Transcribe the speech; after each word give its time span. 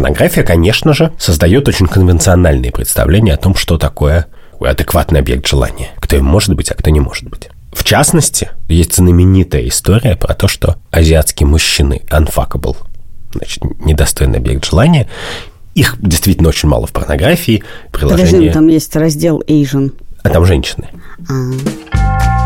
Порнография, 0.00 0.44
конечно 0.44 0.94
же, 0.94 1.12
создает 1.18 1.68
очень 1.68 1.86
конвенциональные 1.86 2.72
представления 2.72 3.34
о 3.34 3.36
том, 3.36 3.54
что 3.54 3.76
такое 3.76 4.28
адекватный 4.58 5.20
объект 5.20 5.46
желания. 5.46 5.90
Кто 5.98 6.16
им 6.16 6.24
может 6.24 6.54
быть, 6.54 6.70
а 6.70 6.74
кто 6.74 6.88
не 6.88 7.00
может 7.00 7.28
быть. 7.28 7.50
В 7.70 7.84
частности, 7.84 8.48
есть 8.66 8.96
знаменитая 8.96 9.68
история 9.68 10.16
про 10.16 10.32
то, 10.32 10.48
что 10.48 10.76
азиатские 10.90 11.46
мужчины 11.46 12.00
unfuckable, 12.08 12.78
значит, 13.34 13.62
недостойный 13.84 14.38
объект 14.38 14.64
желания, 14.64 15.06
их 15.74 15.96
действительно 16.00 16.48
очень 16.48 16.70
мало 16.70 16.86
в 16.86 16.92
порнографии. 16.92 17.62
Приложение... 17.92 18.30
Подожди, 18.30 18.50
там 18.52 18.68
есть 18.68 18.96
раздел 18.96 19.42
Asian. 19.46 19.92
А 20.22 20.30
там 20.30 20.46
женщины. 20.46 20.88
А. 21.28 22.39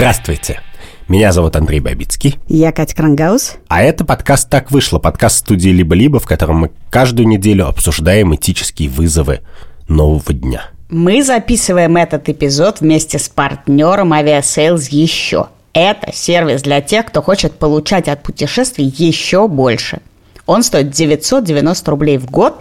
Здравствуйте! 0.00 0.62
Меня 1.08 1.30
зовут 1.30 1.56
Андрей 1.56 1.78
Бабицкий. 1.80 2.38
Я 2.48 2.72
Катя 2.72 2.96
Крангаус. 2.96 3.56
А 3.68 3.82
это 3.82 4.02
подкаст 4.06 4.48
«Так 4.48 4.70
вышло», 4.70 4.98
подкаст 4.98 5.40
студии 5.40 5.68
«Либо-либо», 5.68 6.18
в 6.18 6.24
котором 6.24 6.56
мы 6.60 6.70
каждую 6.88 7.28
неделю 7.28 7.66
обсуждаем 7.68 8.34
этические 8.34 8.88
вызовы 8.88 9.40
нового 9.88 10.32
дня. 10.32 10.70
Мы 10.88 11.22
записываем 11.22 11.98
этот 11.98 12.30
эпизод 12.30 12.80
вместе 12.80 13.18
с 13.18 13.28
партнером 13.28 14.14
Aviasales 14.14 14.86
еще. 14.88 15.48
Это 15.74 16.14
сервис 16.14 16.62
для 16.62 16.80
тех, 16.80 17.04
кто 17.04 17.20
хочет 17.20 17.58
получать 17.58 18.08
от 18.08 18.22
путешествий 18.22 18.86
еще 18.86 19.48
больше. 19.48 20.00
Он 20.46 20.62
стоит 20.62 20.92
990 20.92 21.90
рублей 21.90 22.16
в 22.16 22.24
год, 22.30 22.58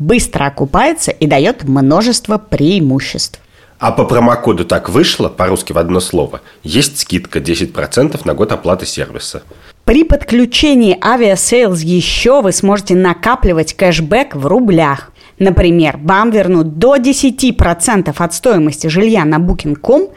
быстро 0.00 0.46
окупается 0.46 1.12
и 1.12 1.28
дает 1.28 1.62
множество 1.62 2.36
преимуществ. 2.36 3.38
А 3.80 3.92
по 3.92 4.04
промокоду 4.04 4.66
«Так 4.66 4.90
вышло», 4.90 5.30
по-русски 5.30 5.72
в 5.72 5.78
одно 5.78 6.00
слово, 6.00 6.42
есть 6.62 6.98
скидка 6.98 7.38
10% 7.38 8.20
на 8.24 8.34
год 8.34 8.52
оплаты 8.52 8.84
сервиса. 8.84 9.42
При 9.86 10.04
подключении 10.04 10.98
Aviasales 11.02 11.80
еще 11.80 12.42
вы 12.42 12.52
сможете 12.52 12.94
накапливать 12.94 13.72
кэшбэк 13.72 14.36
в 14.36 14.46
рублях. 14.46 15.12
Например, 15.38 15.96
вам 15.96 16.30
вернут 16.30 16.78
до 16.78 16.96
10% 16.96 18.14
от 18.14 18.34
стоимости 18.34 18.88
жилья 18.88 19.24
на 19.24 19.36
Booking.com 19.38 20.10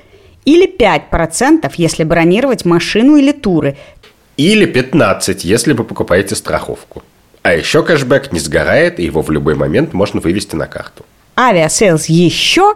или 0.44 0.70
5%, 0.70 1.72
если 1.77 2.03
бронировать 2.03 2.66
машину 2.66 3.16
или 3.16 3.31
туры. 3.31 3.77
Или 4.36 4.70
15%, 4.70 5.39
если 5.44 5.72
вы 5.72 5.86
покупаете 5.86 6.36
страховку. 6.36 7.02
А 7.44 7.53
еще 7.53 7.81
кэшбэк 7.81 8.33
не 8.33 8.39
сгорает, 8.39 9.00
и 9.00 9.05
его 9.05 9.22
в 9.22 9.31
любой 9.31 9.55
момент 9.55 9.94
можно 9.94 10.20
вывести 10.20 10.58
на 10.58 10.67
карту. 10.67 11.05
Авиасейлс 11.38 12.08
еще 12.08 12.75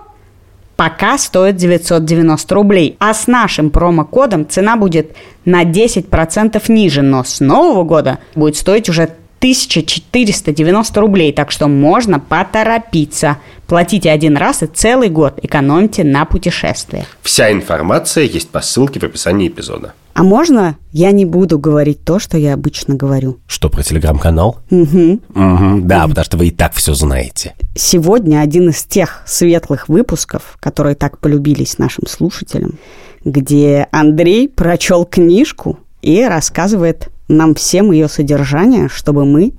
пока 0.78 1.17
стоит 1.17 1.58
990 1.58 2.56
рублей. 2.56 2.95
А 3.00 3.14
с 3.14 3.28
нашим 3.28 3.70
промокодом 3.70 4.47
цена 4.47 4.78
будет 4.78 5.14
на 5.44 5.64
10% 5.64 6.64
ниже, 6.72 7.02
но 7.02 7.25
с 7.25 7.42
нового 7.42 7.83
года 7.83 8.20
будет 8.36 8.56
стоить 8.56 8.88
уже 8.88 9.09
1490 9.40 11.02
рублей, 11.02 11.32
так 11.34 11.52
что 11.52 11.68
можно 11.68 12.20
поторопиться. 12.20 13.38
Платите 13.68 14.10
один 14.10 14.38
раз 14.38 14.64
и 14.64 14.68
целый 14.68 15.10
год 15.10 15.40
экономьте 15.44 16.04
на 16.04 16.26
путешествиях. 16.26 17.06
Вся 17.22 17.52
информация 17.52 18.24
есть 18.24 18.50
по 18.50 18.62
ссылке 18.62 19.00
в 19.00 19.04
описании 19.04 19.48
эпизода. 19.48 19.94
А 20.14 20.24
можно 20.24 20.78
я 20.92 21.12
не 21.12 21.26
буду 21.26 21.60
говорить 21.60 22.04
то, 22.04 22.18
что 22.18 22.40
я 22.40 22.56
обычно 22.56 22.96
говорю? 22.96 23.38
Что, 23.46 23.70
про 23.70 23.84
телеграм-канал? 23.84 24.58
Угу. 24.72 25.20
Угу, 25.36 25.82
да, 25.84 26.08
потому 26.08 26.26
что 26.26 26.38
вы 26.38 26.48
и 26.48 26.52
так 26.52 26.74
все 26.74 26.96
знаете. 26.96 27.54
Сегодня 27.76 28.40
один 28.40 28.70
из 28.70 28.84
тех 28.84 29.22
светлых 29.28 29.90
выпусков, 29.90 30.58
которые 30.60 30.96
так 30.96 31.20
полюбились 31.20 31.78
нашим 31.78 32.08
слушателям, 32.08 32.80
где 33.24 33.88
Андрей 33.92 34.50
прочел 34.50 35.06
книжку 35.06 35.78
и 36.02 36.23
рассказывает 36.23 37.10
нам 37.27 37.55
всем 37.55 37.92
ее 37.92 38.08
содержание, 38.08 38.89
чтобы 38.89 39.26
мы 39.26 39.54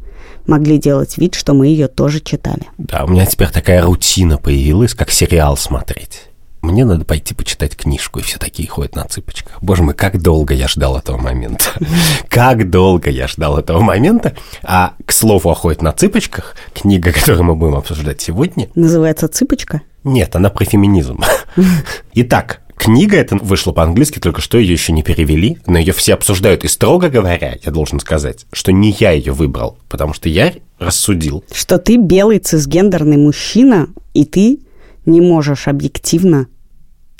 могли 0.46 0.78
делать 0.78 1.18
вид, 1.18 1.34
что 1.34 1.54
мы 1.54 1.66
ее 1.66 1.88
тоже 1.88 2.20
читали. 2.20 2.62
Да, 2.78 3.04
у 3.04 3.08
меня 3.08 3.26
теперь 3.26 3.50
такая 3.50 3.82
рутина 3.82 4.38
появилась, 4.38 4.94
как 4.94 5.10
сериал 5.10 5.56
смотреть 5.56 6.28
мне 6.62 6.84
надо 6.84 7.04
пойти 7.04 7.34
почитать 7.34 7.76
книжку, 7.76 8.18
и 8.18 8.22
все 8.22 8.38
такие 8.38 8.68
ходят 8.68 8.94
на 8.96 9.04
цыпочках. 9.04 9.58
Боже 9.62 9.82
мой, 9.82 9.94
как 9.94 10.20
долго 10.20 10.54
я 10.54 10.68
ждал 10.68 10.98
этого 10.98 11.16
момента. 11.16 11.64
Как 12.28 12.70
долго 12.70 13.10
я 13.10 13.26
ждал 13.26 13.58
этого 13.58 13.80
момента. 13.80 14.34
А, 14.62 14.94
к 15.04 15.12
слову, 15.12 15.50
о 15.50 15.54
ходит 15.54 15.82
на 15.82 15.92
цыпочках, 15.92 16.54
книга, 16.74 17.12
которую 17.18 17.44
мы 17.44 17.54
будем 17.54 17.76
обсуждать 17.76 18.20
сегодня... 18.20 18.68
Называется 18.74 19.28
«Цыпочка»? 19.28 19.82
Нет, 20.04 20.36
она 20.36 20.50
про 20.50 20.64
феминизм. 20.64 21.22
Итак, 22.14 22.60
Книга 22.78 23.16
эта 23.16 23.36
вышла 23.36 23.72
по-английски, 23.72 24.20
только 24.20 24.40
что 24.40 24.56
ее 24.56 24.72
еще 24.72 24.92
не 24.92 25.02
перевели, 25.02 25.58
но 25.66 25.78
ее 25.78 25.92
все 25.92 26.14
обсуждают. 26.14 26.64
И 26.64 26.68
строго 26.68 27.08
говоря, 27.08 27.58
я 27.62 27.72
должен 27.72 27.98
сказать, 28.00 28.46
что 28.52 28.72
не 28.72 28.94
я 28.98 29.10
ее 29.10 29.32
выбрал, 29.32 29.78
потому 29.88 30.14
что 30.14 30.28
я 30.28 30.54
рассудил. 30.78 31.44
Что 31.52 31.78
ты 31.78 31.96
белый 31.96 32.38
цисгендерный 32.38 33.16
мужчина, 33.16 33.88
и 34.14 34.24
ты 34.24 34.60
не 35.06 35.20
можешь 35.20 35.66
объективно 35.66 36.46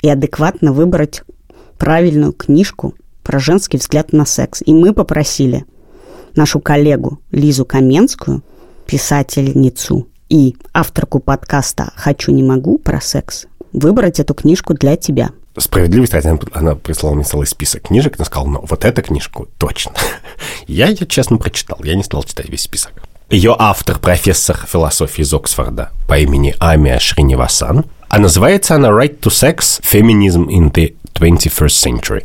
и 0.01 0.09
адекватно 0.09 0.71
выбрать 0.71 1.23
правильную 1.77 2.31
книжку 2.31 2.95
про 3.21 3.39
женский 3.39 3.77
взгляд 3.77 4.13
на 4.13 4.25
секс. 4.25 4.63
И 4.65 4.73
мы 4.73 4.93
попросили 4.93 5.65
нашу 6.35 6.61
коллегу 6.61 7.19
Лизу 7.31 7.65
Каменскую, 7.65 8.43
писательницу 8.87 10.07
и 10.29 10.55
авторку 10.73 11.19
подкаста 11.19 11.91
«Хочу, 11.95 12.31
не 12.31 12.43
могу» 12.43 12.77
про 12.77 13.01
секс, 13.01 13.45
выбрать 13.73 14.19
эту 14.19 14.33
книжку 14.33 14.73
для 14.73 14.95
тебя. 14.95 15.31
Справедливость 15.57 16.13
ради, 16.13 16.37
она 16.53 16.75
прислала 16.75 17.15
мне 17.15 17.23
целый 17.23 17.47
список 17.47 17.83
книжек, 17.83 18.15
она 18.17 18.25
сказала, 18.25 18.47
ну, 18.47 18.65
вот 18.67 18.85
эту 18.85 19.01
книжку 19.01 19.47
точно. 19.57 19.93
Я 20.67 20.87
ее 20.87 21.05
честно 21.07 21.37
прочитал, 21.37 21.79
я 21.83 21.95
не 21.95 22.03
стал 22.03 22.23
читать 22.23 22.49
весь 22.49 22.61
список. 22.61 22.93
Ее 23.29 23.55
автор– 23.57 23.99
профессор 23.99 24.57
философии 24.71 25.21
из 25.21 25.33
Оксфорда 25.33 25.89
по 26.07 26.17
имени 26.17 26.55
Амия 26.59 26.99
Шринивасан. 26.99 27.85
А 28.07 28.19
называется 28.19 28.75
она 28.75 28.89
«Right 28.89 29.19
to 29.19 29.29
Sex– 29.29 29.81
Feminism 29.83 30.47
in 30.47 30.71
the 30.71 30.95
21st 31.13 32.01
Century» 32.01 32.23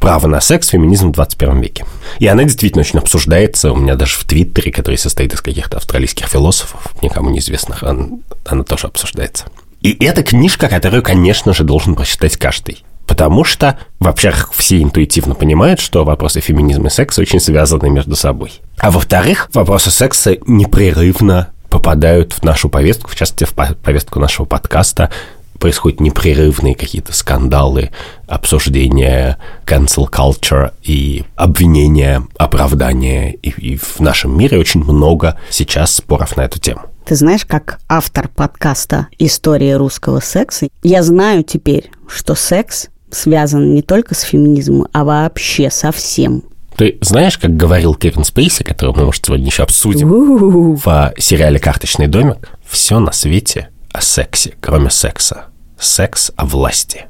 право 0.00 0.26
на 0.26 0.40
секс, 0.40 0.68
феминизм 0.68 1.08
в 1.08 1.12
21 1.12 1.60
веке. 1.60 1.84
И 2.18 2.26
она 2.26 2.44
действительно 2.44 2.80
очень 2.80 2.98
обсуждается. 2.98 3.72
У 3.72 3.76
меня 3.76 3.94
даже 3.94 4.16
в 4.16 4.24
Твиттере, 4.24 4.72
который 4.72 4.96
состоит 4.96 5.32
из 5.32 5.40
каких-то 5.40 5.76
австралийских 5.76 6.26
философов, 6.26 6.92
никому 7.02 7.30
неизвестных, 7.30 7.82
она, 7.82 8.08
она 8.44 8.64
тоже 8.64 8.86
обсуждается. 8.86 9.46
И 9.80 9.96
это 10.04 10.22
книжка, 10.22 10.68
которую, 10.68 11.02
конечно 11.02 11.54
же, 11.54 11.64
должен 11.64 11.94
прочитать 11.94 12.36
каждый. 12.36 12.84
Потому 13.06 13.42
что, 13.44 13.78
во-первых, 14.00 14.52
все 14.52 14.82
интуитивно 14.82 15.34
понимают, 15.34 15.80
что 15.80 16.04
вопросы 16.04 16.40
феминизма 16.40 16.88
и 16.88 16.90
секса 16.90 17.22
очень 17.22 17.40
связаны 17.40 17.88
между 17.88 18.16
собой. 18.16 18.60
А 18.78 18.90
во-вторых, 18.90 19.48
вопросы 19.54 19.90
секса 19.90 20.36
непрерывно 20.46 21.48
попадают 21.70 22.34
в 22.34 22.42
нашу 22.42 22.68
повестку, 22.68 23.10
в 23.10 23.14
частности, 23.14 23.44
в 23.44 23.54
повестку 23.54 24.20
нашего 24.20 24.44
подкаста, 24.46 25.10
происходят 25.58 26.00
непрерывные 26.00 26.74
какие-то 26.74 27.12
скандалы, 27.12 27.90
обсуждения 28.26 29.38
cancel 29.66 30.08
culture 30.08 30.72
и 30.82 31.24
обвинения, 31.34 32.22
оправдания. 32.36 33.32
И, 33.32 33.48
и 33.50 33.76
в 33.76 34.00
нашем 34.00 34.36
мире 34.36 34.58
очень 34.58 34.84
много 34.84 35.38
сейчас 35.50 35.96
споров 35.96 36.36
на 36.36 36.42
эту 36.42 36.58
тему. 36.58 36.82
Ты 37.08 37.14
знаешь, 37.14 37.46
как 37.46 37.80
автор 37.88 38.28
подкаста 38.28 39.08
«История 39.18 39.78
русского 39.78 40.20
секса», 40.20 40.68
я 40.82 41.02
знаю 41.02 41.42
теперь, 41.42 41.90
что 42.06 42.34
секс 42.34 42.88
связан 43.10 43.74
не 43.74 43.80
только 43.80 44.14
с 44.14 44.20
феминизмом, 44.20 44.88
а 44.92 45.04
вообще 45.04 45.70
со 45.70 45.90
всем. 45.90 46.42
Ты 46.76 46.98
знаешь, 47.00 47.38
как 47.38 47.56
говорил 47.56 47.94
Кевин 47.94 48.24
Спейси, 48.24 48.62
которого 48.62 48.94
мы, 48.98 49.04
может, 49.06 49.24
сегодня 49.24 49.46
еще 49.46 49.62
обсудим, 49.62 50.12
У-у-у. 50.12 50.76
в 50.76 51.14
сериале 51.16 51.58
«Карточный 51.58 52.08
домик», 52.08 52.50
все 52.68 53.00
на 53.00 53.12
свете 53.12 53.70
о 53.90 54.02
сексе, 54.02 54.52
кроме 54.60 54.90
секса. 54.90 55.46
Секс 55.80 56.30
о 56.36 56.44
власти. 56.44 57.06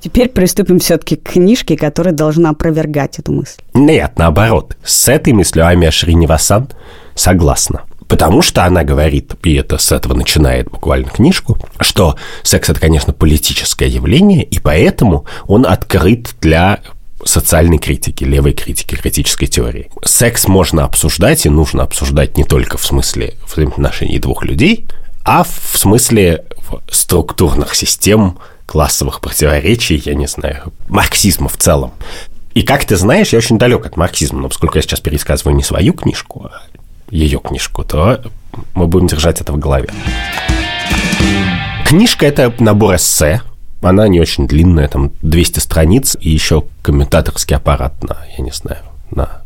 Теперь 0.00 0.30
приступим 0.30 0.78
все-таки 0.78 1.16
к 1.16 1.32
книжке, 1.32 1.76
которая 1.76 2.14
должна 2.14 2.48
опровергать 2.48 3.18
эту 3.18 3.32
мысль. 3.32 3.60
Нет, 3.74 4.12
наоборот. 4.16 4.74
С 4.82 5.06
этой 5.06 5.34
мыслью 5.34 5.66
Амия 5.66 5.90
Шринивасан 5.90 6.70
согласна. 7.14 7.82
Потому 8.08 8.42
что 8.42 8.64
она 8.64 8.84
говорит, 8.84 9.34
и 9.42 9.54
это 9.54 9.78
с 9.78 9.90
этого 9.92 10.14
начинает 10.14 10.70
буквально 10.70 11.08
книжку, 11.08 11.58
что 11.80 12.16
секс 12.42 12.68
это, 12.68 12.80
конечно, 12.80 13.12
политическое 13.12 13.88
явление, 13.88 14.42
и 14.42 14.58
поэтому 14.58 15.24
он 15.46 15.66
открыт 15.66 16.34
для 16.40 16.80
социальной 17.24 17.78
критики, 17.78 18.24
левой 18.24 18.52
критики, 18.52 18.94
критической 18.94 19.48
теории. 19.48 19.90
Секс 20.04 20.46
можно 20.46 20.84
обсуждать 20.84 21.46
и 21.46 21.48
нужно 21.48 21.82
обсуждать 21.82 22.36
не 22.36 22.44
только 22.44 22.76
в 22.76 22.84
смысле 22.84 23.34
взаимоотношений 23.50 24.18
двух 24.18 24.44
людей, 24.44 24.86
а 25.24 25.42
в 25.42 25.78
смысле 25.78 26.44
структурных 26.90 27.74
систем, 27.74 28.38
классовых 28.66 29.20
противоречий, 29.20 30.02
я 30.04 30.14
не 30.14 30.26
знаю, 30.26 30.72
марксизма 30.88 31.48
в 31.48 31.56
целом. 31.56 31.92
И 32.54 32.62
как 32.62 32.84
ты 32.84 32.96
знаешь, 32.96 33.32
я 33.32 33.38
очень 33.38 33.58
далек 33.58 33.84
от 33.86 33.96
марксизма, 33.96 34.40
но 34.40 34.48
поскольку 34.48 34.76
я 34.78 34.82
сейчас 34.82 35.00
пересказываю 35.00 35.56
не 35.56 35.62
свою 35.62 35.92
книжку, 35.92 36.46
а 36.50 36.62
ее 37.14 37.38
книжку, 37.38 37.84
то 37.84 38.20
мы 38.74 38.86
будем 38.86 39.06
держать 39.06 39.40
это 39.40 39.52
в 39.52 39.58
голове. 39.58 39.88
Книжка– 41.86 42.26
это 42.26 42.52
набор 42.58 42.96
эссе, 42.96 43.42
она 43.82 44.08
не 44.08 44.20
очень 44.20 44.48
длинная, 44.48 44.88
там 44.88 45.12
200 45.22 45.58
страниц, 45.60 46.16
и 46.20 46.30
еще 46.30 46.64
комментаторский 46.82 47.56
аппарат 47.56 48.02
на, 48.02 48.16
я 48.36 48.42
не 48.42 48.50
знаю, 48.50 48.82
на 49.10 49.42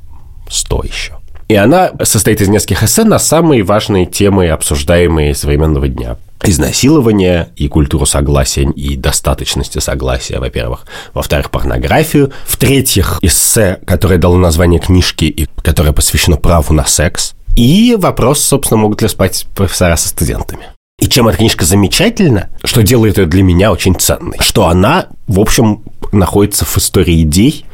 100 0.48 0.82
еще. 0.84 1.12
И 1.48 1.54
она 1.54 1.92
состоит 2.02 2.40
из 2.40 2.48
нескольких 2.48 2.82
эссе 2.82 3.04
на 3.04 3.18
самые 3.18 3.62
важные 3.62 4.06
темы, 4.06 4.48
обсуждаемые 4.48 5.34
современного 5.34 5.88
дня. 5.88 6.16
Изнасилование 6.44 7.48
и 7.56 7.68
культуру 7.68 8.06
согласия 8.06 8.62
и 8.62 8.96
достаточности 8.96 9.78
согласия, 9.78 10.38
во-первых. 10.38 10.86
Во-вторых, 11.14 11.50
порнографию. 11.50 12.32
В-третьих, 12.46 13.18
эссе, 13.22 13.80
которое 13.86 14.18
дало 14.18 14.36
название 14.36 14.78
книжки 14.78 15.24
и 15.24 15.48
которое 15.62 15.92
посвящено 15.92 16.36
праву 16.36 16.72
на 16.74 16.84
секс. 16.84 17.34
И 17.58 17.96
вопрос, 17.98 18.40
собственно, 18.40 18.82
могут 18.82 19.02
ли 19.02 19.08
спать 19.08 19.48
профессора 19.56 19.96
со 19.96 20.10
студентами. 20.10 20.66
И 21.00 21.08
чем 21.08 21.26
эта 21.26 21.38
книжка 21.38 21.64
замечательна, 21.64 22.50
что 22.62 22.84
делает 22.84 23.18
ее 23.18 23.26
для 23.26 23.42
меня 23.42 23.72
очень 23.72 23.96
ценной, 23.96 24.38
что 24.38 24.68
она, 24.68 25.08
в 25.26 25.40
общем, 25.40 25.82
находится 26.12 26.64
в 26.64 26.78
истории 26.78 27.20
идей 27.22 27.64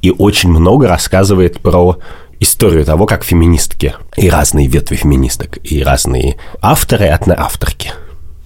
и 0.00 0.10
очень 0.10 0.48
много 0.48 0.88
рассказывает 0.88 1.60
про 1.60 1.98
историю 2.40 2.86
того, 2.86 3.04
как 3.04 3.22
феминистки 3.22 3.94
и 4.16 4.30
разные 4.30 4.66
ветви 4.66 4.96
феминисток, 4.96 5.58
и 5.62 5.82
разные 5.82 6.38
авторы 6.62 7.04
и 7.04 7.30
авторки. 7.30 7.92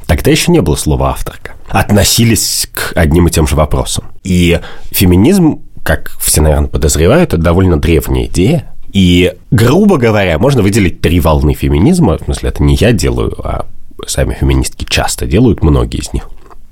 Тогда 0.06 0.32
еще 0.32 0.50
не 0.50 0.62
было 0.62 0.74
слова 0.74 1.10
«авторка». 1.10 1.52
Относились 1.68 2.68
к 2.72 2.92
одним 2.96 3.28
и 3.28 3.30
тем 3.30 3.46
же 3.46 3.54
вопросам. 3.54 4.06
И 4.24 4.60
феминизм, 4.90 5.62
как 5.84 6.10
все, 6.20 6.40
наверное, 6.40 6.68
подозревают, 6.68 7.34
это 7.34 7.40
довольно 7.40 7.80
древняя 7.80 8.26
идея. 8.26 8.71
И, 8.92 9.34
грубо 9.50 9.96
говоря, 9.96 10.38
можно 10.38 10.62
выделить 10.62 11.00
три 11.00 11.18
волны 11.20 11.54
феминизма. 11.54 12.18
В 12.18 12.24
смысле, 12.24 12.50
это 12.50 12.62
не 12.62 12.74
я 12.74 12.92
делаю, 12.92 13.34
а 13.42 13.66
сами 14.06 14.34
феминистки 14.34 14.84
часто 14.84 15.26
делают, 15.26 15.62
многие 15.62 16.00
из 16.00 16.12
них. 16.12 16.28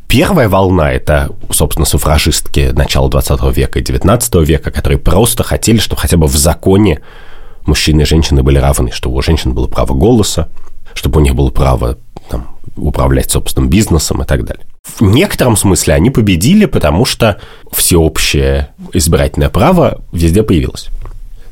Первая 0.06 0.48
волна– 0.48 0.92
это, 0.92 1.30
собственно, 1.50 1.86
суфражистки 1.86 2.72
начала 2.72 3.08
20 3.08 3.56
века 3.56 3.78
и 3.78 3.82
19 3.82 4.34
века, 4.46 4.70
которые 4.70 4.98
просто 4.98 5.44
хотели, 5.44 5.78
чтобы 5.78 6.00
хотя 6.00 6.16
бы 6.16 6.26
в 6.26 6.36
законе 6.36 7.00
мужчины 7.64 8.02
и 8.02 8.04
женщины 8.04 8.42
были 8.42 8.58
равны, 8.58 8.90
чтобы 8.90 9.16
у 9.16 9.22
женщин 9.22 9.54
было 9.54 9.68
право 9.68 9.94
голоса, 9.94 10.48
чтобы 10.94 11.20
у 11.20 11.22
них 11.22 11.36
было 11.36 11.50
право 11.50 11.96
там, 12.28 12.56
управлять 12.76 13.30
собственным 13.30 13.70
бизнесом 13.70 14.22
и 14.22 14.26
так 14.26 14.44
далее. 14.44 14.66
В 14.98 15.02
некотором 15.02 15.56
смысле 15.56 15.94
они 15.94 16.10
победили, 16.10 16.64
потому 16.64 17.04
что 17.04 17.40
всеобщее 17.70 18.70
избирательное 18.92 19.48
право 19.48 20.02
везде 20.12 20.42
появилось. 20.42 20.88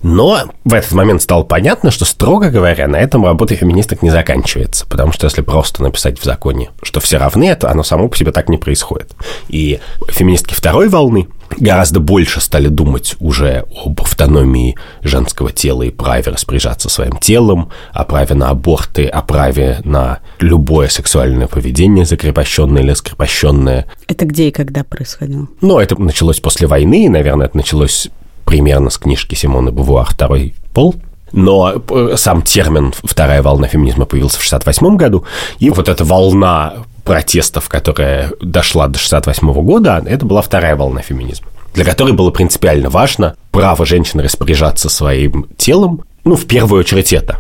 Но 0.03 0.43
в 0.65 0.75
этот 0.75 0.93
момент 0.93 1.23
стало 1.23 1.43
понятно, 1.43 1.91
что, 1.91 2.05
строго 2.05 2.51
говоря, 2.51 2.87
на 2.87 2.97
этом 2.97 3.25
работа 3.25 3.55
феминисток 3.57 4.03
не 4.03 4.11
заканчивается. 4.11 4.87
Потому 4.87 5.13
что 5.13 5.27
если 5.27 5.43
просто 5.43 5.83
написать 5.83 6.19
в 6.19 6.25
законе, 6.25 6.71
что 6.83 7.01
все 7.01 7.19
равны, 7.19 7.49
это 7.49 7.71
оно 7.71 7.83
само 7.83 8.09
по 8.09 8.17
себе 8.17 8.33
так 8.33 8.49
не 8.49 8.59
происходит. 8.59 9.15
И 9.49 9.81
феминистки 10.09 10.55
второй 10.55 10.89
волны 10.89 11.29
гораздо 11.59 12.01
больше 12.01 12.41
стали 12.41 12.69
думать 12.69 13.17
уже 13.21 13.65
об 13.85 14.01
автономии 14.01 14.77
женского 15.03 15.51
тела 15.51 15.83
и 15.83 15.91
праве 15.91 16.31
распоряжаться 16.33 16.89
своим 16.89 17.17
телом, 17.17 17.71
о 17.93 18.05
праве 18.05 18.35
на 18.35 18.51
аборты, 18.51 19.07
о 19.07 19.23
праве 19.23 19.81
на 19.85 20.21
любое 20.41 20.89
сексуальное 20.89 21.47
поведение, 21.47 22.05
закрепощенное 22.05 22.83
или 22.83 22.93
скрепощенное. 22.95 23.87
Это 24.07 24.27
где 24.27 24.49
и 24.49 24.51
когда 24.51 24.85
происходило? 24.85 25.49
Ну, 25.61 25.79
это 25.79 26.01
началось 26.01 26.41
после 26.41 26.67
войны, 26.67 27.07
и, 27.07 27.09
наверное, 27.09 27.47
это 27.47 27.57
началось 27.57 28.09
примерно 28.49 28.89
с 28.89 28.97
книжки 28.97 29.35
Симоны 29.35 29.73
Бувуар 29.73 30.07
«Второй 30.09 30.55
пол», 30.73 30.95
но 31.33 31.83
э, 31.91 32.15
сам 32.17 32.41
термин 32.41 32.95
«вторая 33.05 33.43
волна 33.43 33.69
феминизма» 33.69 34.07
появился 34.07 34.39
в 34.39 34.47
1968 34.47 34.97
году, 34.97 35.25
и 35.59 35.69
вот 35.69 35.91
эта 35.91 36.03
волна 36.03 36.77
протестов, 37.05 37.69
которая 37.69 38.33
дошла 38.41 38.89
до 38.89 38.99
68 38.99 39.53
года, 39.53 40.03
это 40.07 40.25
была 40.25 40.41
вторая 40.41 40.77
волна 40.77 41.03
феминизма, 41.03 41.47
для 41.75 41.85
которой 41.85 42.15
было 42.15 42.31
принципиально 42.31 42.89
важно 42.89 43.37
право 43.51 43.85
женщины 43.85 44.23
распоряжаться 44.23 44.89
своим 44.89 45.47
телом, 45.59 46.05
ну, 46.25 46.35
в 46.35 46.47
первую 46.47 46.81
очередь 46.81 47.13
это. 47.13 47.37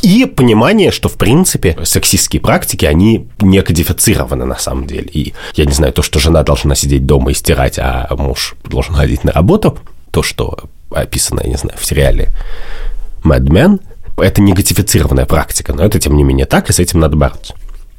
И 0.00 0.24
понимание, 0.24 0.90
что, 0.90 1.10
в 1.10 1.18
принципе, 1.18 1.76
сексистские 1.84 2.40
практики, 2.40 2.86
они 2.86 3.28
не 3.40 3.60
кодифицированы 3.60 4.46
на 4.46 4.56
самом 4.56 4.86
деле. 4.86 5.08
И, 5.12 5.34
я 5.54 5.66
не 5.66 5.72
знаю, 5.72 5.92
то, 5.92 6.00
что 6.00 6.18
жена 6.18 6.42
должна 6.42 6.74
сидеть 6.74 7.04
дома 7.04 7.32
и 7.32 7.34
стирать, 7.34 7.78
а 7.78 8.08
муж 8.16 8.54
должен 8.64 8.94
ходить 8.94 9.22
на 9.22 9.32
работу– 9.32 9.78
то, 10.16 10.22
что 10.22 10.60
описано, 10.90 11.42
я 11.44 11.50
не 11.50 11.56
знаю, 11.56 11.76
в 11.78 11.84
сериале 11.84 12.30
Mad 13.22 13.48
Men, 13.48 13.82
это 14.16 14.40
негатифицированная 14.40 15.26
практика, 15.26 15.74
но 15.74 15.84
это, 15.84 16.00
тем 16.00 16.16
не 16.16 16.24
менее, 16.24 16.46
так, 16.46 16.70
и 16.70 16.72
с 16.72 16.78
этим 16.78 17.00
надо 17.00 17.18
бороться. 17.18 17.54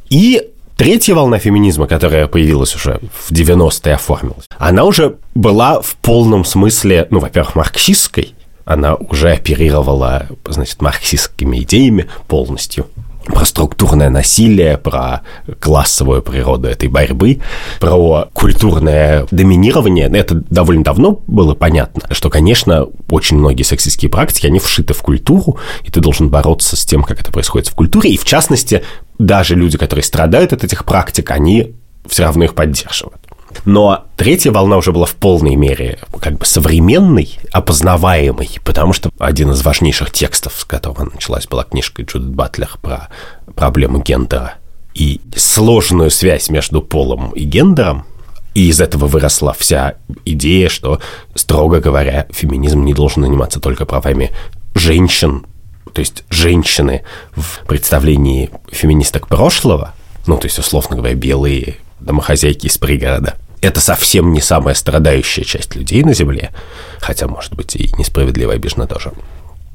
И 0.09 0.49
третья 0.77 1.13
волна 1.13 1.37
феминизма, 1.37 1.85
которая 1.85 2.25
появилась 2.25 2.75
уже 2.75 2.99
в 3.13 3.31
90-е, 3.31 3.93
оформилась, 3.93 4.45
она 4.57 4.83
уже 4.83 5.17
была 5.35 5.79
в 5.79 5.93
полном 5.97 6.43
смысле, 6.43 7.05
ну, 7.11 7.19
во-первых, 7.19 7.53
марксистской, 7.53 8.33
она 8.65 8.95
уже 8.95 9.31
оперировала, 9.31 10.25
значит, 10.47 10.81
марксистскими 10.81 11.59
идеями 11.59 12.07
полностью– 12.27 12.87
про 13.33 13.45
структурное 13.45 14.09
насилие, 14.09 14.77
про 14.77 15.21
классовую 15.59 16.21
природу 16.21 16.67
этой 16.67 16.89
борьбы, 16.89 17.39
про 17.79 18.29
культурное 18.33 19.27
доминирование. 19.31 20.09
Это 20.11 20.35
довольно 20.35 20.83
давно 20.83 21.21
было 21.27 21.53
понятно, 21.53 22.03
что, 22.13 22.29
конечно, 22.29 22.87
очень 23.09 23.37
многие 23.37 23.63
сексистские 23.63 24.09
практики, 24.09 24.47
они 24.47 24.59
вшиты 24.59 24.93
в 24.93 25.01
культуру, 25.01 25.57
и 25.83 25.91
ты 25.91 25.99
должен 25.99 26.29
бороться 26.29 26.75
с 26.75 26.85
тем, 26.85 27.03
как 27.03 27.21
это 27.21 27.31
происходит 27.31 27.67
в 27.67 27.75
культуре. 27.75 28.11
И, 28.11 28.17
в 28.17 28.25
частности, 28.25 28.83
даже 29.19 29.55
люди, 29.55 29.77
которые 29.77 30.03
страдают 30.03 30.53
от 30.53 30.63
этих 30.63 30.85
практик, 30.85 31.31
они 31.31 31.75
все 32.07 32.23
равно 32.23 32.45
их 32.45 32.55
поддерживают. 32.55 33.21
Но 33.65 34.05
третья 34.15 34.51
волна 34.51 34.77
уже 34.77 34.91
была 34.91 35.05
в 35.05 35.15
полной 35.15 35.55
мере 35.55 35.99
как 36.19 36.37
бы 36.37 36.45
современной, 36.45 37.39
опознаваемой, 37.51 38.49
потому 38.63 38.93
что 38.93 39.11
один 39.19 39.51
из 39.51 39.63
важнейших 39.63 40.11
текстов, 40.11 40.53
с 40.57 40.65
которого 40.65 41.03
началась 41.03 41.47
была 41.47 41.63
книжка 41.63 42.03
Джудит 42.03 42.29
Батлер 42.29 42.69
про 42.81 43.09
проблему 43.55 44.01
гендера 44.01 44.55
и 44.93 45.21
сложную 45.35 46.09
связь 46.09 46.49
между 46.49 46.81
полом 46.81 47.31
и 47.31 47.43
гендером, 47.43 48.05
и 48.53 48.69
из 48.69 48.81
этого 48.81 49.05
выросла 49.05 49.53
вся 49.53 49.95
идея, 50.25 50.69
что, 50.69 50.99
строго 51.35 51.79
говоря, 51.79 52.25
феминизм 52.31 52.83
не 52.83 52.95
должен 52.95 53.23
заниматься 53.23 53.59
только 53.59 53.85
правами 53.85 54.31
женщин, 54.73 55.45
то 55.93 55.99
есть 55.99 56.23
женщины 56.29 57.03
в 57.35 57.65
представлении 57.67 58.49
феминисток 58.71 59.27
прошлого, 59.27 59.93
ну, 60.25 60.37
то 60.37 60.45
есть, 60.45 60.57
условно 60.57 60.95
говоря, 60.95 61.13
белые 61.13 61.77
домохозяйки 61.99 62.65
из 62.67 62.77
пригорода. 62.77 63.35
Это 63.61 63.81
совсем 63.81 64.33
не 64.33 64.41
самая 64.41 64.75
страдающая 64.75 65.43
часть 65.43 65.75
людей 65.75 66.03
на 66.03 66.13
Земле, 66.13 66.51
хотя, 66.99 67.27
может 67.27 67.55
быть, 67.55 67.75
и 67.75 67.91
несправедливо 67.97 68.53
обижена 68.53 68.85
тоже. 68.85 69.13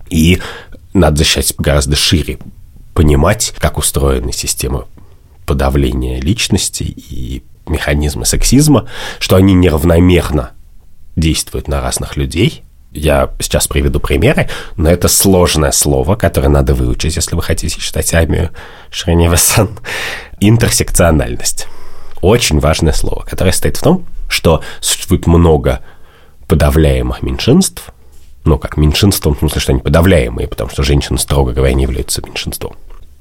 И 0.08 0.40
надо 0.94 1.16
защищать 1.16 1.54
гораздо 1.58 1.96
шире, 1.96 2.38
понимать, 2.94 3.54
как 3.58 3.78
устроены 3.78 4.32
системы 4.32 4.84
подавления 5.46 6.20
личности 6.20 6.84
и 6.84 7.42
механизмы 7.66 8.24
сексизма, 8.24 8.88
что 9.18 9.36
они 9.36 9.54
неравномерно 9.54 10.52
действуют 11.16 11.68
на 11.68 11.80
разных 11.80 12.16
людей. 12.16 12.62
Я 12.92 13.30
сейчас 13.40 13.66
приведу 13.66 14.00
примеры, 14.00 14.48
но 14.76 14.90
это 14.90 15.08
сложное 15.08 15.72
слово, 15.72 16.14
которое 16.14 16.48
надо 16.48 16.74
выучить, 16.74 17.16
если 17.16 17.34
вы 17.34 17.42
хотите 17.42 17.80
читать 17.80 18.12
армию 18.12 18.50
Шреневасан. 18.90 19.78
Интерсекциональность 20.40 21.66
очень 22.22 22.60
важное 22.60 22.92
слово, 22.92 23.24
которое 23.28 23.52
стоит 23.52 23.76
в 23.76 23.82
том, 23.82 24.06
что 24.28 24.62
существует 24.80 25.26
много 25.26 25.80
подавляемых 26.46 27.22
меньшинств, 27.22 27.92
ну, 28.44 28.58
как 28.58 28.76
меньшинством, 28.76 29.34
в 29.34 29.38
смысле, 29.38 29.60
что 29.60 29.72
они 29.72 29.80
подавляемые, 29.80 30.48
потому 30.48 30.70
что 30.70 30.82
женщины, 30.82 31.18
строго 31.18 31.52
говоря, 31.52 31.74
не 31.74 31.82
являются 31.84 32.22
меньшинством. 32.22 32.76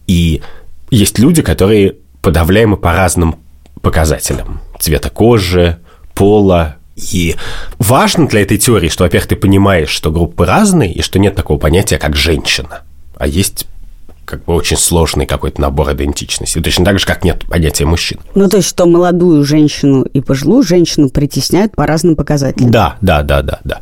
И 0.08 0.42
есть 0.90 1.20
люди, 1.20 1.42
которые 1.42 1.96
подавляемы 2.22 2.78
по 2.78 2.94
разным 2.94 3.38
показателям. 3.82 4.62
Цвета 4.80 5.10
кожи, 5.10 5.80
пола. 6.14 6.78
И 6.96 7.36
важно 7.80 8.28
для 8.28 8.42
этой 8.42 8.58
теории, 8.58 8.90
что, 8.90 9.04
во-первых, 9.04 9.28
ты 9.30 9.36
понимаешь, 9.36 9.90
что 9.90 10.12
группы 10.12 10.46
разные, 10.46 10.92
и 10.92 11.02
что 11.02 11.20
нет 11.20 11.36
такого 11.36 11.58
понятия, 11.58 11.98
как 11.98 12.16
женщина. 12.16 12.82
А 13.18 13.28
есть 13.28 13.68
как 14.32 14.46
бы 14.46 14.56
очень 14.56 14.78
сложный 14.78 15.26
какой-то 15.26 15.60
набор 15.60 15.92
идентичности. 15.92 16.60
Точно 16.60 16.86
так 16.86 17.00
же, 17.00 17.06
как 17.06 17.26
нет 17.26 17.46
понятия 17.46 17.86
мужчин. 17.86 18.18
Ну, 18.34 18.48
то 18.48 18.58
есть, 18.58 18.70
что 18.70 18.86
молодую 18.86 19.44
женщину 19.44 20.04
и 20.04 20.22
пожилую 20.22 20.64
женщину 20.64 21.10
притесняют 21.10 21.76
по 21.76 21.86
разным 21.86 22.16
показателям. 22.16 22.72
Да, 22.72 22.96
да, 23.02 23.24
да, 23.24 23.42
да, 23.42 23.60
да. 23.66 23.82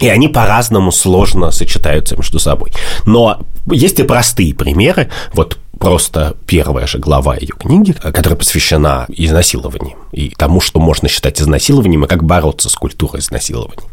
И 0.00 0.08
они 0.08 0.28
по-разному 0.28 0.92
сложно 0.92 1.50
сочетаются 1.50 2.16
между 2.16 2.38
собой. 2.38 2.72
Но 3.06 3.40
есть 3.70 3.98
и 3.98 4.04
простые 4.04 4.54
примеры. 4.54 5.10
Вот 5.34 5.58
просто 5.80 6.36
первая 6.46 6.86
же 6.86 6.98
глава 6.98 7.34
ее 7.34 7.54
книги, 7.58 7.90
которая 7.90 8.38
посвящена 8.38 9.06
изнасилованию 9.08 9.96
и 10.12 10.30
тому, 10.30 10.60
что 10.60 10.78
можно 10.78 11.08
считать 11.08 11.40
изнасилованием 11.40 12.04
и 12.04 12.08
как 12.08 12.22
бороться 12.22 12.68
с 12.68 12.74
культурой 12.74 13.20
изнасилования. 13.20 13.88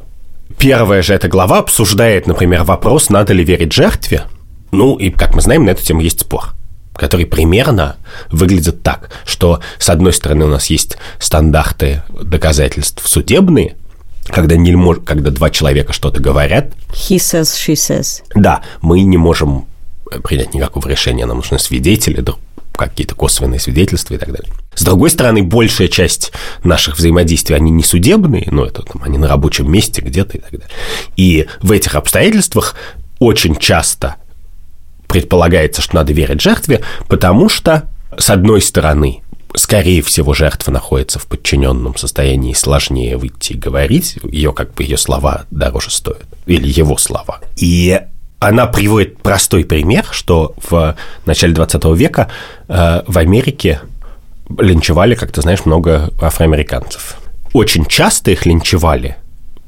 Первая 0.60 1.01
же 1.01 1.15
эта 1.15 1.27
глава 1.27 1.60
обсуждает, 1.60 2.27
например, 2.27 2.63
вопрос, 2.63 3.10
надо 3.10 3.34
ли 3.34 3.43
верить 3.43 3.74
жертве, 3.74 4.25
Ну, 4.72 4.96
и, 4.96 5.10
как 5.10 5.36
мы 5.36 5.42
знаем, 5.42 5.66
на 5.66 5.72
эту 5.72 5.84
тему 5.84 6.02
есть 6.02 6.22
спор 6.22 6.54
который 7.00 7.26
примерно 7.26 7.96
выглядит 8.30 8.84
так, 8.84 9.10
что 9.26 9.62
с 9.78 9.90
одной 9.90 10.12
стороны 10.12 10.44
у 10.44 10.50
нас 10.50 10.66
есть 10.66 10.98
стандарты 11.18 12.04
доказательств 12.10 13.08
судебные, 13.08 13.78
когда, 14.26 14.58
не 14.58 14.76
мож... 14.76 14.98
когда 15.06 15.32
два 15.32 15.50
человека 15.50 15.94
что-то 15.94 16.22
говорят. 16.22 16.74
He 16.90 17.16
says, 17.16 17.56
she 17.56 17.74
says. 17.74 18.22
Да, 18.36 18.64
мы 18.82 19.02
не 19.04 19.18
можем 19.18 19.66
принять 20.24 20.54
никакого 20.54 20.90
решения, 20.90 21.26
нам 21.26 21.38
нужны 21.38 21.58
свидетели, 21.58 22.22
какие-то 22.74 23.14
косвенные 23.14 23.60
свидетельства 23.60 24.14
и 24.14 24.18
так 24.18 24.32
далее. 24.32 24.52
С 24.74 24.84
другой 24.84 25.10
стороны, 25.10 25.44
большая 25.44 25.90
часть 25.90 26.32
наших 26.64 26.98
взаимодействий, 26.98 27.56
они 27.56 27.72
не 27.72 27.84
судебные, 27.84 28.48
но 28.52 28.66
это 28.66 28.84
там, 28.84 29.04
они 29.04 29.18
на 29.18 29.28
рабочем 29.28 29.70
месте 29.70 30.02
где-то 30.02 30.38
и 30.38 30.42
так 30.42 30.52
далее. 30.52 30.70
И 31.18 31.48
в 31.62 31.74
этих 31.74 31.96
обстоятельствах 31.96 32.76
очень 33.20 33.58
часто 33.58 34.16
предполагается, 35.10 35.82
что 35.82 35.96
надо 35.96 36.13
верить 36.13 36.39
жертве, 36.39 36.82
потому 37.08 37.50
что, 37.50 37.89
с 38.18 38.30
одной 38.30 38.62
стороны, 38.62 39.22
скорее 39.56 40.01
всего, 40.01 40.34
жертва 40.34 40.72
находится 40.72 41.20
в 41.20 41.25
подчиненном 41.25 41.98
состоянии, 41.98 42.54
сложнее 42.54 43.18
выйти 43.18 43.54
и 43.54 43.58
говорить, 43.58 44.18
ее 44.24 44.54
как 44.54 44.74
бы 44.74 44.84
ее 44.84 44.98
слова 44.98 45.46
дороже 45.51 45.89
стоят, 45.89 46.25
или 46.46 46.68
его 46.68 46.98
слова. 46.98 47.39
И 47.58 48.00
она 48.39 48.68
приводит 48.68 49.18
простой 49.18 49.66
пример, 49.66 50.06
что 50.12 50.54
в 50.70 50.96
начале 51.25 51.54
20 51.54 51.84
века 51.98 52.30
э, 52.68 53.01
в 53.06 53.18
Америке 53.18 53.82
линчевали, 54.58 55.16
как 55.16 55.32
ты 55.32 55.42
знаешь, 55.42 55.66
много 55.66 56.12
афроамериканцев. 56.22 57.18
Очень 57.54 57.86
часто 57.86 58.32
их 58.32 58.46
линчевали, 58.46 59.18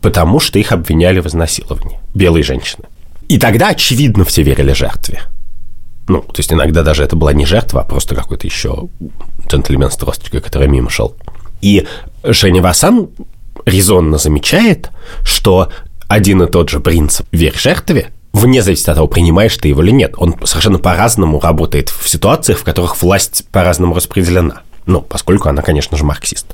потому 0.01 0.39
что 0.39 0.59
их 0.59 0.71
обвиняли 0.71 1.19
в 1.19 1.27
изнасиловании. 1.27 1.99
Белые 2.13 2.43
женщины. 2.43 2.85
И 3.31 3.37
тогда, 3.37 3.69
очевидно, 3.69 4.25
все 4.25 4.43
верили 4.43 4.73
жертве. 4.73 5.21
Ну, 6.09 6.19
то 6.19 6.33
есть 6.35 6.51
иногда 6.51 6.83
даже 6.83 7.01
это 7.01 7.15
была 7.15 7.31
не 7.31 7.45
жертва, 7.45 7.79
а 7.79 7.85
просто 7.85 8.13
какой-то 8.13 8.45
еще 8.45 8.89
джентльмен 9.47 9.89
с 9.89 9.95
тросточкой, 9.95 10.41
который 10.41 10.67
мимо 10.67 10.89
шел. 10.89 11.15
И 11.61 11.87
Женя 12.25 12.61
Васан 12.61 13.07
резонно 13.65 14.17
замечает, 14.17 14.91
что 15.23 15.71
один 16.09 16.43
и 16.43 16.51
тот 16.51 16.67
же 16.67 16.81
принцип 16.81 17.25
«верь 17.31 17.57
жертве» 17.57 18.09
вне 18.33 18.61
зависимости 18.61 18.89
от 18.89 18.97
того, 18.97 19.07
принимаешь 19.07 19.55
ты 19.55 19.69
его 19.69 19.81
или 19.81 19.91
нет, 19.91 20.15
он 20.17 20.35
совершенно 20.43 20.79
по-разному 20.79 21.39
работает 21.39 21.87
в 21.87 22.09
ситуациях, 22.09 22.59
в 22.59 22.63
которых 22.65 23.01
власть 23.01 23.45
по-разному 23.53 23.95
распределена. 23.95 24.63
Ну, 24.87 24.99
поскольку 24.99 25.47
она, 25.47 25.61
конечно 25.61 25.95
же, 25.95 26.03
марксист. 26.03 26.47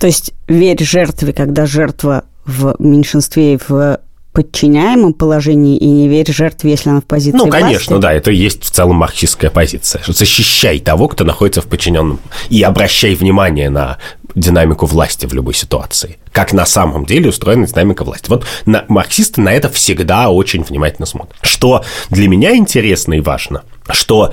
То 0.00 0.08
есть 0.08 0.32
верь 0.48 0.82
жертве, 0.82 1.32
когда 1.32 1.64
жертва 1.64 2.24
в 2.44 2.74
меньшинстве 2.80 3.54
и 3.54 3.58
в 3.68 4.00
подчиняемом 4.38 5.14
положении 5.14 5.76
и 5.76 5.84
не 5.84 6.06
верь 6.06 6.32
жертве, 6.32 6.70
если 6.70 6.90
она 6.90 7.00
в 7.00 7.04
позиции 7.04 7.36
Ну, 7.36 7.48
конечно, 7.48 7.96
власти. 7.96 8.02
да, 8.02 8.12
это 8.12 8.30
и 8.30 8.36
есть 8.36 8.62
в 8.62 8.70
целом 8.70 8.94
марксистская 8.94 9.50
позиция. 9.50 10.00
Защищай 10.06 10.78
того, 10.78 11.08
кто 11.08 11.24
находится 11.24 11.60
в 11.60 11.66
подчиненном, 11.66 12.20
и 12.48 12.62
обращай 12.62 13.16
внимание 13.16 13.68
на 13.68 13.98
динамику 14.36 14.86
власти 14.86 15.26
в 15.26 15.34
любой 15.34 15.54
ситуации. 15.54 16.18
Как 16.30 16.52
на 16.52 16.66
самом 16.66 17.04
деле 17.04 17.30
устроена 17.30 17.66
динамика 17.66 18.04
власти. 18.04 18.28
Вот 18.28 18.46
на, 18.64 18.84
марксисты 18.86 19.40
на 19.40 19.52
это 19.52 19.68
всегда 19.70 20.30
очень 20.30 20.62
внимательно 20.62 21.06
смотрят. 21.06 21.36
Что 21.42 21.84
для 22.10 22.28
меня 22.28 22.54
интересно 22.56 23.14
и 23.14 23.20
важно, 23.20 23.62
что 23.90 24.32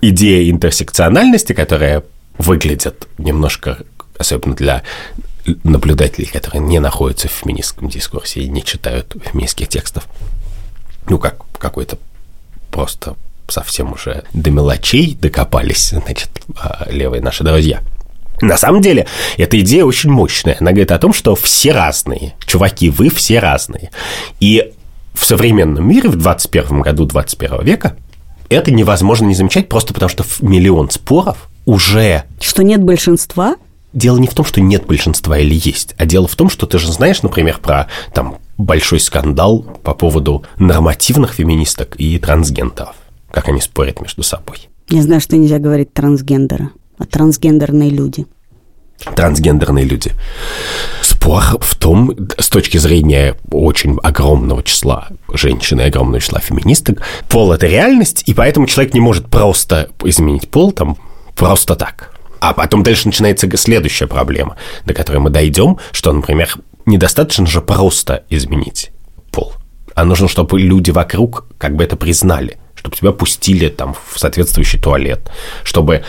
идея 0.00 0.50
интерсекциональности, 0.50 1.52
которая 1.52 2.02
выглядит 2.38 3.06
немножко, 3.18 3.78
особенно 4.18 4.56
для 4.56 4.82
наблюдателей, 5.62 6.26
которые 6.26 6.62
не 6.62 6.78
находятся 6.78 7.28
в 7.28 7.32
феминистском 7.32 7.88
дискурсе 7.88 8.42
и 8.42 8.48
не 8.48 8.64
читают 8.64 9.14
феминистских 9.24 9.68
текстов. 9.68 10.06
Ну, 11.08 11.18
как 11.18 11.36
какой-то 11.58 11.98
просто 12.70 13.16
совсем 13.48 13.92
уже 13.92 14.24
до 14.32 14.50
мелочей 14.50 15.16
докопались, 15.20 15.90
значит, 15.90 16.30
а, 16.56 16.86
левые 16.90 17.22
наши 17.22 17.44
друзья. 17.44 17.82
На 18.40 18.56
самом 18.56 18.80
деле, 18.80 19.06
эта 19.36 19.60
идея 19.60 19.84
очень 19.84 20.10
мощная. 20.10 20.56
Она 20.58 20.72
говорит 20.72 20.90
о 20.92 20.98
том, 20.98 21.12
что 21.12 21.34
все 21.36 21.72
разные. 21.72 22.34
Чуваки, 22.46 22.90
вы 22.90 23.08
все 23.08 23.38
разные. 23.38 23.90
И 24.40 24.72
в 25.12 25.24
современном 25.24 25.88
мире, 25.88 26.08
в 26.08 26.16
21 26.16 26.80
году 26.80 27.06
21 27.06 27.62
века, 27.62 27.96
это 28.48 28.72
невозможно 28.72 29.26
не 29.26 29.34
замечать 29.34 29.68
просто 29.68 29.94
потому, 29.94 30.08
что 30.08 30.24
миллион 30.40 30.90
споров 30.90 31.48
уже... 31.64 32.24
Что 32.40 32.62
нет 32.62 32.82
большинства? 32.82 33.56
Дело 33.94 34.18
не 34.18 34.26
в 34.26 34.34
том, 34.34 34.44
что 34.44 34.60
нет 34.60 34.86
большинства 34.86 35.38
или 35.38 35.54
есть, 35.54 35.94
а 35.96 36.04
дело 36.04 36.28
в 36.28 36.36
том, 36.36 36.50
что 36.50 36.66
ты 36.66 36.78
же 36.78 36.92
знаешь, 36.92 37.22
например, 37.22 37.58
про 37.62 37.88
там 38.12 38.38
большой 38.58 39.00
скандал 39.00 39.62
по 39.82 39.94
поводу 39.94 40.44
нормативных 40.58 41.32
феминисток 41.32 41.94
и 41.96 42.18
трансгендеров, 42.18 42.96
как 43.30 43.48
они 43.48 43.60
спорят 43.60 44.00
между 44.00 44.22
собой. 44.22 44.68
Я 44.90 45.02
знаю, 45.02 45.20
что 45.20 45.36
нельзя 45.36 45.58
говорить 45.58 45.94
трансгендера, 45.94 46.70
а 46.98 47.06
трансгендерные 47.06 47.90
люди. 47.90 48.26
Трансгендерные 49.16 49.84
люди. 49.84 50.12
Спор 51.02 51.42
в 51.60 51.74
том, 51.76 52.14
с 52.38 52.48
точки 52.48 52.78
зрения 52.78 53.34
очень 53.50 53.98
огромного 54.02 54.62
числа 54.62 55.08
женщин 55.32 55.80
и 55.80 55.84
огромного 55.84 56.20
числа 56.20 56.40
феминисток, 56.40 57.02
пол– 57.28 57.52
это 57.54 57.66
реальность, 57.66 58.22
и 58.26 58.34
поэтому 58.34 58.66
человек 58.66 58.94
не 58.94 59.00
может 59.00 59.26
просто 59.26 59.90
изменить 60.04 60.48
пол 60.48 60.72
там 60.72 60.96
просто 61.34 61.76
так– 61.76 62.10
а 62.50 62.52
потом 62.52 62.82
дальше 62.82 63.06
начинается 63.06 63.48
следующая 63.56 64.06
проблема, 64.06 64.56
до 64.84 64.94
которой 64.94 65.18
мы 65.18 65.30
дойдем, 65.30 65.78
что, 65.92 66.12
например, 66.12 66.54
недостаточно 66.86 67.46
же 67.46 67.60
просто 67.60 68.24
изменить 68.28 68.90
пол. 69.30 69.54
А 69.94 70.04
нужно, 70.04 70.28
чтобы 70.28 70.60
люди 70.60 70.90
вокруг 70.90 71.46
как 71.58 71.76
бы 71.76 71.84
это 71.84 71.96
признали, 71.96 72.58
чтобы 72.74 72.96
тебя 72.96 73.12
пустили 73.12 73.68
там 73.68 73.96
в 74.10 74.18
соответствующий 74.18 74.78
туалет, 74.78 75.30
чтобы 75.62 76.04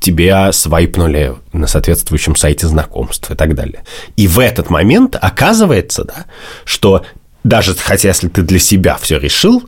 тебя 0.00 0.52
свайпнули 0.52 1.34
на 1.52 1.66
соответствующем 1.66 2.36
сайте 2.36 2.66
знакомств 2.66 3.30
и 3.30 3.34
так 3.34 3.54
далее. 3.54 3.84
И 4.16 4.26
в 4.26 4.40
этот 4.40 4.70
момент 4.70 5.16
оказывается, 5.20 6.04
да, 6.04 6.26
что 6.64 7.04
даже 7.44 7.74
хотя 7.74 8.08
если 8.08 8.28
ты 8.28 8.42
для 8.42 8.58
себя 8.58 8.96
все 8.96 9.18
решил, 9.18 9.62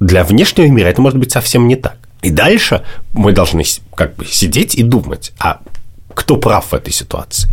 для 0.00 0.22
внешнего 0.22 0.66
мира 0.66 0.88
это 0.88 1.00
может 1.00 1.18
быть 1.18 1.32
совсем 1.32 1.66
не 1.66 1.76
так. 1.76 1.96
И 2.24 2.30
дальше 2.30 2.82
мы 3.12 3.32
должны 3.32 3.64
как 3.94 4.16
бы 4.16 4.24
сидеть 4.24 4.74
и 4.74 4.82
думать, 4.82 5.32
а 5.38 5.60
кто 6.14 6.38
прав 6.38 6.64
в 6.64 6.74
этой 6.74 6.90
ситуации? 6.90 7.50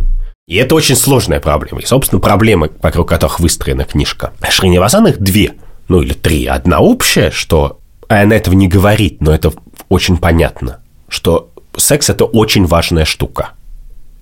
И 0.48 0.56
это 0.56 0.74
очень 0.74 0.96
сложная 0.96 1.40
проблема. 1.40 1.82
И, 1.82 1.84
собственно, 1.84 2.20
проблемы, 2.20 2.70
вокруг 2.80 3.06
которых 3.10 3.38
выстроена 3.38 3.84
книжка 3.84 4.32
Шриневасан, 4.48 5.08
их 5.08 5.18
две, 5.18 5.52
ну 5.88 6.00
или 6.00 6.14
три. 6.14 6.46
Одна 6.46 6.80
общая, 6.80 7.30
что 7.30 7.80
она 8.08 8.34
этого 8.34 8.54
не 8.54 8.66
говорит, 8.66 9.20
но 9.20 9.34
это 9.34 9.52
очень 9.90 10.16
понятно, 10.16 10.80
что 11.06 11.50
секс– 11.76 12.08
это 12.08 12.24
очень 12.24 12.64
важная 12.64 13.04
штука. 13.04 13.50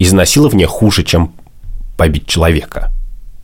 Изнасилование 0.00 0.66
хуже, 0.66 1.04
чем 1.04 1.32
побить 1.96 2.26
человека. 2.26 2.90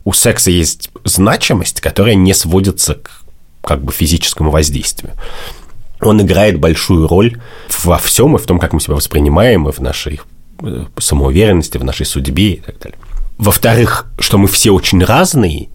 У 0.03 0.11
секса 0.11 0.51
есть 0.51 0.89
значимость, 1.05 1.79
которая 1.79 2.15
не 2.15 2.33
сводится 2.33 2.95
к 2.95 3.21
как 3.61 3.81
бы 3.81 3.93
физическому 3.93 4.51
воздействию 4.51 5.13
он 6.01 6.21
играет 6.21 6.59
большую 6.59 7.07
роль 7.07 7.39
во 7.83 7.97
всем, 7.97 8.35
и 8.35 8.39
в 8.39 8.45
том, 8.45 8.59
как 8.59 8.73
мы 8.73 8.79
себя 8.79 8.95
воспринимаем, 8.95 9.67
и 9.67 9.71
в 9.71 9.79
нашей 9.79 10.19
э, 10.61 10.85
самоуверенности, 10.97 11.77
в 11.77 11.83
нашей 11.83 12.05
судьбе 12.05 12.53
и 12.53 12.61
так 12.61 12.79
далее. 12.79 12.99
Во-вторых, 13.37 14.07
что 14.19 14.37
мы 14.37 14.47
все 14.47 14.71
очень 14.71 15.03
разные, 15.03 15.69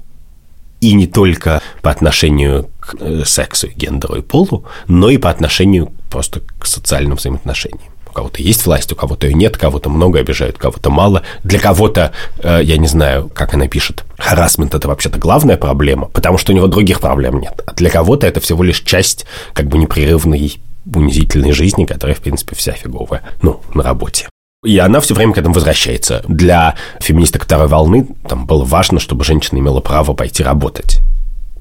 и 0.81 0.95
не 0.95 1.07
только 1.07 1.63
по 1.81 1.91
отношению 1.91 2.69
к 2.81 2.97
э, 2.99 3.23
сексу, 3.25 3.69
гендеру 3.69 4.17
и 4.17 4.23
полу, 4.23 4.65
но 4.89 5.11
и 5.11 5.17
по 5.17 5.31
отношению 5.31 5.93
просто 6.11 6.41
к 6.59 6.67
социальным 6.67 7.17
взаимоотношениям. 7.17 7.92
У 8.13 8.15
кого-то 8.15 8.43
есть 8.43 8.67
власть, 8.67 8.93
у 8.93 8.95
кого-то 8.95 9.27
ее 9.27 9.33
нет, 9.33 9.57
кого-то 9.57 9.89
много 9.89 10.19
обижают, 10.19 10.59
кого-то 10.59 10.91
мало. 10.91 11.23
Для 11.45 11.59
кого-то, 11.59 12.13
э, 12.43 12.61
я 12.63 12.77
не 12.77 12.87
знаю, 12.87 13.31
как 13.33 13.55
она 13.55 13.69
пишет, 13.69 14.05
харасмент– 14.19 14.75
это 14.75 14.87
вообще-то 14.87 15.19
главная 15.19 15.57
проблема, 15.57 16.09
потому 16.09 16.37
что 16.37 16.53
у 16.53 16.55
него 16.55 16.67
других 16.67 17.01
проблем 17.01 17.41
нет. 17.41 17.63
А 17.65 17.73
для 17.73 17.89
кого-то 17.89 18.27
это 18.27 18.41
всего 18.41 18.63
лишь 18.63 18.81
часть 18.81 19.25
как 19.55 19.69
бы 19.69 19.79
непрерывной 19.79 20.61
унизительной 20.85 21.53
жизни, 21.53 21.87
которая, 21.87 22.15
в 22.15 22.21
принципе, 22.21 22.55
вся 22.55 22.73
фиговая, 22.73 23.23
ну, 23.41 23.63
на 23.73 23.83
работе. 23.83 24.29
И 24.63 24.77
она 24.77 25.01
все 25.01 25.15
время 25.15 25.33
к 25.33 25.39
этому 25.39 25.55
возвращается. 25.55 26.23
Для 26.29 26.75
феминисток 27.01 27.45
второй 27.45 27.69
волны 27.69 28.09
там 28.29 28.45
было 28.45 28.63
важно, 28.63 29.01
чтобы 29.01 29.25
женщина 29.25 29.59
имела 29.59 29.81
право 29.81 30.13
пойти 30.13 30.43
работать. 30.43 31.01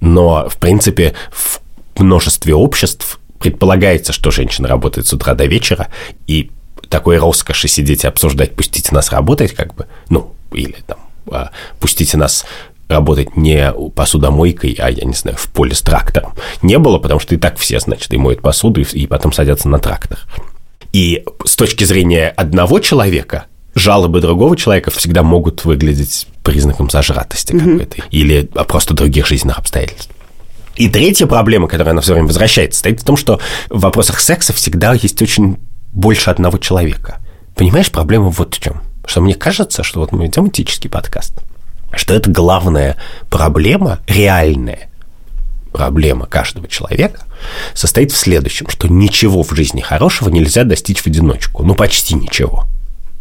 Но, 0.01 0.49
в 0.49 0.57
принципе, 0.57 1.13
в 1.31 1.61
множестве 1.97 2.55
обществ 2.55 3.20
предполагается, 3.41 4.13
что 4.13 4.31
женщина 4.31 4.67
работает 4.67 5.07
с 5.07 5.13
утра 5.13 5.33
до 5.33 5.45
вечера, 5.45 5.87
и 6.27 6.51
такой 6.89 7.17
роскоши 7.17 7.67
сидеть 7.67 8.03
и 8.03 8.07
обсуждать, 8.07 8.55
пустите 8.55 8.93
нас 8.93 9.11
работать, 9.11 9.53
как 9.53 9.73
бы, 9.75 9.87
ну, 10.09 10.33
или 10.51 10.75
там, 10.85 10.99
а, 11.31 11.51
пустите 11.79 12.17
нас 12.17 12.45
работать 12.87 13.35
не 13.37 13.73
посудомойкой, 13.95 14.77
а, 14.79 14.89
я 14.89 15.05
не 15.05 15.13
знаю, 15.13 15.37
в 15.37 15.47
поле 15.47 15.73
с 15.73 15.81
трактором. 15.81 16.33
Не 16.61 16.77
было, 16.77 16.99
потому 16.99 17.19
что 17.19 17.33
и 17.35 17.37
так 17.37 17.57
все, 17.57 17.79
значит, 17.79 18.13
и 18.13 18.17
моют 18.17 18.41
посуду, 18.41 18.81
и 18.81 19.07
потом 19.07 19.31
садятся 19.31 19.69
на 19.69 19.79
трактор. 19.79 20.19
И 20.91 21.23
с 21.45 21.55
точки 21.55 21.85
зрения 21.85 22.27
одного 22.29 22.79
человека, 22.79 23.45
жалобы 23.73 24.19
другого 24.19 24.57
человека 24.57 24.91
всегда 24.91 25.23
могут 25.23 25.63
выглядеть 25.63 26.27
признаком 26.43 26.89
зажратости 26.89 27.53
mm-hmm. 27.53 27.71
какой-то 27.71 28.03
или 28.11 28.49
просто 28.67 28.93
других 28.93 29.25
жизненных 29.27 29.59
обстоятельств. 29.59 30.11
И 30.75 30.89
третья 30.89 31.27
проблема, 31.27 31.67
которая 31.67 31.91
она 31.91 32.01
все 32.01 32.13
время 32.13 32.27
возвращается, 32.27 32.79
стоит 32.79 33.01
в 33.01 33.03
том, 33.03 33.17
что 33.17 33.39
в 33.69 33.81
вопросах 33.81 34.19
секса 34.19 34.53
всегда 34.53 34.93
есть 34.93 35.21
очень 35.21 35.57
больше 35.91 36.29
одного 36.29 36.57
человека. 36.57 37.19
Понимаешь, 37.55 37.91
проблема 37.91 38.29
вот 38.29 38.55
в 38.55 38.59
чем. 38.61 38.81
Что 39.05 39.21
мне 39.21 39.33
кажется, 39.33 39.83
что 39.83 39.99
вот 39.99 40.11
мы 40.11 40.23
ведем 40.25 40.47
этический 40.47 40.89
подкаст, 40.89 41.33
что 41.93 42.13
это 42.13 42.29
главная 42.29 42.97
проблема, 43.29 43.99
реальная 44.07 44.89
проблема 45.73 46.25
каждого 46.25 46.67
человека, 46.67 47.21
состоит 47.73 48.11
в 48.11 48.17
следующем, 48.17 48.67
что 48.69 48.87
ничего 48.87 49.43
в 49.43 49.53
жизни 49.53 49.81
хорошего 49.81 50.29
нельзя 50.29 50.63
достичь 50.63 51.01
в 51.01 51.07
одиночку. 51.07 51.63
Ну, 51.63 51.75
почти 51.75 52.15
ничего. 52.15 52.65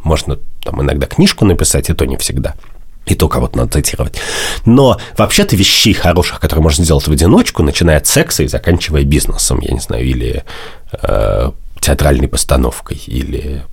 Можно 0.05 0.39
там 0.63 0.83
иногда 0.83 1.07
книжку 1.07 1.45
написать, 1.45 1.91
и 1.91 1.95
то 1.95 2.05
не 2.05 2.17
всегда– 2.17 2.55
и 3.07 3.15
то 3.15 3.29
кого-то 3.29 3.59
надо 3.59 3.73
цитировать. 3.73 4.21
Но 4.65 4.99
вообще-то 5.17 5.57
вещей 5.57 5.93
хороших, 5.95 6.41
которые 6.41 6.63
можно 6.63 6.85
сделать 6.85 7.07
в 7.07 7.13
одиночку, 7.13 7.63
начиная 7.63 7.97
от 7.97 8.07
секса 8.07 8.43
и 8.43 8.49
заканчивая 8.49 9.05
бизнесом, 9.05 9.61
я 9.61 9.73
не 9.73 9.81
знаю, 9.81 10.05
или 10.05 10.45
э, 11.03 11.51
театральной 11.81 12.29
постановкой, 12.29 13.03
или 13.07 13.65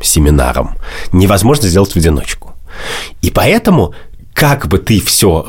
семинаром, 0.00 0.76
невозможно 1.12 1.68
сделать 1.68 1.92
в 1.92 1.96
одиночку. 1.96 2.54
И 3.22 3.30
поэтому, 3.30 3.94
как 4.32 4.66
бы 4.66 4.78
ты 4.78 5.00
все 5.00 5.46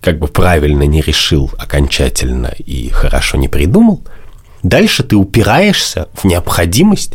как 0.00 0.18
бы 0.20 0.28
правильно 0.28 0.84
не 0.84 1.00
решил 1.00 1.50
окончательно 1.58 2.54
и 2.58 2.90
хорошо 2.90 3.38
не 3.38 3.48
придумал, 3.48 4.02
дальше 4.62 5.02
ты 5.02 5.16
упираешься 5.16 6.08
в 6.14 6.24
необходимость 6.24 7.14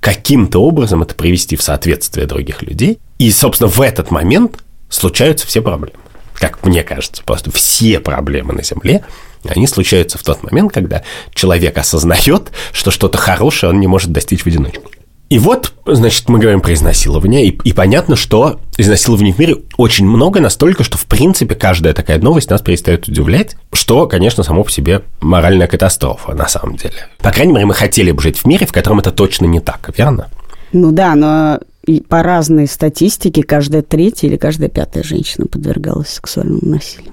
каким-то 0.00 0.62
образом 0.62 1.02
это 1.02 1.14
привести 1.14 1.56
в 1.56 1.62
соответствие 1.62 2.26
других 2.26 2.62
людей. 2.62 3.00
И, 3.18 3.32
собственно, 3.32 3.68
в 3.68 3.80
этот 3.80 4.12
момент 4.12 4.62
случаются 4.88 5.46
все 5.46 5.62
проблемы. 5.62 5.98
Как 6.34 6.64
мне 6.64 6.82
кажется, 6.84 7.22
просто 7.24 7.50
все 7.50 7.98
проблемы 7.98 8.52
на 8.52 8.62
Земле, 8.62 9.04
они 9.46 9.66
случаются 9.66 10.18
в 10.18 10.22
тот 10.22 10.42
момент, 10.42 10.72
когда 10.72 11.02
человек 11.34 11.76
осознает, 11.78 12.50
что 12.72 12.90
что-то 12.90 13.18
хорошее 13.18 13.72
он 13.72 13.80
не 13.80 13.86
может 13.86 14.12
достичь 14.12 14.42
в 14.42 14.46
одиночку. 14.46 14.90
И 15.28 15.38
вот, 15.38 15.74
значит, 15.84 16.30
мы 16.30 16.38
говорим 16.38 16.62
про 16.62 16.72
изнасилование, 16.72 17.46
и, 17.46 17.50
и 17.50 17.72
понятно, 17.74 18.16
что 18.16 18.60
изнасилований 18.78 19.32
в 19.32 19.38
мире 19.38 19.56
очень 19.76 20.06
много, 20.06 20.40
настолько, 20.40 20.84
что, 20.84 20.96
в 20.96 21.04
принципе, 21.04 21.54
каждая 21.54 21.92
такая 21.92 22.18
новость 22.18 22.48
нас 22.48 22.62
перестает 22.62 23.08
удивлять, 23.08 23.56
что, 23.74 24.06
конечно, 24.06 24.42
само 24.42 24.64
по 24.64 24.70
себе 24.70 25.02
моральная 25.20 25.66
катастрофа, 25.66 26.32
на 26.32 26.48
самом 26.48 26.76
деле. 26.76 27.08
По 27.18 27.30
крайней 27.30 27.52
мере, 27.52 27.66
мы 27.66 27.74
хотели 27.74 28.10
бы 28.10 28.22
жить 28.22 28.38
в 28.38 28.46
мире, 28.46 28.66
в 28.66 28.72
котором 28.72 29.00
это 29.00 29.10
точно 29.10 29.44
не 29.44 29.60
так, 29.60 29.90
верно? 29.98 30.30
Ну 30.72 30.92
да, 30.92 31.14
но 31.14 31.60
и 31.88 32.02
по 32.02 32.22
разной 32.22 32.66
статистике 32.66 33.42
каждая 33.42 33.80
третья 33.80 34.28
или 34.28 34.36
каждая 34.36 34.68
пятая 34.68 35.02
женщина 35.02 35.46
подвергалась 35.46 36.10
сексуальному 36.10 36.60
насилию. 36.62 37.12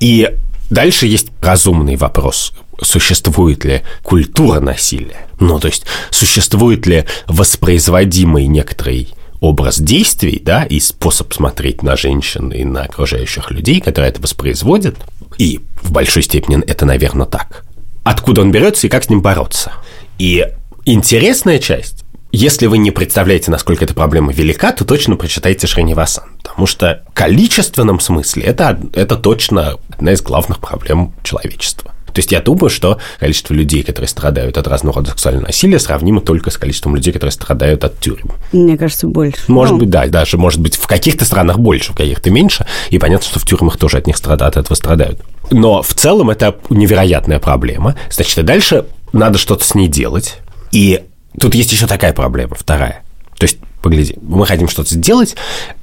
И 0.00 0.30
дальше 0.70 1.06
есть 1.06 1.28
разумный 1.42 1.96
вопрос. 1.96 2.54
Существует 2.80 3.66
ли 3.66 3.82
культура 4.02 4.60
насилия? 4.60 5.26
Ну, 5.38 5.60
то 5.60 5.68
есть, 5.68 5.84
существует 6.08 6.86
ли 6.86 7.04
воспроизводимый 7.26 8.46
некоторый 8.46 9.08
образ 9.40 9.78
действий, 9.78 10.40
да, 10.42 10.64
и 10.64 10.80
способ 10.80 11.34
смотреть 11.34 11.82
на 11.82 11.94
женщин 11.94 12.48
и 12.48 12.64
на 12.64 12.84
окружающих 12.84 13.50
людей, 13.50 13.82
которые 13.82 14.12
это 14.12 14.22
воспроизводят, 14.22 14.96
и 15.36 15.60
в 15.82 15.92
большой 15.92 16.22
степени 16.22 16.62
это, 16.64 16.86
наверное, 16.86 17.26
так. 17.26 17.66
Откуда 18.02 18.40
он 18.40 18.50
берется 18.50 18.86
и 18.86 18.90
как 18.90 19.04
с 19.04 19.10
ним 19.10 19.20
бороться? 19.20 19.72
И 20.18 20.46
интересная 20.86 21.58
часть 21.58 22.05
если 22.36 22.66
вы 22.66 22.76
не 22.78 22.90
представляете, 22.90 23.50
насколько 23.50 23.84
эта 23.84 23.94
проблема 23.94 24.30
велика, 24.30 24.70
то 24.72 24.84
точно 24.84 25.16
прочитайте 25.16 25.66
Шринивасан. 25.66 26.24
Потому 26.42 26.66
что 26.66 27.02
в 27.08 27.14
количественном 27.14 27.98
смысле 27.98 28.42
это, 28.42 28.78
это 28.92 29.16
точно 29.16 29.78
одна 29.88 30.12
из 30.12 30.20
главных 30.20 30.58
проблем 30.58 31.14
человечества. 31.22 31.92
То 32.12 32.18
есть 32.18 32.32
я 32.32 32.40
думаю, 32.40 32.68
что 32.68 32.98
количество 33.18 33.54
людей, 33.54 33.82
которые 33.82 34.08
страдают 34.08 34.58
от 34.58 34.66
разного 34.68 34.96
рода 34.96 35.10
сексуального 35.10 35.46
насилия, 35.46 35.78
сравнимо 35.78 36.20
только 36.20 36.50
с 36.50 36.58
количеством 36.58 36.94
людей, 36.94 37.12
которые 37.12 37.32
страдают 37.32 37.84
от 37.84 37.98
тюрем. 38.00 38.32
Мне 38.52 38.76
кажется, 38.76 39.06
больше. 39.06 39.40
Может 39.48 39.72
ну. 39.72 39.78
быть, 39.80 39.90
да, 39.90 40.06
даже 40.06 40.36
может 40.36 40.60
быть 40.60 40.76
в 40.76 40.86
каких-то 40.86 41.24
странах 41.24 41.58
больше, 41.58 41.92
в 41.92 41.96
каких-то 41.96 42.30
меньше. 42.30 42.66
И 42.90 42.98
понятно, 42.98 43.26
что 43.26 43.38
в 43.38 43.46
тюрьмах 43.46 43.78
тоже 43.78 43.98
от 43.98 44.06
них 44.06 44.16
страдают, 44.16 44.56
от 44.56 44.64
этого 44.64 44.74
страдают. 44.76 45.20
Но 45.50 45.82
в 45.82 45.94
целом 45.94 46.30
это 46.30 46.56
невероятная 46.68 47.38
проблема. 47.38 47.96
Значит, 48.10 48.38
и 48.38 48.42
дальше 48.42 48.86
надо 49.12 49.38
что-то 49.38 49.64
с 49.64 49.74
ней 49.74 49.88
делать. 49.88 50.38
И 50.72 51.02
Тут 51.40 51.54
есть 51.54 51.72
еще 51.72 51.86
такая 51.86 52.12
проблема, 52.12 52.54
вторая. 52.54 53.02
То 53.38 53.44
есть, 53.44 53.58
погляди, 53.82 54.16
мы 54.22 54.46
хотим 54.46 54.68
что-то 54.68 54.94
сделать, 54.94 55.36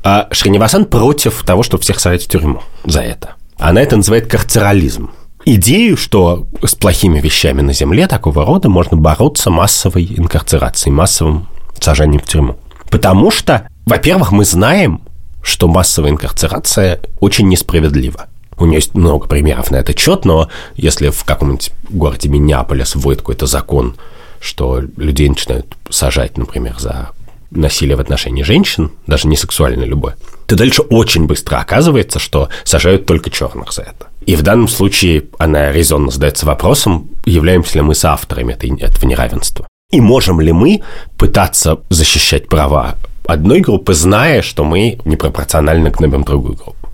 а 0.03 0.27
Шринивасан 0.31 0.85
против 0.85 1.43
того, 1.43 1.63
чтобы 1.63 1.83
всех 1.83 1.99
сажать 1.99 2.23
в 2.23 2.27
тюрьму 2.27 2.61
за 2.85 3.01
это. 3.01 3.35
Она 3.57 3.81
это 3.81 3.95
называет 3.95 4.27
карцерализм. 4.27 5.11
Идею, 5.45 5.97
что 5.97 6.47
с 6.63 6.73
плохими 6.73 7.19
вещами 7.19 7.61
на 7.61 7.73
Земле 7.73 8.07
такого 8.07 8.45
рода 8.45 8.69
можно 8.69 8.97
бороться 8.97 9.51
массовой 9.51 10.05
инкарцерацией, 10.17 10.93
массовым 10.93 11.47
сажанием 11.79 12.21
в 12.21 12.27
тюрьму. 12.27 12.57
Потому 12.89 13.29
что, 13.29 13.67
во-первых, 13.85 14.31
мы 14.31 14.45
знаем, 14.45 15.01
что 15.43 15.67
массовая 15.67 16.11
инкарцерация 16.11 17.01
очень 17.19 17.49
несправедлива. 17.49 18.27
У 18.57 18.65
нее 18.65 18.77
есть 18.77 18.95
много 18.95 19.27
примеров 19.27 19.71
на 19.71 19.77
этот 19.77 19.99
счет, 19.99 20.25
но 20.25 20.49
если 20.75 21.09
в 21.09 21.23
каком-нибудь 21.25 21.71
городе 21.89 22.29
Миннеаполис 22.29 22.95
вводит 22.95 23.19
какой-то 23.19 23.45
закон, 23.45 23.95
что 24.43 24.82
людей 24.97 25.29
начинают 25.29 25.65
сажать, 25.89 26.38
например, 26.38 26.75
за 26.77 27.10
насилие 27.51 27.95
в 27.95 28.01
отношении 28.01 28.43
женщин, 28.43 28.91
даже 29.08 29.27
не 29.27 29.38
сексуально 29.38 29.84
любое, 29.84 30.15
то 30.47 30.56
дальше 30.56 30.82
очень 30.82 31.25
быстро 31.25 31.58
оказывается, 31.58 32.19
что 32.19 32.49
сажают 32.63 33.06
только 33.06 33.29
черных 33.29 33.71
за 33.71 33.84
это. 33.84 34.08
И 34.25 34.36
в 34.36 34.41
данном 34.41 34.67
случае 34.67 35.25
она 35.38 35.71
резонно 35.71 36.12
задается 36.12 36.45
вопросом, 36.45 37.10
являемся 37.25 37.75
ли 37.75 37.82
мы 37.82 37.95
соавторами 37.95 38.53
этого 38.53 39.06
неравенства. 39.06 39.67
И 39.91 40.01
можем 40.01 40.41
ли 40.41 40.51
мы 40.51 40.82
пытаться 41.17 41.79
защищать 41.89 42.47
права 42.47 42.95
одной 43.25 43.62
группы, 43.62 43.93
зная, 43.93 44.41
что 44.41 44.63
мы 44.63 44.99
непропорционально 45.06 45.91
гнобим 45.91 46.23
другую 46.23 46.56
группу. 46.56 46.89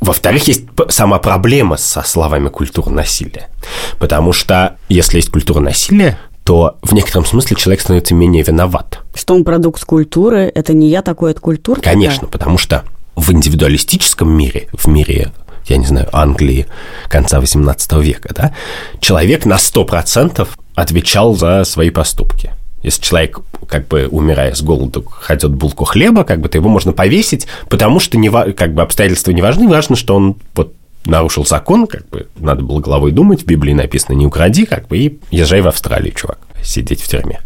Во-вторых, 0.00 0.48
есть 0.48 0.64
сама 0.88 1.18
проблема 1.18 1.76
со 1.76 2.02
словами 2.02 2.48
культуры 2.48 2.90
насилия. 2.90 3.50
Потому 3.98 4.32
что 4.32 4.76
если 4.88 5.18
есть 5.18 5.30
культура 5.30 5.60
насилия, 5.60 6.18
то 6.50 6.78
в 6.82 6.94
некотором 6.94 7.24
смысле 7.24 7.56
человек 7.56 7.80
становится 7.80 8.12
менее 8.12 8.42
виноват. 8.42 8.98
Что 9.14 9.36
он 9.36 9.44
продукт 9.44 9.84
культуры, 9.84 10.50
это 10.52 10.72
не 10.72 10.88
я 10.88 11.00
такой 11.00 11.30
от 11.30 11.38
культуры? 11.38 11.80
Конечно, 11.80 12.22
да? 12.22 12.26
потому 12.26 12.58
что 12.58 12.82
в 13.14 13.30
индивидуалистическом 13.30 14.28
мире, 14.28 14.66
в 14.72 14.88
мире 14.88 15.30
я 15.66 15.76
не 15.76 15.86
знаю, 15.86 16.08
Англии 16.12 16.66
конца 17.08 17.38
XVIII 17.38 18.02
века, 18.02 18.34
да, 18.34 18.52
человек 18.98 19.46
на 19.46 19.58
100% 19.58 20.48
отвечал 20.74 21.36
за 21.36 21.62
свои 21.62 21.90
поступки. 21.90 22.50
Если 22.82 23.00
человек, 23.00 23.38
как 23.68 23.86
бы 23.86 24.08
умирая 24.10 24.52
с 24.52 24.60
голоду, 24.60 25.04
хотят 25.08 25.54
булку 25.54 25.84
хлеба, 25.84 26.24
как 26.24 26.40
бы 26.40 26.48
то 26.48 26.58
его 26.58 26.68
можно 26.68 26.92
повесить, 26.92 27.46
потому 27.68 28.00
что 28.00 28.18
не, 28.18 28.28
как 28.28 28.74
бы 28.74 28.82
обстоятельства 28.82 29.30
не 29.30 29.40
важны, 29.40 29.68
важно, 29.68 29.94
что 29.94 30.16
он 30.16 30.34
вот 30.56 30.74
нарушил 31.10 31.44
закон, 31.44 31.86
как 31.86 32.08
бы 32.08 32.28
надо 32.36 32.62
было 32.62 32.80
головой 32.80 33.12
думать, 33.12 33.42
в 33.42 33.46
Библии 33.46 33.74
написано 33.74 34.14
«не 34.14 34.26
укради», 34.26 34.64
как 34.64 34.88
бы, 34.88 34.96
и 34.96 35.20
езжай 35.30 35.60
в 35.60 35.68
Австралию, 35.68 36.14
чувак, 36.14 36.38
сидеть 36.62 37.02
в 37.02 37.08
тюрьме. 37.08 37.40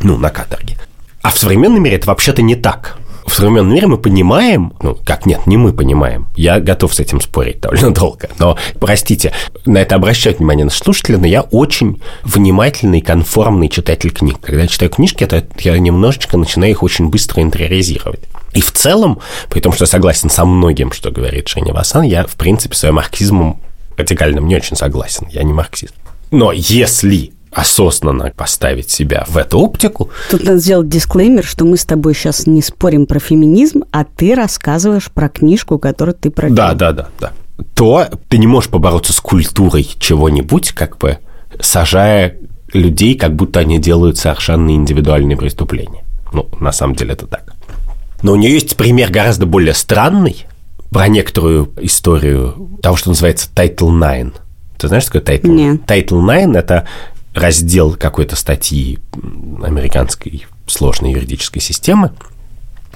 Ну, 0.00 0.16
на 0.18 0.30
каторге. 0.30 0.76
А 1.22 1.30
в 1.30 1.38
современном 1.38 1.82
мире 1.82 1.96
это 1.96 2.06
вообще-то 2.06 2.42
не 2.42 2.54
так 2.54 2.98
в 3.26 3.32
современном 3.32 3.74
мире 3.74 3.86
мы 3.86 3.98
понимаем, 3.98 4.72
ну, 4.80 4.96
как 5.04 5.26
нет, 5.26 5.46
не 5.46 5.56
мы 5.56 5.72
понимаем, 5.72 6.28
я 6.36 6.60
готов 6.60 6.94
с 6.94 7.00
этим 7.00 7.20
спорить 7.20 7.60
довольно 7.60 7.92
долго, 7.92 8.30
но, 8.38 8.56
простите, 8.78 9.32
на 9.64 9.78
это 9.78 9.96
обращают 9.96 10.38
внимание 10.38 10.64
наши 10.64 10.78
слушатели, 10.78 11.16
но 11.16 11.26
я 11.26 11.42
очень 11.42 12.00
внимательный, 12.22 13.00
конформный 13.00 13.68
читатель 13.68 14.10
книг. 14.10 14.38
Когда 14.40 14.62
я 14.62 14.68
читаю 14.68 14.90
книжки, 14.90 15.24
это 15.24 15.44
я 15.58 15.78
немножечко 15.78 16.36
начинаю 16.36 16.72
их 16.72 16.82
очень 16.82 17.08
быстро 17.08 17.42
интериоризировать. 17.42 18.20
И 18.52 18.60
в 18.60 18.72
целом, 18.72 19.18
при 19.50 19.60
том, 19.60 19.72
что 19.72 19.82
я 19.82 19.86
согласен 19.86 20.30
со 20.30 20.44
многим, 20.44 20.92
что 20.92 21.10
говорит 21.10 21.48
Женя 21.48 21.74
Васан, 21.74 22.02
я, 22.02 22.26
в 22.26 22.36
принципе, 22.36 22.74
своим 22.74 22.94
марксизмом 22.94 23.60
радикальным 23.96 24.46
не 24.46 24.56
очень 24.56 24.76
согласен. 24.76 25.26
Я 25.30 25.42
не 25.42 25.52
марксист. 25.52 25.94
Но 26.30 26.52
если 26.52 27.32
осознанно 27.56 28.32
поставить 28.36 28.90
себя 28.90 29.24
в 29.28 29.38
эту 29.38 29.58
оптику. 29.58 30.10
Тут 30.30 30.44
надо 30.44 30.58
сделать 30.58 30.90
дисклеймер, 30.90 31.42
что 31.42 31.64
мы 31.64 31.78
с 31.78 31.86
тобой 31.86 32.14
сейчас 32.14 32.46
не 32.46 32.60
спорим 32.60 33.06
про 33.06 33.18
феминизм, 33.18 33.82
а 33.90 34.04
ты 34.04 34.34
рассказываешь 34.34 35.10
про 35.10 35.30
книжку, 35.30 35.78
которую 35.78 36.14
ты 36.14 36.30
прочел. 36.30 36.54
Да, 36.54 36.74
да, 36.74 36.92
да, 36.92 37.08
да. 37.18 37.32
То 37.74 38.08
ты 38.28 38.36
не 38.36 38.46
можешь 38.46 38.68
побороться 38.68 39.14
с 39.14 39.20
культурой 39.20 39.88
чего-нибудь, 39.98 40.72
как 40.72 40.98
бы 40.98 41.18
сажая 41.58 42.36
людей, 42.74 43.14
как 43.14 43.34
будто 43.34 43.60
они 43.60 43.78
делают 43.78 44.18
совершенно 44.18 44.70
индивидуальные 44.72 45.38
преступления. 45.38 46.04
Ну, 46.34 46.46
на 46.60 46.72
самом 46.72 46.94
деле 46.94 47.14
это 47.14 47.26
так. 47.26 47.54
Но 48.22 48.32
у 48.32 48.36
нее 48.36 48.52
есть 48.52 48.76
пример 48.76 49.10
гораздо 49.10 49.46
более 49.46 49.72
странный 49.72 50.44
про 50.90 51.08
некоторую 51.08 51.72
историю 51.80 52.68
того, 52.82 52.96
что 52.96 53.08
называется 53.08 53.48
Title 53.54 53.98
IX. 53.98 54.34
Ты 54.76 54.88
знаешь, 54.88 55.04
что 55.04 55.20
такое 55.20 55.38
Title? 55.38 55.48
Нет. 55.48 55.80
Title 55.86 56.20
IX– 56.20 56.58
это 56.58 56.86
раздел 57.36 57.94
какой-то 57.94 58.34
статьи 58.34 58.98
американской 59.62 60.46
сложной 60.66 61.12
юридической 61.12 61.60
системы, 61.60 62.12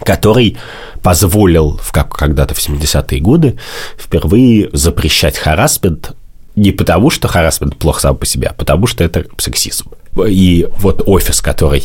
который 0.03 0.57
позволил 1.03 1.77
в, 1.77 1.93
как, 1.93 2.11
когда-то 2.11 2.55
в 2.55 2.59
70-е 2.59 3.21
годы 3.21 3.59
впервые 3.99 4.71
запрещать 4.73 5.37
харасмент 5.37 6.17
Не 6.57 6.73
потому, 6.73 7.11
что 7.11 7.29
харасмент 7.29 7.77
плохо 7.77 8.01
сам 8.01 8.17
по 8.17 8.27
себе, 8.27 8.49
а 8.49 8.55
потому, 8.55 8.87
что 8.87 9.05
это 9.05 9.27
сексизм. 9.37 9.91
И 10.27 10.67
вот 10.79 11.03
офис, 11.07 11.41
который 11.43 11.85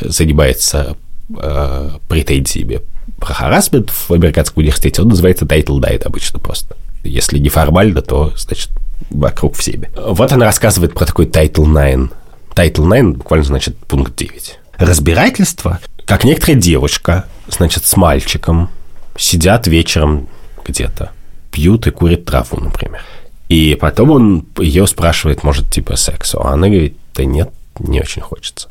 занимается 0.00 0.96
э, 1.36 1.90
претензиями 2.08 2.80
про 3.18 3.34
харасмент 3.34 3.90
в 3.90 4.12
американском 4.12 4.62
университете, 4.62 5.02
он 5.02 5.08
называется 5.08 5.44
Title 5.44 5.80
Diet 5.80 6.04
обычно 6.04 6.38
просто. 6.38 6.76
Если 7.02 7.38
не 7.38 7.48
формально, 7.48 8.02
то, 8.02 8.32
значит, 8.36 8.70
вокруг 9.10 9.56
всеми. 9.56 9.90
Вот 9.96 10.32
она 10.32 10.46
рассказывает 10.46 10.94
про 10.94 11.06
такой 11.06 11.26
Title 11.26 11.66
9. 11.66 12.10
Title 12.54 12.90
9 12.90 13.16
буквально 13.18 13.44
значит 13.44 13.76
пункт 13.78 14.16
9. 14.16 14.58
Разбирательство, 14.78 15.80
как 16.04 16.24
некоторая 16.24 16.56
девушка, 16.56 17.26
значит, 17.48 17.84
с 17.84 17.96
мальчиком 17.96 18.70
сидят 19.16 19.66
вечером 19.66 20.28
где-то, 20.64 21.12
пьют 21.50 21.86
и 21.86 21.90
курят 21.90 22.24
траву, 22.24 22.58
например. 22.60 23.02
И 23.48 23.76
потом 23.80 24.10
он 24.10 24.46
ее 24.58 24.86
спрашивает, 24.86 25.42
может, 25.42 25.70
типа 25.70 25.96
сексу. 25.96 26.40
А 26.42 26.52
она 26.52 26.68
говорит, 26.68 26.96
да 27.14 27.24
нет, 27.24 27.50
не 27.78 28.00
очень 28.00 28.22
хочется. 28.22 28.68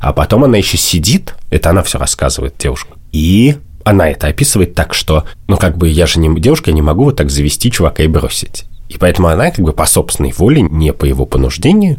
А 0.00 0.12
потом 0.12 0.44
она 0.44 0.56
еще 0.56 0.76
сидит, 0.76 1.34
это 1.50 1.70
она 1.70 1.82
все 1.82 1.98
рассказывает, 1.98 2.54
девушка, 2.58 2.94
и 3.12 3.56
она 3.84 4.10
это 4.10 4.26
описывает 4.26 4.74
так, 4.74 4.94
что, 4.94 5.26
ну, 5.46 5.56
как 5.56 5.78
бы, 5.78 5.88
я 5.88 6.06
же 6.06 6.18
не 6.18 6.40
девушка, 6.40 6.70
я 6.70 6.74
не 6.74 6.82
могу 6.82 7.04
вот 7.04 7.16
так 7.16 7.30
завести 7.30 7.70
чувака 7.70 8.02
и 8.02 8.08
бросить. 8.08 8.64
И 8.88 8.98
поэтому 8.98 9.28
она, 9.28 9.50
как 9.50 9.64
бы, 9.64 9.72
по 9.72 9.86
собственной 9.86 10.32
воле, 10.32 10.62
не 10.62 10.92
по 10.92 11.04
его 11.04 11.26
понуждению, 11.26 11.98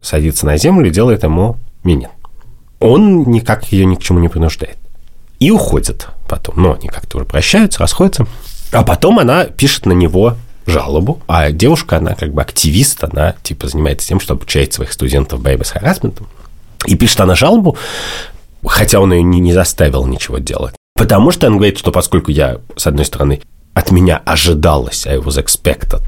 садится 0.00 0.46
на 0.46 0.56
землю 0.56 0.88
и 0.88 0.92
делает 0.92 1.22
ему 1.22 1.56
минет. 1.82 2.10
Он 2.78 3.24
никак 3.24 3.72
ее 3.72 3.86
ни 3.86 3.94
к 3.94 4.02
чему 4.02 4.18
не 4.18 4.28
принуждает. 4.28 4.76
И 5.38 5.50
уходит 5.50 6.08
потом. 6.28 6.54
Но 6.60 6.74
они 6.74 6.88
как-то 6.88 7.18
уже 7.18 7.26
прощаются, 7.26 7.80
расходятся. 7.80 8.26
А 8.72 8.82
потом 8.82 9.18
она 9.18 9.44
пишет 9.44 9.86
на 9.86 9.92
него 9.92 10.36
жалобу, 10.66 11.20
а 11.28 11.50
девушка, 11.52 11.98
она 11.98 12.14
как 12.14 12.32
бы 12.32 12.42
активист, 12.42 13.04
она 13.04 13.34
типа 13.42 13.68
занимается 13.68 14.08
тем, 14.08 14.20
что 14.20 14.34
обучает 14.34 14.72
своих 14.72 14.92
студентов 14.92 15.40
борьбе 15.40 15.64
с 15.64 15.70
харасментом. 15.70 16.26
И 16.86 16.96
пишет 16.96 17.20
она 17.20 17.34
жалобу, 17.34 17.76
хотя 18.64 19.00
он 19.00 19.12
ее 19.12 19.22
не, 19.22 19.40
не 19.40 19.52
заставил 19.52 20.06
ничего 20.06 20.38
делать. 20.38 20.74
Потому 20.96 21.30
что 21.30 21.46
он 21.46 21.56
говорит, 21.56 21.78
что 21.78 21.92
поскольку 21.92 22.30
я, 22.30 22.58
с 22.74 22.86
одной 22.86 23.04
стороны, 23.04 23.40
от 23.74 23.90
меня 23.90 24.22
ожидалось, 24.24 25.06
I 25.06 25.18
was 25.18 25.42
expected, 25.42 26.02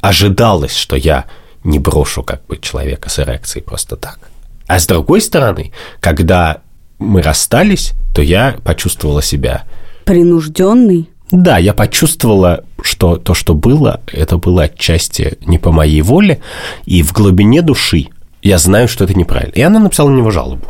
ожидалось, 0.00 0.76
что 0.76 0.96
я 0.96 1.26
не 1.64 1.78
брошу 1.78 2.22
как 2.22 2.44
бы 2.46 2.56
человека 2.56 3.10
с 3.10 3.18
эрекцией 3.18 3.64
просто 3.64 3.96
так. 3.96 4.18
А 4.66 4.78
с 4.78 4.86
другой 4.86 5.20
стороны, 5.20 5.72
когда 6.00 6.62
мы 6.98 7.22
расстались, 7.22 7.92
то 8.14 8.22
я 8.22 8.56
почувствовала 8.64 9.22
себя... 9.22 9.64
Принужденный? 10.04 11.10
Да, 11.30 11.58
я 11.58 11.74
почувствовала, 11.74 12.64
что 12.82 13.16
то, 13.16 13.34
что 13.34 13.54
было, 13.54 14.00
это 14.12 14.36
было 14.36 14.64
отчасти 14.64 15.38
не 15.46 15.58
по 15.58 15.70
моей 15.70 16.02
воле, 16.02 16.40
и 16.86 17.02
в 17.02 17.12
глубине 17.12 17.62
души 17.62 18.08
я 18.42 18.58
знаю, 18.58 18.88
что 18.88 19.04
это 19.04 19.14
неправильно. 19.14 19.52
И 19.52 19.60
она 19.60 19.78
написала 19.78 20.08
на 20.08 20.16
него 20.16 20.30
жалобу. 20.30 20.66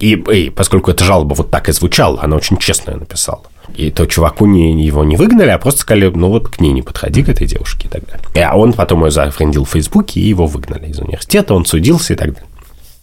И, 0.00 0.14
и 0.14 0.50
поскольку 0.50 0.90
эта 0.90 1.04
жалоба 1.04 1.34
вот 1.34 1.50
так 1.50 1.68
и 1.68 1.72
звучала, 1.72 2.20
она 2.22 2.36
очень 2.36 2.56
честно 2.56 2.92
ее 2.92 2.96
написала. 2.98 3.42
И 3.74 3.90
то 3.90 4.06
чуваку 4.06 4.46
не, 4.46 4.84
его 4.84 5.04
не 5.04 5.16
выгнали, 5.16 5.48
а 5.48 5.58
просто 5.58 5.80
сказали, 5.80 6.06
ну 6.06 6.28
вот 6.28 6.48
к 6.48 6.60
ней 6.60 6.72
не 6.72 6.82
подходи, 6.82 7.22
к 7.22 7.28
этой 7.28 7.46
девушке 7.46 7.88
и 7.88 7.90
так 7.90 8.04
далее. 8.06 8.46
А 8.46 8.56
он 8.56 8.72
потом 8.72 9.04
ее 9.04 9.10
зафрендил 9.10 9.64
в 9.64 9.70
Фейсбуке, 9.70 10.20
и 10.20 10.28
его 10.28 10.46
выгнали 10.46 10.88
из 10.88 10.98
университета, 10.98 11.54
он 11.54 11.64
судился 11.64 12.12
и 12.12 12.16
так 12.16 12.34
далее. 12.34 12.48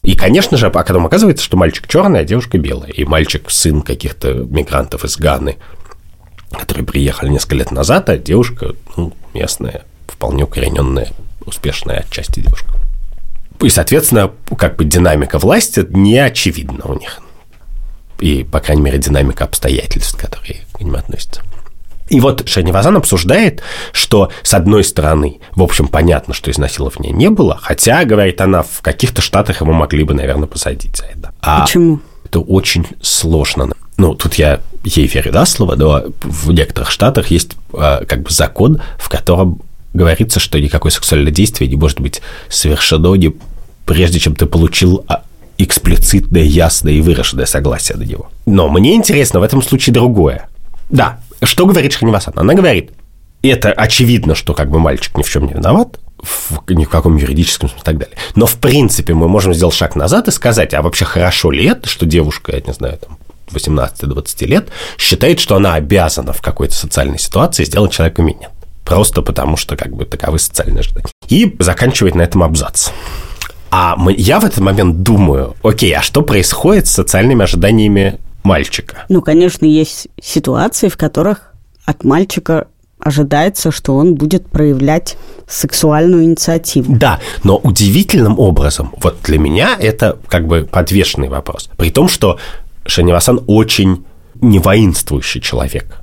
И, 0.02 0.16
конечно 0.16 0.58
же, 0.58 0.68
а 0.68 0.70
потом 0.70 1.06
оказывается, 1.06 1.44
что 1.44 1.58
мальчик 1.58 1.88
черный, 1.88 2.22
а 2.22 2.24
девушка 2.24 2.58
белая. 2.58 2.92
И 2.92 3.04
мальчик 3.04 3.50
сын 3.50 3.82
каких-то 3.82 4.34
мигрантов 4.34 5.04
из 5.04 5.18
Ганы, 5.18 5.58
которые 6.52 6.86
приехали 6.86 7.30
несколько 7.30 7.56
лет 7.56 7.72
назад, 7.72 8.10
а 8.10 8.18
девушка 8.18 8.76
ну, 8.96 9.14
местная, 9.34 9.84
вполне 10.08 10.44
укорененная, 10.44 11.10
успешная 11.46 12.06
отчасти 12.08 12.40
девушка. 12.40 12.74
И, 13.62 13.70
соответственно, 13.70 14.32
как 14.58 14.78
бы 14.78 14.86
динамика 14.86 15.38
власти 15.38 15.86
не 15.90 16.18
очевидна 16.18 16.86
у 16.86 16.94
них. 16.98 17.20
И, 18.20 18.44
по 18.44 18.60
крайней 18.60 18.84
мере, 18.84 18.98
динамика 18.98 19.46
обстоятельств, 19.46 20.18
которые 20.18 20.62
к 20.74 20.80
ним 20.80 20.96
относятся. 20.96 21.42
И 22.10 22.20
вот 22.20 22.48
Шанивазан 22.48 22.98
обсуждает, 22.98 23.62
что, 23.92 24.32
с 24.42 24.54
одной 24.54 24.84
стороны, 24.84 25.40
в 25.56 25.62
общем, 25.62 25.88
понятно, 25.88 26.34
что 26.34 26.50
изнасилования 26.50 27.12
не 27.12 27.30
было, 27.30 27.58
хотя, 27.62 28.04
говорит 28.04 28.42
она, 28.42 28.64
в 28.64 28.82
каких-то 28.82 29.22
штатах 29.22 29.62
его 29.62 29.72
могли 29.74 30.04
бы, 30.04 30.14
наверное, 30.14 30.48
посадить 30.48 30.98
за 30.98 31.06
это. 31.06 31.34
А 31.42 31.62
Почему? 31.62 32.00
Это 32.26 32.40
очень 32.40 32.88
сложно. 33.02 33.70
Ну, 33.98 34.16
тут 34.16 34.36
я 34.36 34.62
ей 34.84 35.08
верю 35.08 35.32
да, 35.32 35.46
слово, 35.46 35.76
но 35.76 36.04
в 36.22 36.52
некоторых 36.52 36.90
штатах 36.90 37.28
есть 37.28 37.52
а, 37.74 38.04
как 38.06 38.24
бы 38.24 38.32
закон, 38.32 38.82
в 38.98 39.10
котором 39.10 39.62
говорится, 39.94 40.40
что 40.40 40.60
никакое 40.60 40.92
сексуальное 40.92 41.32
действие 41.32 41.70
не 41.70 41.76
может 41.76 42.00
быть 42.00 42.22
совершено 42.48 43.16
не 43.16 43.34
прежде 43.86 44.20
чем 44.20 44.36
ты 44.36 44.46
получил 44.46 45.04
а, 45.08 45.24
эксплицитное, 45.60 46.42
ясное 46.42 46.94
и 46.94 47.02
выраженное 47.02 47.46
согласие 47.46 47.98
на 47.98 48.04
него. 48.04 48.32
Но 48.46 48.70
мне 48.70 48.96
интересно 48.96 49.40
в 49.40 49.44
этом 49.44 49.62
случае 49.62 49.94
другое. 49.94 50.48
Да, 50.90 51.20
что 51.44 51.66
говорит 51.66 51.94
Шханивасан? 51.94 52.34
Она 52.38 52.54
говорит, 52.54 52.92
это 53.44 53.72
очевидно, 53.72 54.36
что 54.36 54.54
как 54.54 54.72
бы 54.72 54.80
мальчик 54.80 55.18
ни 55.18 55.24
в 55.24 55.30
чем 55.30 55.46
не 55.46 55.54
виноват, 55.54 56.00
в, 56.18 56.62
ни 56.72 56.86
в 56.86 56.90
каком 56.90 57.18
юридическом 57.18 57.70
смысле 57.70 57.82
и 57.82 57.86
так 57.86 57.98
далее. 57.98 58.18
Но, 58.36 58.46
в 58.46 58.56
принципе, 58.56 59.14
мы 59.14 59.28
можем 59.28 59.54
сделать 59.54 59.76
шаг 59.76 59.96
назад 59.96 60.28
и 60.28 60.32
сказать, 60.32 60.74
а 60.74 60.82
вообще 60.82 61.06
хорошо 61.06 61.52
ли 61.52 61.66
это, 61.66 61.88
что 61.88 62.06
девушка, 62.06 62.54
я 62.56 62.62
не 62.62 62.74
знаю, 62.74 62.98
там, 62.98 63.18
18-20 63.52 64.46
лет, 64.46 64.70
считает, 64.98 65.40
что 65.40 65.56
она 65.56 65.76
обязана 65.76 66.34
в 66.34 66.42
какой-то 66.42 66.74
социальной 66.74 67.20
ситуации 67.20 67.66
сделать 67.66 67.92
человека 67.92 68.22
минет. 68.22 68.50
Просто 68.86 69.22
потому, 69.22 69.58
что 69.58 69.76
как 69.76 69.94
бы 69.94 70.06
таковы 70.06 70.40
социальные 70.40 70.80
ожидания. 70.80 71.10
И 71.28 71.56
заканчивает 71.60 72.16
на 72.16 72.24
этом 72.24 72.44
абзац. 72.44 72.90
А 73.72 73.96
мы, 73.96 74.14
я 74.18 74.40
в 74.40 74.46
этот 74.46 74.60
момент 74.60 75.04
думаю, 75.04 75.56
окей, 75.64 75.94
а 75.96 76.02
что 76.02 76.22
происходит 76.22 76.88
с 76.88 76.92
социальными 76.92 77.44
ожиданиями 77.44 78.20
мальчика? 78.44 79.06
Ну, 79.10 79.22
конечно, 79.22 79.66
есть 79.66 80.08
ситуации, 80.22 80.90
в 80.90 80.98
которых 80.98 81.54
от 81.86 82.04
мальчика 82.04 82.68
ожидается, 83.00 83.72
что 83.72 83.96
он 83.96 84.16
будет 84.16 84.48
проявлять 84.48 85.18
сексуальную 85.48 86.24
инициативу. 86.24 86.96
Да, 86.96 87.20
но 87.44 87.58
удивительным 87.58 88.40
образом, 88.40 88.94
вот 89.02 89.20
для 89.24 89.40
меня 89.40 89.78
это 89.80 90.18
как 90.28 90.48
бы 90.48 90.68
подвешенный 90.70 91.30
вопрос. 91.30 91.70
При 91.78 91.92
том, 91.92 92.10
что 92.10 92.40
Шанивасан 92.86 93.42
очень 93.48 94.06
невоинствующий 94.42 95.42
человек. 95.42 96.02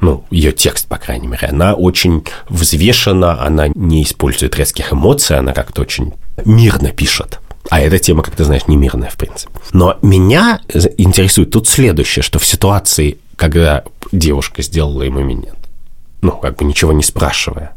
Ну, 0.00 0.24
ее 0.30 0.50
текст, 0.50 0.88
по 0.88 0.96
крайней 0.98 1.28
мере, 1.28 1.46
она 1.48 1.74
очень 1.74 2.24
взвешена, 2.48 3.40
она 3.40 3.68
не 3.68 4.02
использует 4.02 4.56
резких 4.56 4.92
эмоций, 4.92 5.38
она 5.38 5.52
как-то 5.52 5.82
очень 5.82 6.12
мирно 6.44 6.90
пишет. 6.90 7.40
А 7.70 7.80
эта 7.80 7.98
тема, 7.98 8.22
как 8.22 8.34
ты 8.34 8.44
знаешь, 8.44 8.66
не 8.66 8.76
мирная, 8.76 9.08
в 9.08 9.16
принципе. 9.16 9.52
Но 9.72 9.98
меня 10.02 10.60
интересует 10.98 11.50
тут 11.50 11.68
следующее, 11.68 12.22
что 12.22 12.38
в 12.38 12.46
ситуации, 12.46 13.18
когда 13.36 13.84
девушка 14.10 14.62
сделала 14.62 15.02
ему 15.02 15.20
минет, 15.20 15.56
ну, 16.20 16.32
как 16.32 16.56
бы 16.56 16.64
ничего 16.64 16.92
не 16.92 17.02
спрашивая, 17.02 17.74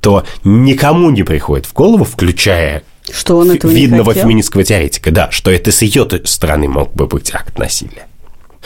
то 0.00 0.24
никому 0.44 1.10
не 1.10 1.22
приходит 1.22 1.66
в 1.66 1.72
голову, 1.72 2.04
включая 2.04 2.82
что 3.10 3.36
он 3.38 3.50
этого 3.50 3.70
видного 3.70 4.14
феминистского 4.14 4.62
теоретика, 4.62 5.10
да, 5.10 5.30
что 5.30 5.50
это 5.50 5.72
с 5.72 5.82
ее 5.82 6.08
стороны 6.24 6.68
мог 6.68 6.94
бы 6.94 7.06
быть 7.06 7.34
акт 7.34 7.58
насилия. 7.58 8.06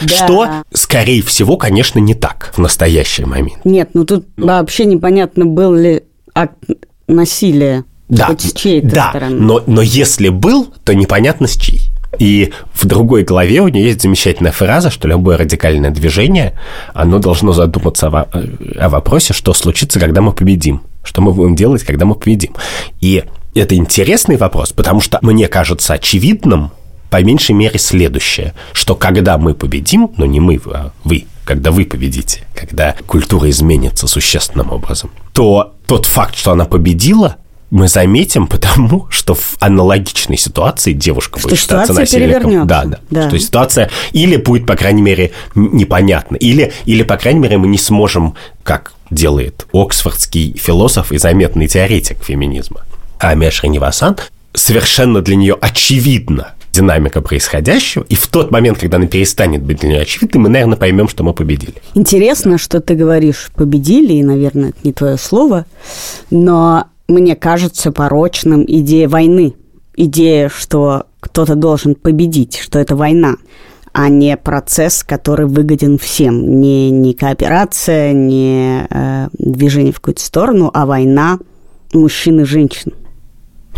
Да. 0.01 0.09
Что, 0.09 0.49
скорее 0.75 1.22
всего, 1.22 1.57
конечно, 1.57 1.99
не 1.99 2.14
так 2.14 2.53
в 2.55 2.59
настоящий 2.59 3.25
момент. 3.25 3.64
Нет, 3.64 3.90
ну 3.94 4.05
тут 4.05 4.27
ну. 4.37 4.46
вообще 4.46 4.85
непонятно, 4.85 5.46
был 5.46 5.72
ли 5.72 6.03
акт 6.35 6.59
насилия 7.09 7.85
да, 8.09 8.27
Хоть 8.27 8.42
с 8.42 8.53
чьей-то 8.53 8.88
да, 8.88 9.11
стороны. 9.11 9.40
Но, 9.40 9.62
но 9.66 9.83
если 9.83 10.29
был, 10.29 10.73
то 10.85 10.95
непонятно 10.95 11.47
с 11.49 11.57
чьей. 11.57 11.83
И 12.19 12.53
в 12.73 12.87
другой 12.87 13.25
главе 13.25 13.61
у 13.61 13.69
нее 13.69 13.87
есть 13.87 14.03
замечательная 14.03 14.53
фраза, 14.53 14.90
что 14.90 15.09
любое 15.09 15.37
радикальное 15.37 15.90
движение, 15.90 16.55
оно 16.95 17.19
должно 17.19 17.53
задуматься 17.53 18.09
о, 18.09 18.29
о 18.79 18.88
вопросе, 18.88 19.33
что 19.33 19.53
случится, 19.53 20.01
когда 20.01 20.21
мы 20.21 20.33
победим. 20.33 20.83
Что 21.03 21.21
мы 21.21 21.33
будем 21.33 21.55
делать, 21.55 21.85
когда 21.85 22.05
мы 22.05 22.14
победим. 22.14 22.55
И 23.01 23.25
это 23.55 23.75
интересный 23.75 24.37
вопрос, 24.37 24.73
потому 24.73 25.01
что 25.01 25.19
мне 25.23 25.49
кажется 25.49 25.95
очевидным, 25.95 26.71
по 27.11 27.23
меньшей 27.23 27.53
мере, 27.53 27.79
следующее, 27.79 28.55
что 28.73 28.95
когда 28.95 29.38
мы 29.38 29.55
победим, 29.55 30.11
но 30.16 30.27
не 30.27 30.40
мы, 30.40 30.61
а 30.66 30.92
вы, 31.05 31.27
когда 31.45 31.71
вы 31.71 31.85
победите, 31.85 32.45
когда 32.55 32.97
культура 33.07 33.49
изменится 33.51 34.07
существенным 34.07 34.73
образом, 34.73 35.11
то 35.33 35.75
тот 35.87 36.07
факт, 36.07 36.37
что 36.37 36.53
она 36.53 36.64
победила, 36.64 37.37
мы 37.70 37.88
заметим, 37.88 38.46
потому 38.48 39.07
что 39.11 39.35
в 39.35 39.57
аналогичной 39.61 40.37
ситуации 40.37 40.92
девушка 40.92 41.38
что 41.38 41.48
будет 41.48 41.59
считаться 41.59 41.92
насильником. 41.92 42.66
Да, 42.66 42.85
да, 42.85 42.98
да. 43.11 43.29
Что 43.29 43.38
ситуация 43.38 43.90
или 44.12 44.37
будет, 44.37 44.66
по 44.66 44.76
крайней 44.76 45.02
мере, 45.02 45.33
непонятна, 45.55 46.37
или, 46.37 46.72
или, 46.85 47.02
по 47.02 47.16
крайней 47.16 47.40
мере, 47.40 47.59
мы 47.59 47.66
не 47.66 47.79
сможем, 47.79 48.35
как 48.62 48.92
делает 49.11 49.66
оксфордский 49.72 50.57
философ 50.59 51.12
и 51.12 51.18
заметный 51.18 51.68
теоретик 51.68 52.22
феминизма 52.24 52.83
Амия 53.18 53.50
Шринивасан, 53.50 54.16
совершенно 54.52 55.22
для 55.22 55.37
нее 55.37 55.57
очевидно 55.61 56.55
динамика 56.72 57.22
происходящего, 57.22 58.05
и 58.09 58.14
в 58.14 58.26
тот 58.26 58.50
момент, 58.50 58.79
когда 58.79 58.98
она 58.98 59.07
перестанет 59.07 59.62
быть 59.62 59.81
для 59.81 59.88
нее 59.90 60.00
очевидной, 60.02 60.42
мы, 60.42 60.48
наверное, 60.50 60.76
поймем, 60.76 61.09
что 61.09 61.24
мы 61.24 61.33
победили. 61.33 61.74
Интересно, 61.94 62.59
что 62.59 62.81
ты 62.81 62.94
говоришь 62.94 63.48
«победили», 63.55 64.12
и, 64.12 64.22
наверное, 64.22 64.70
это 64.70 64.79
не 64.85 64.92
твое 64.92 65.16
слово, 65.16 65.64
но 66.31 66.88
мне 67.09 67.37
кажется 67.37 67.92
порочным 67.92 68.64
идея 68.66 69.09
войны. 69.09 69.55
Идея, 69.97 70.49
что 70.49 71.05
кто-то 71.21 71.55
должен 71.55 71.95
победить, 71.95 72.59
что 72.59 72.79
это 72.79 72.97
война, 72.97 73.37
а 73.92 74.09
не 74.09 74.37
процесс, 74.37 75.03
который 75.03 75.47
выгоден 75.47 75.99
всем. 75.99 76.61
Не, 76.61 76.90
не 76.90 77.14
кооперация, 77.14 78.12
не 78.12 78.87
э, 78.90 79.29
движение 79.38 79.92
в 79.92 80.01
какую-то 80.01 80.23
сторону, 80.23 80.71
а 80.75 80.85
война 80.85 81.38
мужчин 81.95 82.40
и 82.40 82.45
женщин. 82.45 82.92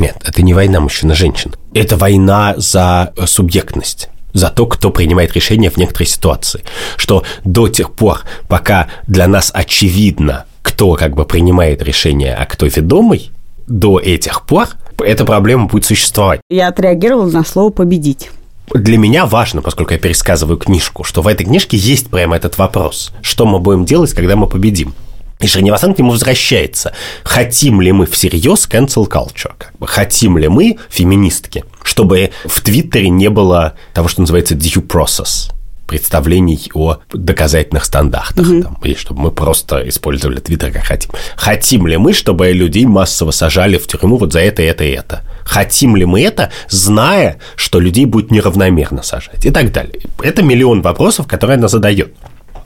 Нет, 0.00 0.16
это 0.24 0.42
не 0.42 0.54
война 0.54 0.80
мужчин-женщин. 0.80 1.54
Это 1.72 1.96
война 1.96 2.54
за 2.56 3.12
э, 3.16 3.26
субъектность 3.26 4.08
за 4.34 4.50
то, 4.50 4.66
кто 4.66 4.90
принимает 4.90 5.32
решения 5.34 5.70
в 5.70 5.76
некоторой 5.76 6.06
ситуации. 6.06 6.62
Что 6.96 7.24
до 7.44 7.68
тех 7.68 7.92
пор, 7.92 8.20
пока 8.48 8.88
для 9.06 9.26
нас 9.26 9.50
очевидно, 9.54 10.44
кто 10.62 10.94
как 10.94 11.14
бы 11.14 11.24
принимает 11.24 11.82
решение, 11.82 12.34
а 12.34 12.46
кто 12.46 12.66
ведомый, 12.66 13.30
до 13.66 13.98
этих 13.98 14.46
пор 14.46 14.68
эта 14.98 15.24
проблема 15.24 15.66
будет 15.66 15.84
существовать. 15.84 16.40
Я 16.50 16.68
отреагировал 16.68 17.30
на 17.30 17.44
слово 17.44 17.70
«победить». 17.70 18.30
Для 18.74 18.98
меня 18.98 19.24
важно, 19.24 19.62
поскольку 19.62 19.94
я 19.94 19.98
пересказываю 19.98 20.58
книжку, 20.58 21.02
что 21.02 21.22
в 21.22 21.26
этой 21.26 21.44
книжке 21.44 21.76
есть 21.76 22.10
прямо 22.10 22.36
этот 22.36 22.58
вопрос. 22.58 23.12
Что 23.22 23.46
мы 23.46 23.60
будем 23.60 23.86
делать, 23.86 24.12
когда 24.12 24.36
мы 24.36 24.46
победим? 24.46 24.94
И 25.40 25.46
Шринивасан 25.46 25.94
к 25.94 25.98
нему 25.98 26.10
возвращается. 26.10 26.92
Хотим 27.22 27.80
ли 27.80 27.92
мы 27.92 28.06
всерьез 28.06 28.68
cancel 28.70 29.08
culture? 29.08 29.52
Как 29.56 29.72
бы, 29.78 29.86
хотим 29.86 30.36
ли 30.36 30.48
мы, 30.48 30.78
феминистки, 30.90 31.64
чтобы 31.82 32.30
в 32.44 32.60
Твиттере 32.60 33.08
не 33.08 33.30
было 33.30 33.74
того, 33.94 34.08
что 34.08 34.20
называется 34.20 34.54
due 34.54 34.86
process? 34.86 35.50
Представлений 35.88 36.70
о 36.74 36.98
доказательных 37.12 37.84
стандартах, 37.84 38.46
mm-hmm. 38.46 38.62
там, 38.62 38.78
и 38.84 38.94
чтобы 38.94 39.22
мы 39.22 39.30
просто 39.32 39.88
использовали 39.88 40.38
Твиттер 40.38 40.70
как 40.70 40.84
хотим. 40.84 41.10
Хотим 41.34 41.86
ли 41.86 41.96
мы, 41.96 42.12
чтобы 42.12 42.52
людей 42.52 42.84
массово 42.84 43.30
сажали 43.30 43.78
в 43.78 43.86
тюрьму 43.86 44.18
вот 44.18 44.32
за 44.32 44.40
это, 44.40 44.62
это 44.62 44.84
и 44.84 44.90
это? 44.90 45.22
Хотим 45.44 45.96
ли 45.96 46.04
мы 46.04 46.20
это, 46.20 46.52
зная, 46.68 47.38
что 47.56 47.80
людей 47.80 48.04
будет 48.04 48.30
неравномерно 48.30 49.02
сажать 49.02 49.46
и 49.46 49.50
так 49.50 49.72
далее? 49.72 50.02
Это 50.22 50.42
миллион 50.42 50.82
вопросов, 50.82 51.26
которые 51.26 51.56
она 51.56 51.68
задает. 51.68 52.14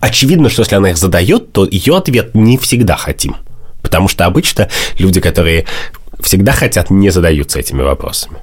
Очевидно, 0.00 0.50
что 0.50 0.62
если 0.62 0.74
она 0.74 0.90
их 0.90 0.98
задает, 0.98 1.52
то 1.52 1.64
ее 1.64 1.96
ответ 1.96 2.34
не 2.34 2.58
всегда 2.58 2.96
хотим. 2.96 3.36
Потому 3.82 4.08
что 4.08 4.26
обычно 4.26 4.68
люди, 4.98 5.20
которые 5.20 5.64
всегда 6.20 6.50
хотят, 6.50 6.90
не 6.90 7.10
задаются 7.10 7.60
этими 7.60 7.82
вопросами. 7.82 8.38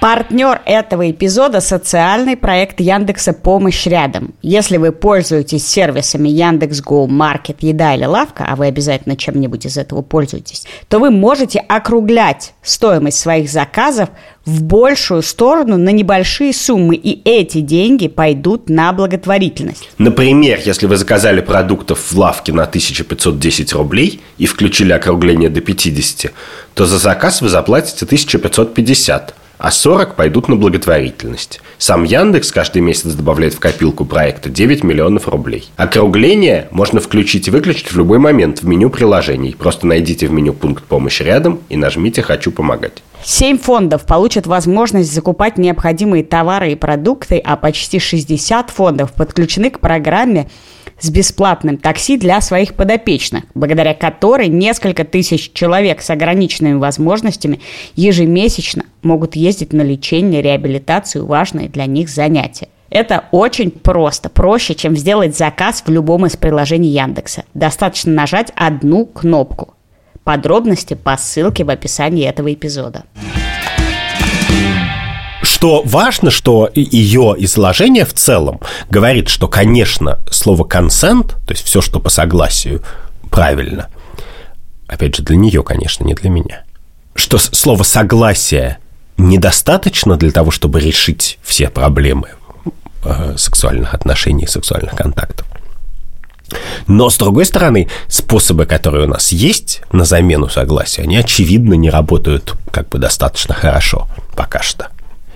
Партнер 0.00 0.60
этого 0.66 1.10
эпизода– 1.10 1.60
социальный 1.62 2.36
проект 2.36 2.80
Яндекса 2.80 3.32
«Помощь 3.32 3.86
рядом». 3.86 4.34
Если 4.42 4.76
вы 4.76 4.92
пользуетесь 4.92 5.66
сервисами 5.66 6.28
Яндекс.Го, 6.28 7.06
Маркет, 7.06 7.62
Еда 7.62 7.94
или 7.94 8.04
Лавка, 8.04 8.44
а 8.46 8.56
вы 8.56 8.66
обязательно 8.66 9.16
чем-нибудь 9.16 9.64
из 9.64 9.78
этого 9.78 10.02
пользуетесь, 10.02 10.64
то 10.88 10.98
вы 10.98 11.10
можете 11.10 11.60
округлять 11.60 12.52
стоимость 12.62 13.18
своих 13.18 13.50
заказов 13.50 14.10
в 14.44 14.62
большую 14.62 15.22
сторону 15.22 15.78
на 15.78 15.88
небольшие 15.88 16.52
суммы, 16.52 16.94
и 16.94 17.22
эти 17.24 17.60
деньги 17.60 18.08
пойдут 18.08 18.68
на 18.68 18.92
благотворительность. 18.92 19.88
Например, 19.96 20.60
если 20.62 20.86
вы 20.86 20.98
заказали 20.98 21.40
продуктов 21.40 22.12
в 22.12 22.18
лавке 22.18 22.52
на 22.52 22.64
1510 22.64 23.72
рублей 23.72 24.20
и 24.36 24.44
включили 24.44 24.92
округление 24.92 25.48
до 25.48 25.62
50, 25.62 26.32
то 26.74 26.84
за 26.84 26.98
заказ 26.98 27.40
вы 27.40 27.48
заплатите 27.48 28.04
1550 28.04 29.34
а 29.58 29.70
40 29.70 30.14
пойдут 30.14 30.48
на 30.48 30.56
благотворительность. 30.56 31.60
Сам 31.78 32.04
Яндекс 32.04 32.52
каждый 32.52 32.82
месяц 32.82 33.12
добавляет 33.12 33.54
в 33.54 33.60
копилку 33.60 34.04
проекта 34.04 34.48
9 34.48 34.84
миллионов 34.84 35.28
рублей. 35.28 35.68
Округление 35.76 36.68
можно 36.70 37.00
включить 37.00 37.48
и 37.48 37.50
выключить 37.50 37.92
в 37.92 37.96
любой 37.96 38.18
момент 38.18 38.62
в 38.62 38.66
меню 38.66 38.90
приложений. 38.90 39.56
Просто 39.58 39.86
найдите 39.86 40.26
в 40.26 40.32
меню 40.32 40.52
пункт 40.52 40.84
помощи 40.84 41.22
рядом 41.22 41.60
и 41.68 41.76
нажмите 41.76 42.22
«Хочу 42.22 42.50
помогать». 42.52 43.02
Семь 43.24 43.58
фондов 43.58 44.06
получат 44.06 44.46
возможность 44.46 45.12
закупать 45.12 45.58
необходимые 45.58 46.22
товары 46.22 46.72
и 46.72 46.76
продукты, 46.76 47.38
а 47.38 47.56
почти 47.56 47.98
60 47.98 48.70
фондов 48.70 49.12
подключены 49.12 49.70
к 49.70 49.80
программе 49.80 50.48
с 51.00 51.10
бесплатным 51.10 51.76
такси 51.76 52.16
для 52.16 52.40
своих 52.40 52.74
подопечных, 52.74 53.44
благодаря 53.54 53.94
которой 53.94 54.48
несколько 54.48 55.04
тысяч 55.04 55.52
человек 55.52 56.00
с 56.02 56.10
ограниченными 56.10 56.78
возможностями 56.78 57.60
ежемесячно 57.94 58.84
могут 59.02 59.36
ездить 59.36 59.72
на 59.72 59.82
лечение, 59.82 60.42
реабилитацию, 60.42 61.26
важные 61.26 61.68
для 61.68 61.86
них 61.86 62.08
занятия. 62.08 62.68
Это 62.88 63.24
очень 63.32 63.70
просто, 63.70 64.28
проще, 64.28 64.74
чем 64.74 64.96
сделать 64.96 65.36
заказ 65.36 65.82
в 65.84 65.90
любом 65.90 66.26
из 66.26 66.36
приложений 66.36 66.90
Яндекса. 66.90 67.44
Достаточно 67.52 68.12
нажать 68.12 68.52
одну 68.54 69.06
кнопку. 69.06 69.74
Подробности 70.24 70.94
по 70.94 71.16
ссылке 71.16 71.64
в 71.64 71.70
описании 71.70 72.26
этого 72.26 72.52
эпизода. 72.52 73.04
Что 75.46 75.82
важно, 75.84 76.32
что 76.32 76.68
ее 76.74 77.36
изложение 77.38 78.04
в 78.04 78.12
целом 78.12 78.60
говорит, 78.90 79.28
что, 79.28 79.46
конечно, 79.46 80.18
слово 80.28 80.64
«консент», 80.64 81.36
то 81.46 81.52
есть 81.52 81.64
все, 81.64 81.80
что 81.80 82.00
по 82.00 82.10
согласию, 82.10 82.82
правильно. 83.30 83.86
Опять 84.88 85.14
же, 85.14 85.22
для 85.22 85.36
нее, 85.36 85.62
конечно, 85.62 86.02
не 86.02 86.14
для 86.14 86.30
меня. 86.30 86.64
Что 87.14 87.38
слово 87.38 87.84
«согласие» 87.84 88.78
недостаточно 89.18 90.16
для 90.16 90.32
того, 90.32 90.50
чтобы 90.50 90.80
решить 90.80 91.38
все 91.44 91.68
проблемы 91.68 92.30
э, 93.04 93.36
сексуальных 93.38 93.94
отношений, 93.94 94.48
сексуальных 94.48 94.96
контактов. 94.96 95.46
Но, 96.88 97.08
с 97.08 97.16
другой 97.16 97.46
стороны, 97.46 97.88
способы, 98.08 98.66
которые 98.66 99.06
у 99.06 99.08
нас 99.08 99.30
есть 99.30 99.82
на 99.92 100.04
замену 100.04 100.48
согласия, 100.48 101.02
они, 101.02 101.16
очевидно, 101.16 101.74
не 101.74 101.88
работают 101.88 102.54
как 102.72 102.88
бы 102.88 102.98
достаточно 102.98 103.54
хорошо 103.54 104.08
пока 104.34 104.60
что. 104.60 104.88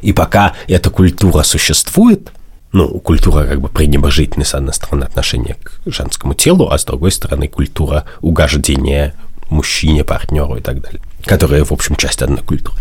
И 0.03 0.13
пока 0.13 0.55
эта 0.69 0.91
культура 0.91 1.43
существует, 1.43 2.33
ну, 2.73 3.01
культура 3.01 3.45
как 3.45 3.61
бы 3.61 3.69
пренебрежительной, 3.69 4.47
с 4.47 4.55
одной 4.55 4.75
стороны, 4.75 5.05
отношения 5.05 5.57
к 5.63 5.81
женскому 5.87 6.35
телу, 6.35 6.71
а 6.71 6.79
с 6.79 6.85
другой 6.85 7.11
стороны, 7.11 7.49
культура 7.49 8.05
угождения 8.21 9.15
мужчине, 9.51 10.05
партнеру 10.05 10.57
и 10.57 10.61
так 10.61 10.81
далее, 10.81 11.01
которая, 11.25 11.65
в 11.65 11.73
общем, 11.73 11.97
часть 11.97 12.23
одной 12.23 12.43
культуры. 12.43 12.79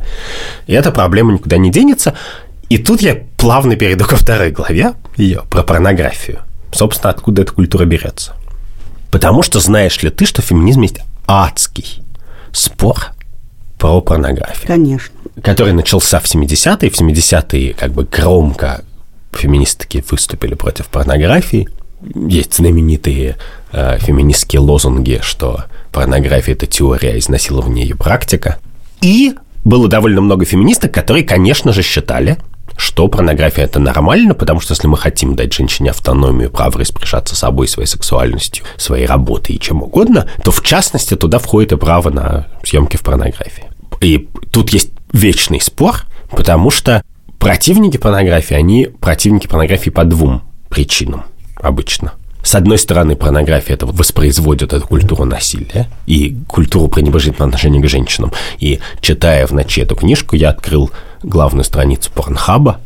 И 0.67 0.73
эта 0.73 0.91
проблема 0.91 1.33
никуда 1.33 1.57
не 1.57 1.71
денется. 1.71 2.13
И 2.69 2.77
тут 2.77 3.01
я 3.01 3.23
плавно 3.37 3.75
перейду 3.75 4.05
ко 4.05 4.15
второй 4.15 4.51
главе 4.51 4.93
ее 5.17 5.41
про 5.49 5.63
порнографию. 5.63 6.41
Собственно, 6.71 7.09
откуда 7.09 7.41
эта 7.41 7.51
культура 7.51 7.85
берется. 7.85 8.35
Потому 9.09 9.41
что 9.41 9.59
знаешь 9.59 10.01
ли 10.03 10.11
ты, 10.11 10.25
что 10.25 10.43
феминизм 10.43 10.81
есть 10.83 10.99
адский 11.25 12.03
спор 12.51 13.07
про 13.79 14.01
порнографию. 14.01 14.67
Конечно. 14.67 15.15
Который 15.43 15.73
начался 15.73 16.19
в 16.19 16.25
70-е. 16.25 16.89
В 16.89 16.99
70-е 16.99 17.73
как 17.73 17.91
бы 17.91 18.05
громко 18.05 18.83
феминистки 19.33 20.03
выступили 20.09 20.55
против 20.55 20.87
порнографии. 20.87 21.67
Есть 22.27 22.55
знаменитые 22.55 23.37
э, 23.71 23.97
феминистские 23.99 24.61
лозунги, 24.61 25.19
что 25.21 25.65
порнография– 25.91 26.53
это 26.55 26.65
теория 26.65 27.17
изнасилования 27.19 27.85
и 27.85 27.93
практика. 27.93 28.57
И 29.01 29.35
было 29.65 29.87
довольно 29.87 30.21
много 30.21 30.45
феминисток, 30.45 30.93
которые, 30.93 31.23
конечно 31.23 31.73
же, 31.73 31.83
считали, 31.83 32.37
что 32.77 33.09
порнография 33.09 33.65
это 33.65 33.79
нормально, 33.79 34.33
потому 34.33 34.61
что 34.61 34.73
если 34.73 34.87
мы 34.87 34.97
хотим 34.97 35.35
дать 35.35 35.53
женщине 35.53 35.89
автономию, 35.89 36.49
право 36.49 36.79
распоряжаться 36.79 37.35
собой, 37.35 37.67
своей 37.67 37.87
сексуальностью, 37.87 38.63
своей 38.77 39.05
работой 39.05 39.55
и 39.55 39.59
чем 39.59 39.83
угодно, 39.83 40.29
то 40.43 40.51
в 40.51 40.63
частности 40.63 41.15
туда 41.15 41.39
входит 41.39 41.73
и 41.73 41.77
право 41.77 42.09
на 42.09 42.47
съемки 42.63 42.95
в 42.95 43.01
порнографии. 43.01 43.65
И 43.99 44.29
тут 44.51 44.69
есть 44.69 44.91
вечный 45.11 45.61
спор, 45.61 46.05
потому 46.29 46.69
что 46.71 47.03
противники 47.39 47.97
порнографии, 47.97 48.55
они 48.55 48.85
противники 48.85 49.47
порнографии 49.47 49.89
по 49.89 50.03
двум 50.03 50.43
причинам 50.69 51.25
обычно. 51.55 52.13
С 52.41 52.55
одной 52.55 52.77
стороны, 52.77 53.15
порнография 53.15 53.75
это 53.75 53.85
воспроизводит 53.85 54.71
эту 54.73 54.87
культуру 54.87 55.25
насилия 55.25 55.89
и 56.05 56.37
культуру 56.47 56.87
пренебрежительного 56.87 57.49
отношения 57.49 57.81
к 57.81 57.89
женщинам. 57.89 58.31
И 58.59 58.79
читая 59.01 59.45
в 59.45 59.51
ночи 59.51 59.81
эту 59.81 59.95
книжку, 59.95 60.35
я 60.35 60.49
открыл 60.49 60.89
главную 61.21 61.65
страницу 61.65 62.09
Порнхаба 62.13 62.79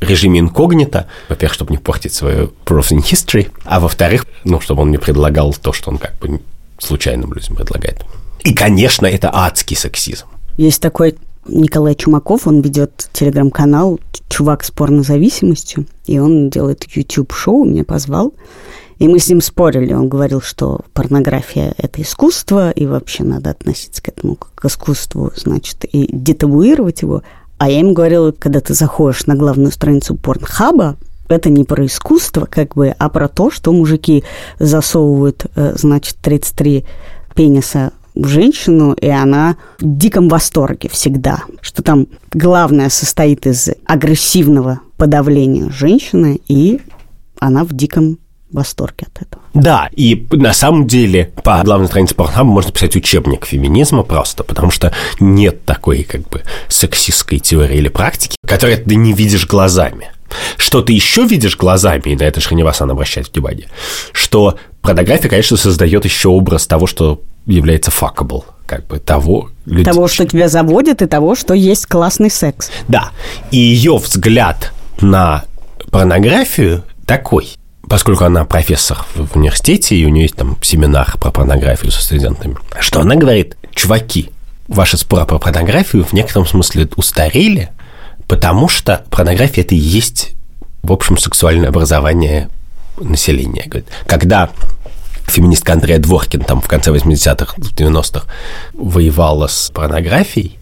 в 0.00 0.02
режиме 0.08 0.40
инкогнито. 0.40 1.06
Во-первых, 1.28 1.54
чтобы 1.54 1.72
не 1.72 1.78
портить 1.78 2.14
свою 2.14 2.54
browsing 2.64 3.02
history, 3.02 3.50
а 3.64 3.78
во-вторых, 3.78 4.26
ну, 4.44 4.58
чтобы 4.58 4.82
он 4.82 4.88
мне 4.88 4.98
предлагал 4.98 5.52
то, 5.52 5.72
что 5.72 5.90
он 5.90 5.98
как 5.98 6.18
бы 6.18 6.40
случайным 6.78 7.32
людям 7.34 7.56
предлагает. 7.56 8.04
И, 8.42 8.54
конечно, 8.54 9.06
это 9.06 9.30
адский 9.32 9.76
сексизм. 9.76 10.26
Есть 10.56 10.80
такой 10.80 11.16
Николай 11.48 11.94
Чумаков, 11.94 12.46
он 12.46 12.60
ведет 12.60 13.08
телеграм-канал 13.12 13.98
«Чувак 14.28 14.64
с 14.64 14.70
порнозависимостью», 14.70 15.86
и 16.06 16.18
он 16.18 16.50
делает 16.50 16.84
YouTube-шоу, 16.84 17.64
меня 17.64 17.84
позвал, 17.84 18.34
и 18.98 19.08
мы 19.08 19.18
с 19.18 19.28
ним 19.28 19.40
спорили. 19.40 19.92
Он 19.92 20.08
говорил, 20.08 20.40
что 20.40 20.80
порнография– 20.92 21.74
это 21.78 22.02
искусство, 22.02 22.70
и 22.70 22.86
вообще 22.86 23.24
надо 23.24 23.50
относиться 23.50 24.02
к 24.02 24.08
этому 24.08 24.36
к 24.36 24.64
искусству, 24.64 25.32
значит, 25.36 25.84
и 25.84 26.08
детабуировать 26.12 27.02
его. 27.02 27.22
А 27.58 27.70
я 27.70 27.78
ему 27.78 27.92
говорила, 27.92 28.32
когда 28.32 28.60
ты 28.60 28.74
заходишь 28.74 29.26
на 29.26 29.34
главную 29.34 29.72
страницу 29.72 30.14
порнхаба, 30.14 30.96
это 31.28 31.50
не 31.50 31.64
про 31.64 31.86
искусство, 31.86 32.46
как 32.50 32.74
бы, 32.74 32.94
а 32.98 33.08
про 33.08 33.28
то, 33.28 33.50
что 33.50 33.72
мужики 33.72 34.24
засовывают, 34.58 35.46
э, 35.54 35.74
значит, 35.76 36.16
33 36.22 36.84
пениса 37.34 37.92
женщину, 38.26 38.92
и 38.92 39.08
она 39.08 39.56
в 39.78 39.96
диком 39.96 40.28
восторге 40.28 40.88
всегда, 40.88 41.42
что 41.60 41.82
там 41.82 42.06
главное 42.32 42.88
состоит 42.88 43.46
из 43.46 43.70
агрессивного 43.84 44.80
подавления 44.96 45.70
женщины, 45.70 46.40
и 46.48 46.80
она 47.38 47.64
в 47.64 47.72
диком 47.72 48.18
восторге 48.50 49.06
от 49.14 49.22
этого. 49.22 49.42
Да, 49.54 49.90
и 49.94 50.26
на 50.30 50.52
самом 50.52 50.86
деле 50.86 51.32
по 51.44 51.62
главной 51.62 51.88
странице 51.88 52.14
Порнхаба 52.14 52.48
можно 52.48 52.72
писать 52.72 52.96
учебник 52.96 53.46
феминизма 53.46 54.02
просто, 54.02 54.44
потому 54.44 54.70
что 54.70 54.92
нет 55.20 55.64
такой 55.64 56.02
как 56.04 56.28
бы 56.28 56.42
сексистской 56.68 57.38
теории 57.38 57.76
или 57.76 57.88
практики, 57.88 58.36
которую 58.46 58.82
ты 58.82 58.94
не 58.94 59.12
видишь 59.12 59.46
глазами. 59.46 60.10
Что 60.56 60.82
ты 60.82 60.92
еще 60.92 61.24
видишь 61.24 61.56
глазами, 61.56 62.02
и 62.06 62.16
на 62.16 62.22
это 62.22 62.40
Шриневасан 62.40 62.90
обращает 62.90 63.32
внимание, 63.32 63.66
что 64.12 64.58
порнография, 64.82 65.30
конечно, 65.30 65.56
создает 65.56 66.04
еще 66.04 66.28
образ 66.28 66.66
того, 66.66 66.86
что 66.86 67.22
является 67.54 67.90
fuckable, 67.90 68.44
как 68.66 68.86
бы 68.86 68.98
того... 68.98 69.50
Людей. 69.64 69.84
Того, 69.84 70.08
что 70.08 70.26
тебя 70.26 70.48
заводит, 70.48 71.02
и 71.02 71.06
того, 71.06 71.34
что 71.34 71.54
есть 71.54 71.86
классный 71.86 72.30
секс. 72.30 72.70
Да, 72.86 73.10
и 73.50 73.58
ее 73.58 73.96
взгляд 73.96 74.72
на 75.00 75.44
порнографию 75.90 76.84
такой, 77.06 77.50
поскольку 77.88 78.24
она 78.24 78.44
профессор 78.44 78.98
в 79.14 79.36
университете, 79.36 79.96
и 79.96 80.04
у 80.04 80.10
нее 80.10 80.24
есть 80.24 80.36
там 80.36 80.56
семинар 80.62 81.16
про 81.18 81.30
порнографию 81.30 81.90
со 81.90 82.02
студентами, 82.02 82.56
что 82.80 83.00
она 83.00 83.14
говорит, 83.14 83.56
чуваки, 83.74 84.30
ваши 84.68 84.96
споры 84.96 85.24
про 85.24 85.38
порнографию 85.38 86.04
в 86.04 86.12
некотором 86.12 86.46
смысле 86.46 86.88
устарели, 86.96 87.70
потому 88.26 88.68
что 88.68 89.04
порнография– 89.10 89.64
это 89.64 89.74
и 89.74 89.78
есть, 89.78 90.32
в 90.82 90.92
общем, 90.92 91.16
сексуальное 91.16 91.70
образование 91.70 92.50
населения. 93.00 93.64
Говорит, 93.66 93.88
когда 94.06 94.50
феминистка 95.28 95.74
Андрея 95.74 95.98
Дворкин 95.98 96.40
там 96.40 96.60
в 96.60 96.68
конце 96.68 96.90
80-х, 96.90 97.54
90-х 97.58 98.26
воевала 98.74 99.46
с 99.46 99.70
порнографией, 99.72 100.58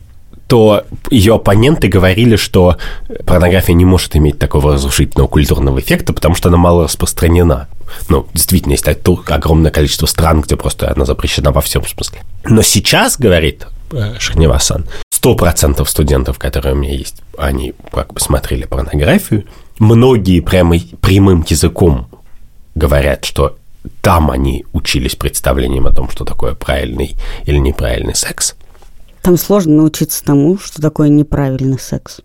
то 0.48 0.84
ее 1.10 1.34
оппоненты 1.34 1.88
говорили, 1.88 2.36
что 2.36 2.76
порнография 3.24 3.74
не 3.74 3.84
может 3.84 4.14
иметь 4.16 4.38
такого 4.38 4.74
разрушительного 4.74 5.28
культурного 5.28 5.80
эффекта, 5.80 6.12
потому 6.12 6.34
что 6.34 6.48
она 6.48 6.56
мало 6.56 6.84
распространена. 6.84 7.68
Ну, 8.08 8.26
действительно, 8.32 8.72
есть 8.72 8.86
огромное 8.86 9.70
количество 9.70 10.06
стран, 10.06 10.42
где 10.42 10.56
просто 10.56 10.92
она 10.92 11.04
запрещена 11.04 11.50
во 11.50 11.60
всем 11.60 11.84
смысле. 11.84 12.20
Но 12.44 12.62
сейчас, 12.62 13.18
говорит 13.18 13.66
э, 13.92 14.14
Шахневасан, 14.18 14.86
100% 15.20 15.84
студентов, 15.86 16.38
которые 16.38 16.74
у 16.74 16.78
меня 16.78 16.94
есть, 16.94 17.22
они 17.36 17.74
как 17.92 18.12
бы 18.12 18.20
смотрели 18.20 18.64
порнографию. 18.64 19.44
Многие 19.78 20.40
прямо 20.40 20.76
прямым 21.00 21.44
языком 21.48 22.08
говорят, 22.74 23.24
что 23.24 23.56
там 24.02 24.30
они 24.30 24.64
учились 24.72 25.16
представлением 25.16 25.86
о 25.86 25.92
том, 25.92 26.10
что 26.10 26.24
такое 26.24 26.54
правильный 26.54 27.16
или 27.44 27.58
неправильный 27.58 28.14
секс. 28.14 28.54
Там 29.22 29.36
сложно 29.36 29.76
научиться 29.76 30.24
тому, 30.24 30.58
что 30.58 30.80
такое 30.80 31.08
неправильный 31.08 31.78
секс. 31.78 32.20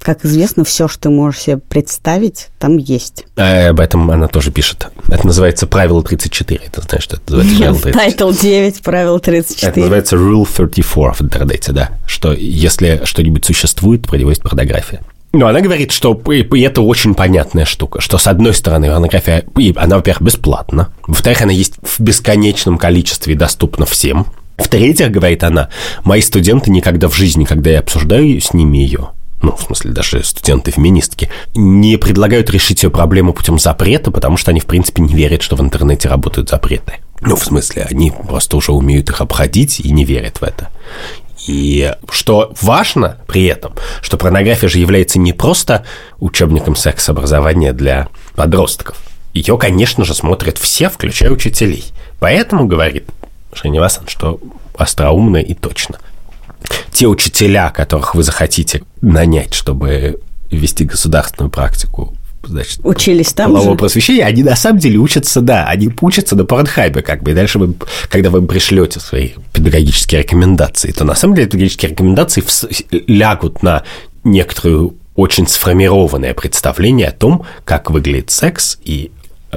Как 0.00 0.24
известно, 0.24 0.64
все, 0.64 0.86
что 0.86 1.00
ты 1.00 1.10
можешь 1.10 1.40
себе 1.40 1.58
представить, 1.58 2.48
там 2.58 2.76
есть. 2.76 3.24
А 3.36 3.68
об 3.70 3.80
этом 3.80 4.10
она 4.10 4.28
тоже 4.28 4.52
пишет. 4.52 4.88
Это 5.08 5.26
называется 5.26 5.66
правило 5.66 6.02
34. 6.02 6.60
Это 6.66 6.82
знаешь, 6.82 7.02
что 7.02 7.16
это 7.16 7.32
называется 7.36 7.56
правило 7.56 7.80
34? 7.80 7.92
Тайтл 7.92 8.42
9, 8.42 8.82
правило 8.82 9.20
34. 9.20 9.70
Это 9.70 9.80
называется 9.80 10.16
Rule 10.16 10.46
34 10.46 11.12
в 11.12 11.22
интернете, 11.22 11.72
да. 11.72 11.90
Что 12.06 12.32
если 12.32 13.00
что-нибудь 13.04 13.44
существует, 13.44 14.06
про 14.06 14.16
него 14.16 14.30
есть 14.30 14.42
порнография. 14.42 15.00
Но 15.32 15.46
она 15.46 15.60
говорит, 15.60 15.92
что 15.92 16.14
и 16.32 16.60
это 16.62 16.80
очень 16.80 17.14
понятная 17.14 17.66
штука, 17.66 18.00
что, 18.00 18.16
с 18.16 18.26
одной 18.26 18.54
стороны, 18.54 18.88
порнография, 18.88 19.44
она, 19.76 19.96
во-первых, 19.96 20.22
бесплатна, 20.22 20.88
во-вторых, 21.06 21.42
она 21.42 21.52
есть 21.52 21.74
в 21.82 22.00
бесконечном 22.00 22.78
количестве 22.78 23.34
и 23.34 23.36
доступна 23.36 23.84
всем, 23.84 24.26
в-третьих, 24.56 25.10
говорит 25.10 25.44
она, 25.44 25.68
мои 26.02 26.20
студенты 26.20 26.70
никогда 26.70 27.08
в 27.08 27.14
жизни, 27.14 27.44
когда 27.44 27.70
я 27.70 27.78
обсуждаю 27.78 28.40
с 28.40 28.52
ними 28.52 28.78
ее, 28.78 29.10
ну, 29.40 29.54
в 29.54 29.62
смысле, 29.62 29.92
даже 29.92 30.24
студенты-феминистки, 30.24 31.30
не 31.54 31.96
предлагают 31.96 32.50
решить 32.50 32.82
ее 32.82 32.90
проблему 32.90 33.32
путем 33.32 33.58
запрета, 33.58 34.10
потому 34.10 34.36
что 34.36 34.50
они, 34.50 34.60
в 34.60 34.66
принципе, 34.66 35.02
не 35.02 35.14
верят, 35.14 35.42
что 35.42 35.54
в 35.54 35.60
интернете 35.60 36.08
работают 36.08 36.48
запреты. 36.48 36.94
Ну, 37.20 37.36
в 37.36 37.44
смысле, 37.44 37.86
они 37.88 38.10
просто 38.10 38.56
уже 38.56 38.72
умеют 38.72 39.10
их 39.10 39.20
обходить 39.20 39.78
и 39.80 39.92
не 39.92 40.04
верят 40.04 40.40
в 40.40 40.42
это. 40.42 40.70
И 41.48 41.94
что 42.10 42.52
важно 42.60 43.16
при 43.26 43.46
этом, 43.46 43.72
что 44.02 44.18
порнография 44.18 44.68
же 44.68 44.78
является 44.78 45.18
не 45.18 45.32
просто 45.32 45.86
учебником 46.20 46.76
секс-образования 46.76 47.72
для 47.72 48.08
подростков. 48.34 48.98
Ее, 49.32 49.56
конечно 49.56 50.04
же, 50.04 50.12
смотрят 50.12 50.58
все, 50.58 50.90
включая 50.90 51.30
учителей. 51.30 51.86
Поэтому, 52.20 52.66
говорит 52.66 53.08
Шриневасан, 53.54 54.08
что 54.08 54.38
остроумно 54.76 55.38
и 55.38 55.54
точно. 55.54 55.98
Те 56.92 57.06
учителя, 57.06 57.70
которых 57.70 58.14
вы 58.14 58.24
захотите 58.24 58.82
нанять, 59.00 59.54
чтобы 59.54 60.20
вести 60.50 60.84
государственную 60.84 61.50
практику 61.50 62.14
значит, 62.42 62.80
учились 62.82 63.32
там 63.32 63.52
полового 63.52 63.72
же? 63.72 63.78
просвещения, 63.78 64.24
они 64.24 64.42
на 64.42 64.56
самом 64.56 64.78
деле 64.78 64.98
учатся, 64.98 65.40
да, 65.40 65.66
они 65.66 65.90
учатся 66.00 66.36
на 66.36 66.44
порнхайбе, 66.44 67.02
как 67.02 67.22
бы, 67.22 67.32
и 67.32 67.34
дальше 67.34 67.58
вы, 67.58 67.74
когда 68.08 68.30
вы 68.30 68.42
пришлете 68.42 69.00
свои 69.00 69.30
педагогические 69.52 70.22
рекомендации, 70.22 70.92
то 70.92 71.04
на 71.04 71.14
самом 71.14 71.34
деле 71.34 71.46
педагогические 71.46 71.90
рекомендации 71.90 72.44
лягут 73.06 73.62
на 73.62 73.84
некоторую 74.24 74.96
очень 75.14 75.48
сформированное 75.48 76.32
представление 76.32 77.08
о 77.08 77.12
том, 77.12 77.44
как 77.64 77.90
выглядит 77.90 78.30
секс, 78.30 78.78
и 78.84 79.10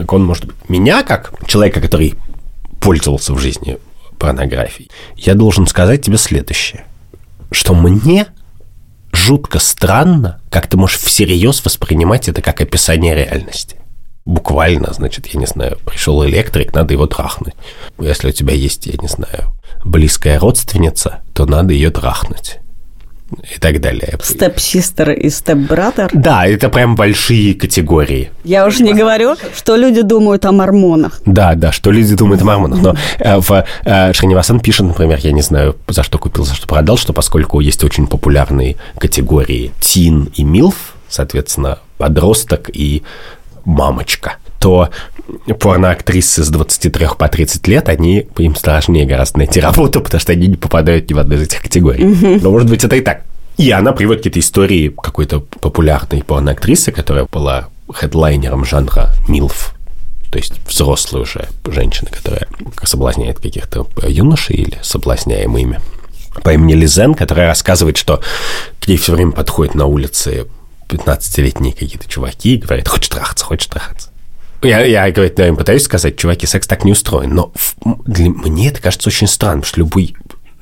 он 0.07 0.23
может 0.23 0.45
быть 0.45 0.55
меня, 0.69 1.03
как 1.03 1.33
человека, 1.47 1.81
который 1.81 2.15
пользовался 2.79 3.33
в 3.33 3.39
жизни 3.39 3.77
порнографией, 4.17 4.89
я 5.17 5.35
должен 5.35 5.67
сказать 5.67 6.03
тебе 6.03 6.17
следующее, 6.17 6.85
что 7.51 7.73
мне 7.73 8.27
жутко 9.21 9.59
странно, 9.59 10.41
как 10.49 10.67
ты 10.67 10.77
можешь 10.77 10.99
всерьез 10.99 11.63
воспринимать 11.63 12.27
это 12.27 12.41
как 12.41 12.61
описание 12.61 13.15
реальности. 13.15 13.77
Буквально, 14.25 14.93
значит, 14.93 15.27
я 15.27 15.39
не 15.39 15.47
знаю, 15.47 15.79
пришел 15.85 16.25
электрик, 16.25 16.73
надо 16.73 16.93
его 16.93 17.07
трахнуть. 17.07 17.55
Если 17.99 18.29
у 18.29 18.31
тебя 18.31 18.53
есть, 18.53 18.85
я 18.85 18.93
не 19.01 19.07
знаю, 19.07 19.53
близкая 19.83 20.39
родственница, 20.39 21.21
то 21.33 21.45
надо 21.45 21.73
ее 21.73 21.89
трахнуть 21.89 22.60
и 23.55 23.59
так 23.59 23.79
далее. 23.79 24.17
Степ-систер 24.21 25.11
и 25.11 25.29
степ-братер? 25.29 26.09
Да, 26.13 26.45
это 26.45 26.69
прям 26.69 26.95
большие 26.95 27.53
категории. 27.53 28.31
Я 28.43 28.65
уже 28.65 28.83
не 28.83 28.93
говорю, 28.93 29.35
что 29.55 29.75
люди 29.75 30.01
думают 30.01 30.45
о 30.45 30.51
мормонах. 30.51 31.21
Да, 31.25 31.55
да, 31.55 31.71
что 31.71 31.91
люди 31.91 32.15
думают 32.15 32.41
о 32.41 32.45
мормонах. 32.45 32.81
Но 32.81 32.95
э, 33.19 33.39
в 33.39 33.65
э, 33.85 34.13
Шринивасан 34.13 34.59
пишет, 34.59 34.87
например, 34.87 35.19
я 35.21 35.31
не 35.31 35.41
знаю, 35.41 35.75
за 35.87 36.03
что 36.03 36.17
купил, 36.17 36.45
за 36.45 36.55
что 36.55 36.67
продал, 36.67 36.97
что 36.97 37.13
поскольку 37.13 37.59
есть 37.59 37.83
очень 37.83 38.07
популярные 38.07 38.77
категории 38.97 39.71
тин 39.79 40.31
и 40.35 40.43
милф, 40.43 40.95
соответственно, 41.09 41.79
подросток 41.97 42.69
и 42.73 43.03
мамочка, 43.65 44.37
то 44.59 44.89
порноактрисы 45.59 46.43
с 46.43 46.49
23 46.49 47.07
по 47.17 47.27
30 47.27 47.67
лет, 47.67 47.89
они, 47.89 48.27
им 48.37 48.55
сложнее 48.55 49.05
гораздо 49.05 49.39
найти 49.39 49.59
работу, 49.59 50.01
потому 50.01 50.19
что 50.19 50.31
они 50.31 50.47
не 50.47 50.57
попадают 50.57 51.09
ни 51.09 51.13
в 51.13 51.19
одну 51.19 51.35
из 51.35 51.43
этих 51.43 51.61
категорий. 51.61 52.03
Но, 52.41 52.51
может 52.51 52.69
быть, 52.69 52.83
это 52.83 52.95
и 52.95 53.01
так. 53.01 53.23
И 53.57 53.69
она 53.71 53.91
приводит 53.91 54.21
какие-то 54.21 54.39
истории 54.39 54.89
какой-то 54.89 55.39
популярной 55.39 56.23
порноактрисы, 56.23 56.91
которая 56.91 57.25
была 57.25 57.69
хедлайнером 57.93 58.65
жанра 58.65 59.13
«Милф», 59.27 59.75
то 60.31 60.37
есть 60.37 60.53
взрослая 60.65 61.23
уже 61.23 61.49
женщина, 61.67 62.09
которая 62.09 62.47
соблазняет 62.83 63.39
каких-то 63.39 63.85
юношей 64.07 64.55
или 64.55 64.77
соблазняемыми 64.81 65.81
по 66.43 66.53
имени 66.53 66.73
Лизен, 66.73 67.13
которая 67.15 67.47
рассказывает, 67.47 67.97
что 67.97 68.21
к 68.79 68.87
ней 68.87 68.97
все 68.97 69.11
время 69.11 69.33
подходят 69.33 69.75
на 69.75 69.85
улице 69.85 70.47
15-летние 70.91 71.73
какие-то 71.73 72.07
чуваки 72.07 72.57
говорят, 72.57 72.87
хочешь 72.87 73.09
трахаться, 73.09 73.45
хочешь 73.45 73.67
трахаться. 73.67 74.09
Я, 74.61 74.81
я 74.81 75.11
говорит, 75.11 75.39
им 75.39 75.55
пытаюсь 75.55 75.83
сказать, 75.83 76.17
чуваки, 76.17 76.45
секс 76.45 76.67
так 76.67 76.83
не 76.83 76.91
устроен. 76.91 77.33
Но 77.33 77.51
для, 78.05 78.29
мне 78.29 78.69
это 78.69 78.81
кажется 78.81 79.09
очень 79.09 79.27
странным, 79.27 79.63
что 79.63 79.79
любой 79.79 80.15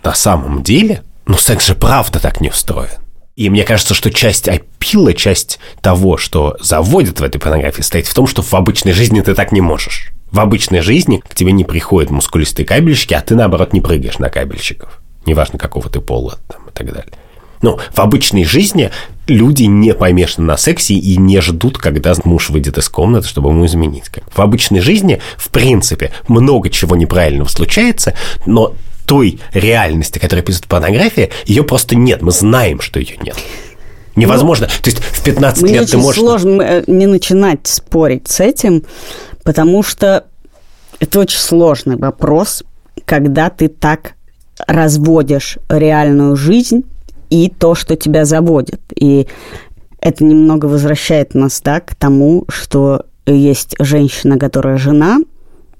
на 0.04 0.14
самом 0.14 0.64
деле, 0.64 1.04
ну, 1.26 1.36
секс 1.38 1.66
же 1.66 1.76
правда 1.76 2.20
так 2.20 2.40
не 2.40 2.50
устроен. 2.50 2.90
И 3.36 3.50
мне 3.50 3.64
кажется, 3.64 3.94
что 3.94 4.12
часть 4.12 4.50
опила, 4.50 5.14
часть 5.14 5.60
того, 5.82 6.18
что 6.18 6.58
заводит 6.60 7.20
в 7.20 7.24
этой 7.24 7.40
порнографии, 7.40 7.82
стоит 7.82 8.06
в 8.06 8.14
том, 8.14 8.28
что 8.28 8.42
в 8.42 8.54
обычной 8.54 8.92
жизни 8.92 9.22
ты 9.22 9.34
так 9.34 9.52
не 9.52 9.62
можешь. 9.62 10.12
В 10.32 10.40
обычной 10.40 10.82
жизни 10.82 11.24
к 11.26 11.36
тебе 11.36 11.52
не 11.52 11.64
приходят 11.64 12.12
мускулистые 12.12 12.66
кабельщики, 12.66 13.14
а 13.14 13.22
ты, 13.22 13.36
наоборот, 13.36 13.74
не 13.74 13.82
прыгаешь 13.82 14.20
на 14.20 14.30
кабельщиков. 14.30 15.02
Неважно, 15.26 15.58
какого 15.58 15.90
ты 15.90 16.02
пола 16.02 16.40
там, 16.48 16.68
и 16.68 16.72
так 16.72 16.88
далее. 16.88 17.14
Ну, 17.62 17.78
в 17.94 18.00
обычной 18.00 18.46
жизни 18.46 18.92
люди 19.28 19.64
не 19.64 19.94
помешаны 19.94 20.48
на 20.48 20.58
сексе 20.58 20.94
и 20.94 21.18
не 21.18 21.42
ждут, 21.42 21.78
когда 21.78 22.14
муж 22.24 22.50
выйдет 22.50 22.78
из 22.78 22.90
комнаты, 22.90 23.28
чтобы 23.28 23.50
ему 23.50 23.66
изменить. 23.66 24.06
В 24.34 24.40
обычной 24.40 24.80
жизни, 24.80 25.22
в 25.38 25.50
принципе, 25.50 26.12
много 26.28 26.70
чего 26.70 26.96
неправильного 26.96 27.50
случается, 27.50 28.14
но 28.46 28.76
той 29.06 29.40
реальности, 29.54 30.20
которая 30.20 30.46
пишет 30.46 30.68
порнография, 30.68 31.30
ее 31.46 31.64
просто 31.64 31.96
нет. 31.96 32.22
Мы 32.22 32.32
знаем, 32.32 32.80
что 32.80 33.00
ее 33.00 33.18
нет. 33.18 33.36
Невозможно. 34.16 34.68
Ну, 34.68 34.84
То 34.84 34.90
есть 34.90 35.02
в 35.02 35.24
15 35.24 35.64
лет 35.64 35.90
ты 35.90 35.98
можешь... 35.98 36.20
сложно 36.20 36.62
э, 36.62 36.84
не 36.88 37.08
начинать 37.08 37.68
спорить 37.68 38.28
с 38.28 38.40
этим, 38.40 38.84
потому 39.44 39.82
что 39.82 40.26
это 41.00 41.20
очень 41.20 41.40
сложный 41.40 41.96
вопрос, 41.96 42.64
когда 43.06 43.50
ты 43.50 43.68
так 43.68 44.14
разводишь 44.68 45.58
реальную 45.70 46.36
жизнь 46.36 46.84
и 47.30 47.50
то, 47.50 47.76
что 47.76 47.96
тебя 47.96 48.26
заводит. 48.26 48.82
И 48.96 49.28
это 50.02 50.24
немного 50.24 50.66
возвращает 50.66 51.34
нас 51.34 51.62
да, 51.62 51.80
к 51.80 51.96
тому, 51.96 52.46
что 52.50 53.06
есть 53.26 53.76
женщина, 53.80 54.38
которая 54.38 54.78
жена, 54.78 55.20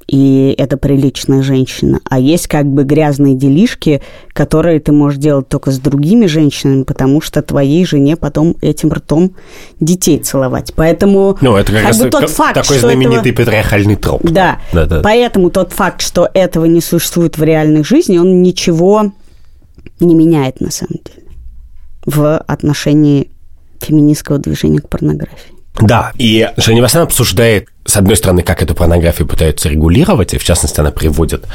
и 0.10 0.56
это 0.58 0.76
приличная 0.78 1.44
женщина. 1.44 2.00
А 2.10 2.18
есть 2.20 2.48
как 2.48 2.66
бы 2.66 2.84
грязные 2.84 3.36
делишки, 3.36 4.02
которые 4.34 4.80
ты 4.80 4.92
можешь 4.92 5.20
делать 5.20 5.48
только 5.48 5.70
с 5.70 5.78
другими 5.78 6.26
женщинами, 6.26 6.82
потому 6.82 7.22
что 7.22 7.44
твоей 7.44 7.86
жене 7.86 8.16
потом 8.16 8.56
этим 8.62 8.92
ртом 8.92 9.36
детей 9.80 10.18
целовать. 10.18 10.74
Поэтому 10.76 11.38
ну, 11.42 11.56
это 11.56 11.72
как, 11.72 11.82
как 11.82 11.88
раз 11.90 12.00
бы 12.00 12.10
тот 12.10 12.30
факт, 12.30 12.56
такой 12.56 12.78
что 12.78 12.88
знаменитый 12.88 13.32
этого... 13.32 13.46
патриархальный 13.46 13.96
троп. 13.96 14.22
Да. 14.24 14.60
да, 14.74 14.88
да. 14.88 15.02
Поэтому 15.04 15.52
тот 15.52 15.74
факт, 15.74 16.02
что 16.02 16.28
этого 16.34 16.66
не 16.66 16.82
существует 16.82 17.38
в 17.38 17.44
реальной 17.44 17.84
жизни, 17.84 18.18
он 18.18 18.42
ничего 18.42 19.12
не 20.00 20.16
меняет 20.16 20.60
на 20.60 20.72
самом 20.72 21.02
деле 21.06 21.29
в 22.10 22.38
отношении 22.38 23.30
феминистского 23.80 24.40
движения 24.40 24.80
к 24.80 24.90
порнографии. 24.90 25.54
Да, 25.80 26.12
и 26.18 26.50
Женя 26.58 26.82
Васян 26.82 27.04
обсуждает, 27.04 27.70
с 27.86 27.96
одной 27.96 28.18
стороны, 28.18 28.42
как 28.42 28.62
эту 28.62 28.76
порнографию 28.76 29.28
пытаются 29.28 29.70
регулировать, 29.70 30.34
и 30.34 30.38
в 30.38 30.44
частности 30.44 30.80
она 30.80 30.92
приводит 30.92 31.46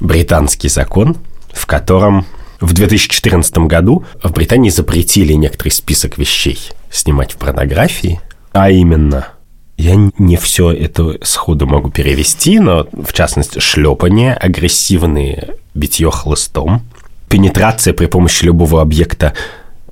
британский 0.00 0.68
закон, 0.68 1.16
в 1.52 1.64
котором 1.66 2.26
в 2.60 2.72
2014 2.72 3.58
году 3.58 4.04
в 4.22 4.32
Британии 4.32 4.70
запретили 4.70 5.32
некоторый 5.32 5.70
список 5.70 6.18
вещей 6.18 6.58
снимать 6.90 7.32
в 7.32 7.36
порнографии, 7.36 8.20
а 8.52 8.70
именно 8.70 9.28
я 9.76 9.94
не 10.18 10.36
все 10.36 10.70
это 10.70 11.18
сходу 11.22 11.66
могу 11.66 11.90
перевести, 11.90 12.60
но 12.60 12.86
в 12.92 13.12
частности 13.12 13.58
шлепание, 13.58 14.34
агрессивные 14.34 15.56
битье 15.74 16.10
хлыстом, 16.10 16.82
пенетрация 17.28 17.94
при 17.94 18.06
помощи 18.06 18.44
любого 18.44 18.80
объекта, 18.80 19.32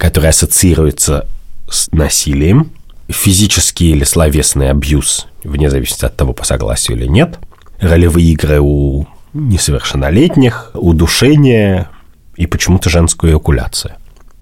который 0.03 0.31
ассоциируется 0.31 1.29
с 1.71 1.89
насилием, 1.93 2.73
физический 3.09 3.93
или 3.93 4.03
словесный 4.03 4.69
абьюз, 4.69 5.29
вне 5.45 5.71
зависимости 5.71 6.05
от 6.05 6.17
того, 6.17 6.33
по 6.33 6.45
согласию 6.45 6.97
или 6.97 7.07
нет, 7.07 7.39
ролевые 7.79 8.33
игры 8.33 8.59
у 8.61 9.07
несовершеннолетних, 9.33 10.73
удушение 10.75 11.89
и 12.35 12.47
почему-то 12.49 12.91
женскую 12.91 13.33
эякуляцию. 13.33 13.95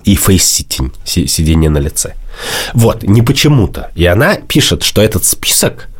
И 0.04 0.16
фейс-ситинг, 0.16 0.94
сидение 1.04 1.68
на 1.68 1.76
лице. 1.76 2.14
Вот, 2.72 3.02
не 3.02 3.20
почему-то. 3.20 3.90
И 3.94 4.06
она 4.06 4.36
пишет, 4.36 4.82
что 4.82 5.02
этот 5.02 5.26
список, 5.26 5.90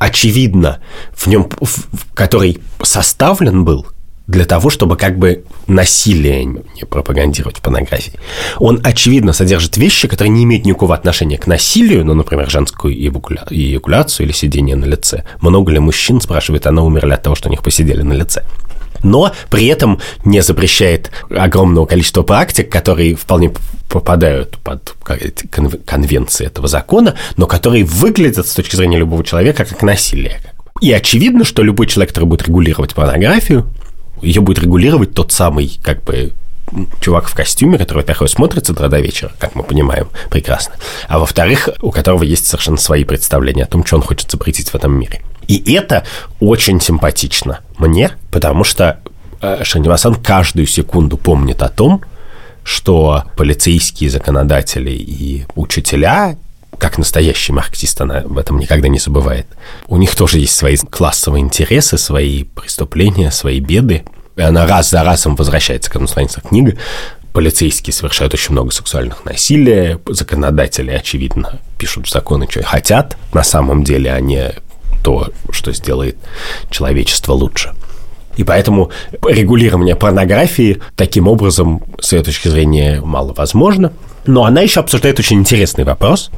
очевидно, 0.00 0.80
в 1.12 1.28
нем, 1.28 1.48
который 2.14 2.58
составлен 2.82 3.64
был– 3.64 3.86
для 4.30 4.44
того, 4.44 4.70
чтобы 4.70 4.96
как 4.96 5.18
бы 5.18 5.44
насилие 5.66 6.44
не 6.44 6.84
пропагандировать 6.88 7.58
в 7.58 7.60
порнографии. 7.60 8.14
Он, 8.58 8.80
очевидно, 8.84 9.32
содержит 9.32 9.76
вещи, 9.76 10.08
которые 10.08 10.30
не 10.30 10.44
имеют 10.44 10.64
никакого 10.64 10.94
отношения 10.94 11.36
к 11.36 11.46
насилию, 11.46 12.04
ну, 12.04 12.14
например, 12.14 12.48
женскую 12.48 12.94
эякуляцию 12.94 14.26
или 14.26 14.32
сидение 14.32 14.76
на 14.76 14.84
лице. 14.84 15.24
Много 15.40 15.72
ли 15.72 15.80
мужчин, 15.80 16.20
спрашивает, 16.20 16.66
она 16.66 16.82
умерли 16.82 17.12
от 17.12 17.22
того, 17.22 17.34
что 17.34 17.48
у 17.48 17.50
них 17.50 17.62
посидели 17.62 18.02
на 18.02 18.12
лице 18.12 18.44
но 19.02 19.32
при 19.48 19.66
этом 19.66 19.98
не 20.26 20.42
запрещает 20.42 21.10
огромного 21.30 21.86
количества 21.86 22.22
практик, 22.22 22.70
которые 22.70 23.14
вполне 23.14 23.50
попадают 23.88 24.58
под 24.58 24.94
конвенции 25.86 26.46
этого 26.46 26.68
закона, 26.68 27.14
но 27.38 27.46
которые 27.46 27.84
выглядят 27.84 28.46
с 28.46 28.52
точки 28.52 28.76
зрения 28.76 28.98
любого 28.98 29.24
человека 29.24 29.64
как 29.64 29.82
насилие. 29.82 30.38
И 30.82 30.92
очевидно, 30.92 31.44
что 31.44 31.62
любой 31.62 31.86
человек, 31.86 32.10
который 32.10 32.26
будет 32.26 32.46
регулировать 32.46 32.94
порнографию, 32.94 33.66
ее 34.22 34.40
будет 34.40 34.58
регулировать 34.58 35.14
тот 35.14 35.32
самый, 35.32 35.78
как 35.82 36.02
бы, 36.04 36.32
чувак 37.00 37.28
в 37.28 37.34
костюме, 37.34 37.78
который, 37.78 37.98
во-первых, 37.98 38.30
смотрит 38.30 38.66
с 38.66 38.70
утра 38.70 38.88
до 38.88 39.00
вечера, 39.00 39.32
как 39.38 39.54
мы 39.54 39.62
понимаем 39.62 40.08
прекрасно, 40.30 40.74
а 41.08 41.18
во-вторых, 41.18 41.68
у 41.80 41.90
которого 41.90 42.22
есть 42.22 42.46
совершенно 42.46 42.76
свои 42.76 43.04
представления 43.04 43.64
о 43.64 43.66
том, 43.66 43.84
что 43.84 43.96
он 43.96 44.02
хочет 44.02 44.30
запретить 44.30 44.70
в 44.70 44.74
этом 44.74 44.92
мире. 44.92 45.22
И 45.48 45.74
это 45.74 46.04
очень 46.38 46.80
симпатично 46.80 47.60
мне, 47.78 48.12
потому 48.30 48.62
что 48.62 49.00
э, 49.40 49.64
Шанимасан 49.64 50.14
каждую 50.14 50.66
секунду 50.66 51.16
помнит 51.16 51.62
о 51.62 51.68
том, 51.68 52.02
что 52.62 53.24
полицейские 53.36 54.10
законодатели 54.10 54.90
и 54.90 55.46
учителя 55.56 56.36
как 56.80 56.98
настоящий 56.98 57.52
марксист, 57.52 58.00
она 58.00 58.22
в 58.24 58.38
этом 58.38 58.58
никогда 58.58 58.88
не 58.88 58.98
забывает. 58.98 59.46
У 59.86 59.98
них 59.98 60.16
тоже 60.16 60.38
есть 60.38 60.56
свои 60.56 60.76
классовые 60.76 61.42
интересы, 61.42 61.98
свои 61.98 62.44
преступления, 62.44 63.30
свои 63.30 63.60
беды. 63.60 64.02
И 64.36 64.40
она 64.40 64.66
раз 64.66 64.90
за 64.90 65.04
разом 65.04 65.36
возвращается 65.36 65.90
к 65.90 65.94
этому 65.94 66.08
странице 66.08 66.40
книги. 66.40 66.78
Полицейские 67.32 67.92
совершают 67.92 68.34
очень 68.34 68.52
много 68.52 68.72
сексуальных 68.72 69.24
насилий, 69.24 69.98
законодатели, 70.08 70.90
очевидно, 70.90 71.60
пишут 71.78 72.08
законы, 72.08 72.46
что 72.50 72.62
хотят. 72.62 73.16
На 73.34 73.44
самом 73.44 73.84
деле 73.84 74.12
они 74.12 74.46
то, 75.04 75.28
что 75.50 75.72
сделает 75.72 76.16
человечество 76.70 77.34
лучше. 77.34 77.74
И 78.36 78.44
поэтому 78.44 78.90
регулирование 79.22 79.96
порнографии 79.96 80.80
таким 80.96 81.28
образом, 81.28 81.82
с 82.00 82.12
ее 82.12 82.22
точки 82.22 82.48
зрения, 82.48 83.00
мало 83.02 83.34
возможно. 83.34 83.92
Но 84.26 84.44
она 84.44 84.60
еще 84.60 84.80
обсуждает 84.80 85.18
очень 85.18 85.38
интересный 85.38 85.84
вопрос, 85.84 86.30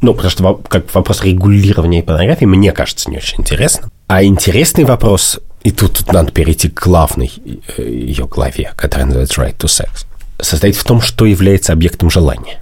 ну, 0.00 0.12
потому 0.12 0.30
что 0.30 0.60
как 0.68 0.94
вопрос 0.94 1.22
регулирования 1.22 2.02
порнографии, 2.02 2.44
мне 2.44 2.72
кажется, 2.72 3.10
не 3.10 3.16
очень 3.16 3.40
интересно. 3.40 3.88
А 4.06 4.22
интересный 4.22 4.84
вопрос, 4.84 5.40
и 5.62 5.70
тут, 5.70 5.94
тут 5.98 6.12
надо 6.12 6.30
перейти 6.30 6.68
к 6.68 6.82
главной 6.82 7.32
э, 7.78 7.82
ее 7.82 8.26
главе, 8.26 8.72
которая 8.76 9.06
называется 9.06 9.40
Right 9.40 9.56
to 9.56 9.66
Sex, 9.66 10.04
состоит 10.40 10.76
в 10.76 10.84
том, 10.84 11.00
что 11.00 11.24
является 11.24 11.72
объектом 11.72 12.10
желания. 12.10 12.60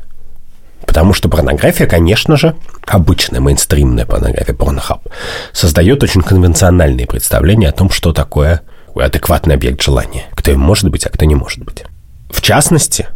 Потому 0.86 1.14
что 1.14 1.28
порнография, 1.28 1.86
конечно 1.86 2.36
же, 2.36 2.54
обычная 2.86 3.40
мейнстримная 3.40 4.06
порнография, 4.06 4.54
порнохаб, 4.54 5.08
создает 5.52 6.02
очень 6.02 6.22
конвенциональные 6.22 7.06
представления 7.06 7.70
о 7.70 7.72
том, 7.72 7.90
что 7.90 8.12
такое 8.12 8.62
адекватный 8.94 9.54
объект 9.54 9.82
желания, 9.82 10.26
кто 10.34 10.52
им 10.52 10.60
может 10.60 10.88
быть, 10.90 11.06
а 11.06 11.10
кто 11.10 11.24
не 11.24 11.34
может 11.34 11.64
быть. 11.64 11.84
В 12.30 12.40
частности, 12.40 13.08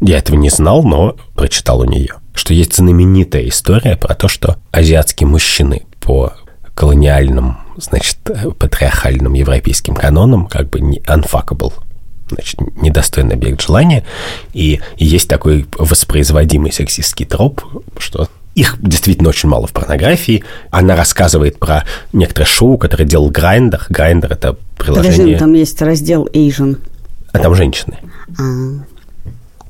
я 0.00 0.18
этого 0.18 0.36
не 0.36 0.50
знал, 0.50 0.82
но 0.82 1.16
прочитал 1.34 1.80
у 1.80 1.84
нее– 1.84 2.14
что 2.38 2.54
есть 2.54 2.76
знаменитая 2.76 3.48
история 3.48 3.96
про 3.96 4.14
то, 4.14 4.28
что 4.28 4.56
азиатские 4.70 5.26
мужчины 5.26 5.82
по 6.00 6.32
колониальным, 6.74 7.58
значит, 7.76 8.16
патриархальным 8.58 9.34
европейским 9.34 9.94
канонам 9.94 10.46
как 10.46 10.70
бы 10.70 10.98
unfuckable, 11.00 11.72
значит, 12.30 12.60
недостойный 12.80 13.34
объект 13.34 13.60
желания. 13.60 14.04
И, 14.52 14.80
есть 14.96 15.28
такой 15.28 15.66
воспроизводимый 15.76 16.70
сексистский 16.70 17.26
троп, 17.26 17.60
что 17.98 18.28
их 18.54 18.76
действительно 18.80 19.30
очень 19.30 19.48
мало 19.48 19.66
в 19.66 19.72
порнографии. 19.72 20.44
Она 20.70 20.94
рассказывает 20.94 21.58
про 21.58 21.84
некоторое 22.12 22.46
шоу, 22.46 22.78
которое 22.78 23.04
делал 23.04 23.30
Grindr. 23.30 23.84
Grindr– 23.88 24.32
это 24.34 24.56
приложение... 24.76 25.18
Подожди, 25.18 25.36
там 25.36 25.52
есть 25.54 25.82
раздел 25.82 26.26
Asian. 26.32 26.78
А 27.32 27.38
там 27.40 27.54
женщины. 27.54 27.98
А. 28.38 28.84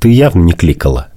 Ты 0.01 0.11
явно 0.11 0.43
не 0.43 0.53
кликала. 0.53 1.09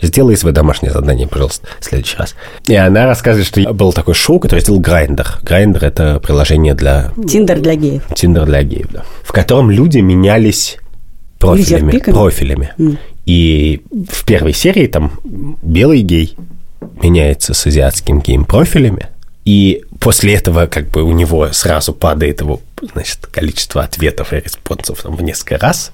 Сделай 0.00 0.36
свое 0.36 0.54
домашнее 0.54 0.92
задание, 0.92 1.26
пожалуйста, 1.26 1.66
в 1.80 1.84
следующий 1.84 2.16
раз. 2.16 2.36
И 2.66 2.74
она 2.74 3.06
рассказывает, 3.06 3.48
что 3.48 3.72
был 3.72 3.92
такой 3.92 4.14
шоу, 4.14 4.38
которое 4.38 4.60
сделал 4.60 4.78
Grindr. 4.78 5.38
Grindr– 5.42 5.84
это 5.86 6.20
приложение 6.20 6.74
для... 6.74 7.12
Tinder 7.28 7.60
для 7.60 7.74
геев. 7.74 8.02
Tinder 8.14 8.46
для 8.46 8.62
геев, 8.62 8.86
да. 8.92 9.04
В 9.24 9.32
котором 9.32 9.72
люди 9.72 9.98
менялись 9.98 10.78
профилями. 11.40 11.98
Профилями. 11.98 12.72
Mm. 12.78 12.98
И 13.26 13.82
в 14.08 14.24
первой 14.24 14.52
серии 14.52 14.86
там 14.86 15.18
белый 15.62 16.02
гей 16.02 16.36
меняется 17.02 17.52
с 17.52 17.66
азиатским 17.66 18.20
геем 18.20 18.44
профилями, 18.44 19.08
и 19.44 19.82
после 20.00 20.34
этого 20.34 20.66
как 20.66 20.88
бы 20.90 21.02
у 21.02 21.12
него 21.12 21.48
сразу 21.52 21.92
падает 21.92 22.40
его 22.40 22.60
значит, 22.92 23.26
количество 23.26 23.82
ответов 23.82 24.32
и 24.32 24.36
респонсов 24.36 25.02
там, 25.02 25.16
в 25.16 25.22
несколько 25.22 25.58
раз. 25.58 25.92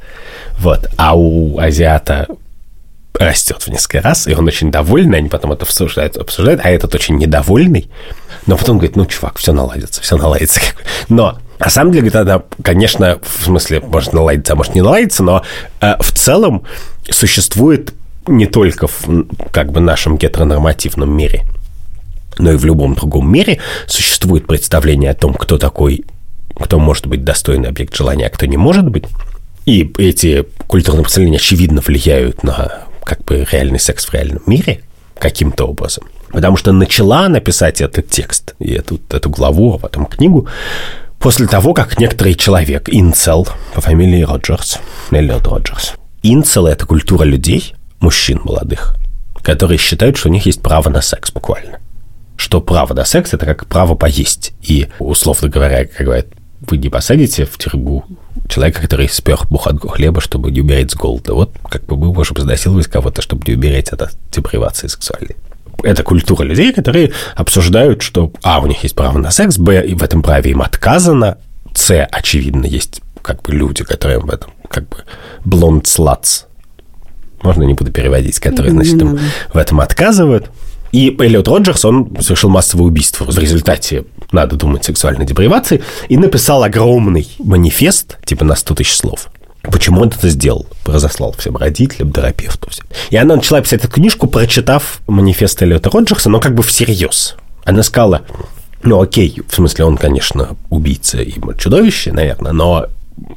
Вот. 0.59 0.89
А 0.97 1.17
у 1.17 1.59
азиата 1.59 2.29
растет 3.15 3.63
в 3.63 3.69
несколько 3.69 4.03
раз, 4.03 4.27
и 4.27 4.35
он 4.35 4.47
очень 4.47 4.71
довольный, 4.71 5.19
они 5.19 5.29
потом 5.29 5.53
это 5.53 5.65
обсуждают, 5.65 6.17
обсуждают, 6.17 6.61
а 6.65 6.71
этот 6.71 6.95
очень 6.95 7.17
недовольный, 7.17 7.89
но 8.47 8.57
потом 8.57 8.79
говорит, 8.79 8.97
ну, 8.97 9.07
чувак, 9.07 9.39
все 9.39 9.53
наладится, 9.53 10.03
все 10.03 10.17
наладится. 10.17 10.61
Но 11.09 11.39
на 11.59 11.71
самом 11.71 11.93
деле, 11.93 12.11
тогда, 12.11 12.43
конечно, 12.63 13.21
в 13.23 13.45
смысле, 13.45 13.81
может 13.81 14.13
наладиться, 14.13 14.53
а 14.53 14.57
может 14.57 14.75
не 14.75 14.83
наладиться, 14.83 15.23
но 15.23 15.45
э, 15.81 15.95
в 16.01 16.13
целом 16.13 16.65
существует 17.09 17.95
не 18.27 18.47
только 18.47 18.89
в 18.89 19.27
как 19.53 19.71
бы 19.71 19.81
нашем 19.81 20.17
гетеронормативном 20.17 21.15
мире, 21.17 21.45
но 22.39 22.53
и 22.53 22.57
в 22.57 22.65
любом 22.65 22.95
другом 22.95 23.31
мире 23.31 23.61
существует 23.87 24.47
представление 24.47 25.11
о 25.11 25.15
том, 25.15 25.35
кто 25.35 25.59
такой, 25.59 26.05
кто 26.57 26.79
может 26.79 27.07
быть 27.07 27.25
достойный 27.25 27.69
объект 27.69 27.95
желания, 27.95 28.27
а 28.27 28.31
кто 28.31 28.47
не 28.47 28.57
может 28.57 28.89
быть. 28.89 29.05
И 29.67 29.93
эти 29.99 30.45
культурные 30.67 31.03
представления, 31.03 31.39
очевидно, 31.39 31.81
влияют 31.81 32.43
на 32.43 32.85
как 33.05 33.25
бы 33.25 33.47
реальный 33.51 33.81
секс 33.81 34.05
в 34.07 34.13
реальном 34.13 34.43
мире 34.47 34.81
каким-то 35.19 35.67
образом. 35.67 36.05
Потому 36.31 36.57
что 36.57 36.73
начала 36.73 37.29
написать 37.29 37.81
этот 37.81 38.09
текст 38.09 38.55
и 38.59 38.73
эту, 38.73 39.01
эту 39.11 39.31
главу, 39.31 39.75
а 39.75 39.79
потом 39.79 40.07
книгу 40.07 40.49
после 41.25 41.47
того, 41.47 41.73
как 41.73 41.99
некоторый 41.99 42.35
человек, 42.35 42.91
инцел, 42.93 43.49
по 43.73 43.81
фамилии 43.81 44.23
Роджерс, 44.23 44.79
Эллиот 45.11 45.47
Роджерс, 45.47 45.95
инцел– 46.23 46.67
это 46.69 46.85
культура 46.85 47.25
людей, 47.25 47.75
мужчин 48.01 48.41
молодых, 48.45 48.97
которые 49.43 49.79
считают, 49.79 50.19
что 50.19 50.29
у 50.29 50.33
них 50.33 50.45
есть 50.45 50.61
право 50.61 50.91
на 50.91 51.01
секс 51.01 51.33
буквально. 51.33 51.79
Что 52.37 52.61
право 52.61 52.93
на 52.93 53.07
секс– 53.07 53.33
это 53.33 53.47
как 53.47 53.67
право 53.67 53.95
поесть. 53.95 54.53
И, 54.61 54.89
условно 54.99 55.49
говоря, 55.49 55.87
как 55.87 56.05
говорят, 56.05 56.27
вы 56.71 56.79
не 56.79 56.89
посадите 56.89 57.45
в 57.45 57.57
тюрьму 57.59 58.05
человека, 58.49 58.81
который 58.81 59.09
спер 59.09 59.39
буханку 59.49 59.89
хлеба, 59.89 60.21
чтобы 60.21 60.51
не 60.51 60.61
умереть 60.61 60.91
с 60.91 60.95
голода. 60.95 61.35
Вот 61.35 61.53
как 61.69 61.85
бы 61.87 61.97
мы 61.97 62.13
можем 62.13 62.39
изнасиловать 62.39 62.87
кого-то, 62.87 63.23
чтобы 63.23 63.45
не 63.47 63.55
умереть 63.55 63.89
от 63.91 64.17
депривации 64.31 64.89
сексуальной. 64.89 65.37
Это 65.83 66.03
культура 66.03 66.45
людей, 66.45 66.73
которые 66.73 67.13
обсуждают, 67.35 68.03
что 68.03 68.33
А, 68.43 68.61
у 68.61 68.67
них 68.67 68.83
есть 68.83 68.95
право 68.95 69.19
на 69.19 69.31
секс, 69.31 69.59
Б, 69.59 69.95
в 69.95 70.03
этом 70.03 70.23
праве 70.23 70.53
им 70.53 70.63
отказано, 70.63 71.39
С, 71.75 72.07
очевидно, 72.11 72.67
есть 72.67 73.01
как 73.23 73.43
бы 73.43 73.53
люди, 73.53 73.85
которые 73.85 74.19
в 74.21 74.31
этом 74.31 74.51
как 74.69 74.89
бы 74.89 74.99
блонд 75.45 75.87
слац. 75.87 76.45
Можно 77.43 77.65
не 77.65 77.75
буду 77.75 77.93
переводить, 77.93 78.39
которые, 78.41 78.73
значит, 78.73 79.01
им 79.01 79.19
в 79.53 79.57
этом 79.59 79.81
отказывают. 79.81 80.51
И 80.95 81.13
Эллиот 81.19 81.49
Роджерс, 81.49 81.85
он 81.87 82.17
совершил 82.21 82.51
массовое 82.51 82.87
убийство 82.87 83.25
в 83.25 83.37
результате, 83.37 84.05
надо 84.31 84.55
думать, 84.55 84.85
сексуальной 84.85 85.27
депривации, 85.27 85.83
и 86.09 86.17
написал 86.17 86.63
огромный 86.63 87.27
манифест, 87.41 88.17
типа 88.25 88.45
на 88.45 88.55
100 88.55 88.77
тысяч 88.77 88.95
слов. 88.95 89.29
Почему 89.63 90.03
он 90.03 90.11
это 90.11 90.29
сделал? 90.29 90.69
Разослал 90.87 91.33
всем 91.33 91.57
родителям, 91.57 92.13
терапевту. 92.13 92.71
Всем. 92.71 92.87
И 93.11 93.17
она 93.17 93.35
начала 93.35 93.61
писать 93.61 93.81
эту 93.81 93.91
книжку, 93.91 94.29
прочитав 94.29 95.01
манифест 95.09 95.61
Эллиота 95.63 95.91
Роджерса, 95.91 96.31
но 96.31 96.39
как 96.39 96.55
бы 96.55 96.63
всерьез. 96.63 97.35
Она 97.65 97.83
сказала, 97.83 98.23
ну 98.85 99.01
окей, 99.03 99.43
в 99.49 99.53
смысле 99.53 99.87
он, 99.87 99.97
конечно, 99.97 100.51
убийца 100.71 101.21
и 101.21 101.35
чудовище, 101.59 102.13
наверное, 102.13 102.53
но 102.53 102.87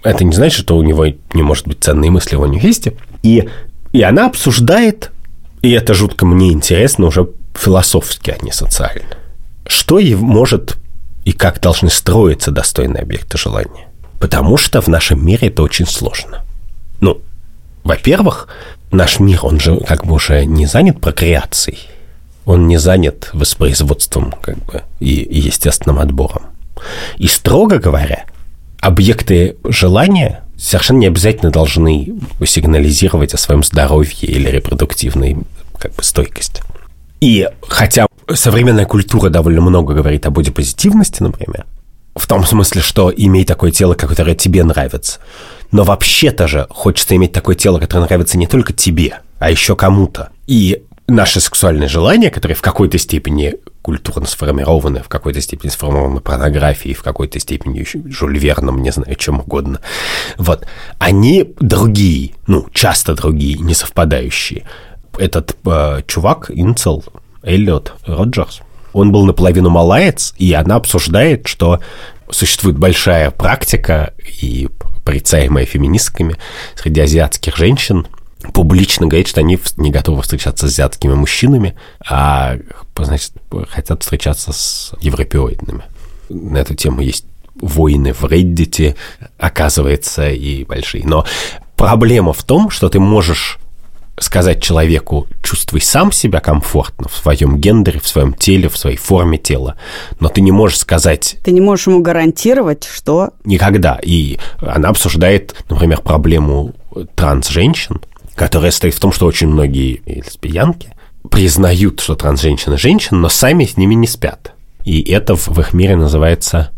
это 0.04 0.24
не 0.24 0.36
значит, 0.36 0.60
что 0.60 0.78
у 0.78 0.84
него 0.84 1.08
не 1.34 1.42
может 1.42 1.68
быть 1.68 1.84
ценные 1.84 2.12
мысли 2.12 2.36
в 2.36 2.42
манифесте. 2.42 2.94
И, 3.24 3.50
и 3.94 4.04
она 4.04 4.28
обсуждает, 4.28 5.10
и 5.62 5.72
это 5.72 5.94
жутко 5.94 6.26
мне 6.26 6.52
интересно 6.52 7.08
уже 7.08 7.30
философски, 7.56 8.36
а 8.40 8.44
не 8.44 8.52
социально. 8.52 9.18
Что 9.66 10.00
и 10.00 10.16
может 10.16 10.78
и 11.26 11.34
как 11.34 11.60
должны 11.60 11.90
строиться 11.90 12.52
достойные 12.52 13.02
объекты 13.02 13.38
желания. 13.38 13.88
Потому 14.20 14.58
что 14.58 14.82
в 14.82 14.88
нашем 14.88 15.26
мире 15.26 15.50
это 15.50 15.64
очень 15.64 15.86
сложно. 15.86 16.44
Ну, 17.02 17.22
во-первых, 17.84 18.48
наш 18.92 19.20
мир, 19.20 19.40
он 19.44 19.60
же 19.60 19.78
как 19.78 20.06
бы 20.06 20.14
уже 20.14 20.46
не 20.46 20.66
занят 20.66 21.02
прокреацией. 21.02 21.80
Он 22.46 22.68
не 22.68 22.78
занят 22.78 23.30
воспроизводством 23.34 24.34
как 24.42 24.58
бы, 24.66 24.84
и, 25.00 25.22
и 25.22 25.40
естественным 25.40 26.00
отбором. 26.00 26.44
И 27.18 27.28
строго 27.28 27.78
говоря, 27.78 28.26
объекты 28.80 29.58
желания 29.66 30.44
совершенно 30.58 31.00
не 31.00 31.08
обязательно 31.08 31.52
должны 31.52 32.16
сигнализировать 32.46 33.34
о 33.34 33.38
своем 33.38 33.64
здоровье 33.64 34.28
или 34.28 34.50
репродуктивной 34.50 35.38
как 35.78 35.94
бы, 35.96 36.04
стойкости. 36.04 36.64
И 37.22 37.48
хотя 37.68 38.08
современная 38.34 38.86
культура 38.86 39.30
довольно 39.30 39.62
много 39.62 39.94
говорит 39.94 40.26
о 40.26 40.32
бодипозитивности, 40.32 41.24
например, 41.24 41.66
в 42.16 42.26
том 42.28 42.46
смысле, 42.46 42.82
что 42.82 43.14
имей 43.16 43.46
такое 43.46 43.72
тело, 43.72 43.94
которое 43.94 44.36
тебе 44.36 44.64
нравится. 44.64 45.20
Но 45.72 45.84
вообще-то 45.84 46.48
же 46.48 46.68
хочется 46.70 47.16
иметь 47.16 47.32
такое 47.32 47.56
тело, 47.56 47.80
которое 47.80 48.06
нравится 48.06 48.38
не 48.38 48.48
только 48.48 48.74
тебе, 48.74 49.20
а 49.40 49.52
еще 49.52 49.76
кому-то. 49.76 50.30
И 50.48 50.84
наши 51.08 51.40
сексуальные 51.40 51.90
желания, 51.90 52.30
которые 52.30 52.56
в 52.56 52.62
какой-то 52.62 52.98
степени 52.98 53.56
культурно 53.88 54.28
сформированы, 54.28 55.02
в 55.02 55.08
какой-то 55.08 55.40
степени 55.40 55.70
сформированы 55.70 56.20
порнографией, 56.20 56.94
в 56.94 57.02
какой-то 57.04 57.40
степени 57.40 57.80
еще 57.80 58.02
Жюль 58.04 58.38
Верном, 58.38 58.82
не 58.82 58.92
знаю, 58.92 59.16
чем 59.16 59.40
угодно. 59.40 59.80
Вот. 60.38 60.68
Они 61.00 61.54
другие, 61.62 62.34
ну, 62.48 62.68
часто 62.74 63.16
другие, 63.16 63.58
не 63.60 63.74
совпадающие 63.74 64.66
этот 65.18 65.56
э, 65.66 66.02
чувак, 66.06 66.52
Инцел, 66.54 67.02
Эллиот 67.44 67.94
Роджерс, 68.06 68.60
он 68.92 69.14
был 69.14 69.26
наполовину 69.26 69.70
малаец, 69.70 70.34
и 70.38 70.52
она 70.52 70.76
обсуждает, 70.76 71.48
что 71.48 71.80
существует 72.30 72.78
большая 72.78 73.32
практика 73.32 74.14
и 74.42 74.68
порицаемая 75.06 75.64
феминистками 75.64 76.36
среди 76.76 77.00
азиатских 77.00 77.56
женщин 77.56 78.06
публично 78.54 79.08
говорит, 79.08 79.28
что 79.28 79.42
они 79.42 79.60
не 79.78 79.92
готовы 79.92 80.22
встречаться 80.22 80.68
с 80.68 80.72
азиатскими 80.72 81.14
мужчинами, 81.14 81.76
а, 82.08 82.58
значит, 82.98 83.34
хотят 83.70 84.04
встречаться 84.04 84.52
с 84.52 84.94
европеоидными. 85.02 85.84
На 86.30 86.58
эту 86.58 86.76
тему 86.76 87.02
есть 87.02 87.26
войны 87.56 88.14
в 88.14 88.24
Reddit, 88.26 88.96
оказывается, 89.38 90.30
и 90.30 90.64
большие. 90.64 91.06
Но 91.06 91.26
проблема 91.76 92.34
в 92.34 92.44
том, 92.44 92.70
что 92.70 92.90
ты 92.90 93.00
можешь 93.00 93.58
сказать 94.20 94.62
человеку, 94.62 95.28
чувствуй 95.44 95.82
сам 95.82 96.12
себя 96.12 96.40
комфортно 96.40 97.08
в 97.08 97.16
своем 97.16 97.58
гендере, 97.58 98.00
в 98.00 98.08
своем 98.08 98.34
теле, 98.34 98.68
в 98.68 98.78
своей 98.78 98.98
форме 98.98 99.38
тела, 99.38 99.76
но 100.20 100.30
ты 100.30 100.42
не 100.42 100.52
можешь 100.52 100.80
сказать... 100.80 101.38
Ты 101.44 101.52
не 101.52 101.62
можешь 101.62 101.88
ему 101.88 102.02
гарантировать, 102.02 102.86
что... 102.92 103.32
Никогда. 103.46 104.00
И 104.02 104.40
она 104.60 104.90
обсуждает, 104.90 105.56
например, 105.70 106.02
проблему 106.02 106.74
транс-женщин, 107.16 108.02
которая 108.38 108.70
стоит 108.70 108.94
в 108.94 109.00
том, 109.00 109.12
что 109.12 109.26
очень 109.26 109.48
многие 109.48 110.04
лесбиянки 110.06 110.94
признают, 111.30 112.00
что 112.00 112.16
транс-женщины 112.16 112.78
женщины, 112.78 113.20
но 113.20 113.30
сами 113.30 113.66
с 113.66 113.78
ними 113.78 113.96
не 113.96 114.08
спят. 114.08 114.54
И 114.86 115.02
это 115.12 115.36
в, 115.36 115.48
в 115.48 115.60
их 115.60 115.74
мире 115.74 115.96
называется 115.96 116.72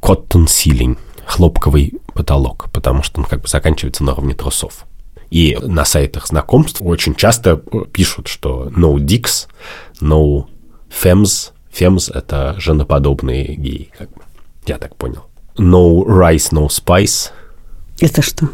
cotton 0.00 0.46
ceiling, 0.46 0.96
хлопковый 1.26 1.92
потолок, 2.14 2.70
потому 2.72 3.02
что 3.02 3.20
он 3.20 3.26
как 3.26 3.42
бы 3.42 3.48
заканчивается 3.48 4.02
на 4.02 4.12
уровне 4.12 4.34
трусов. 4.34 4.86
И 5.30 5.56
на 5.60 5.84
сайтах 5.84 6.26
знакомств 6.26 6.80
очень 6.80 7.14
часто 7.14 7.56
пишут, 7.92 8.28
что 8.28 8.68
no 8.74 8.96
dicks, 8.96 9.48
no 10.00 10.46
femmes. 10.90 11.52
Femmes— 11.72 12.10
это 12.14 12.54
женоподобные 12.58 13.54
геи, 13.54 13.90
как 13.96 14.10
бы. 14.10 14.22
Я 14.66 14.78
так 14.78 14.96
понял. 14.96 15.24
No 15.56 16.04
rice, 16.04 16.52
no 16.52 16.68
spice. 16.68 17.30
Это 18.00 18.22
что? 18.22 18.48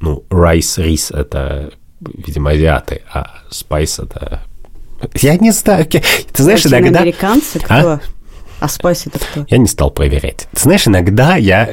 Ну, 0.00 0.24
rice, 0.30 0.82
рис— 0.82 1.10
это, 1.12 1.72
видимо, 2.00 2.50
азиаты, 2.50 3.02
а 3.12 3.40
spice— 3.50 4.04
это... 4.04 4.42
Я 5.14 5.36
не 5.36 5.50
знаю. 5.50 5.86
Ты 5.86 6.02
знаешь, 6.42 6.64
иногда... 6.66 7.00
американцы 7.00 7.58
кто? 7.58 7.74
А? 7.74 8.00
А 8.58 8.68
спайс 8.68 9.06
это 9.06 9.18
кто? 9.18 9.46
Я 9.48 9.58
не 9.58 9.66
стал 9.66 9.90
проверять. 9.90 10.48
Ты 10.52 10.60
знаешь, 10.62 10.86
иногда 10.86 11.36
я 11.36 11.70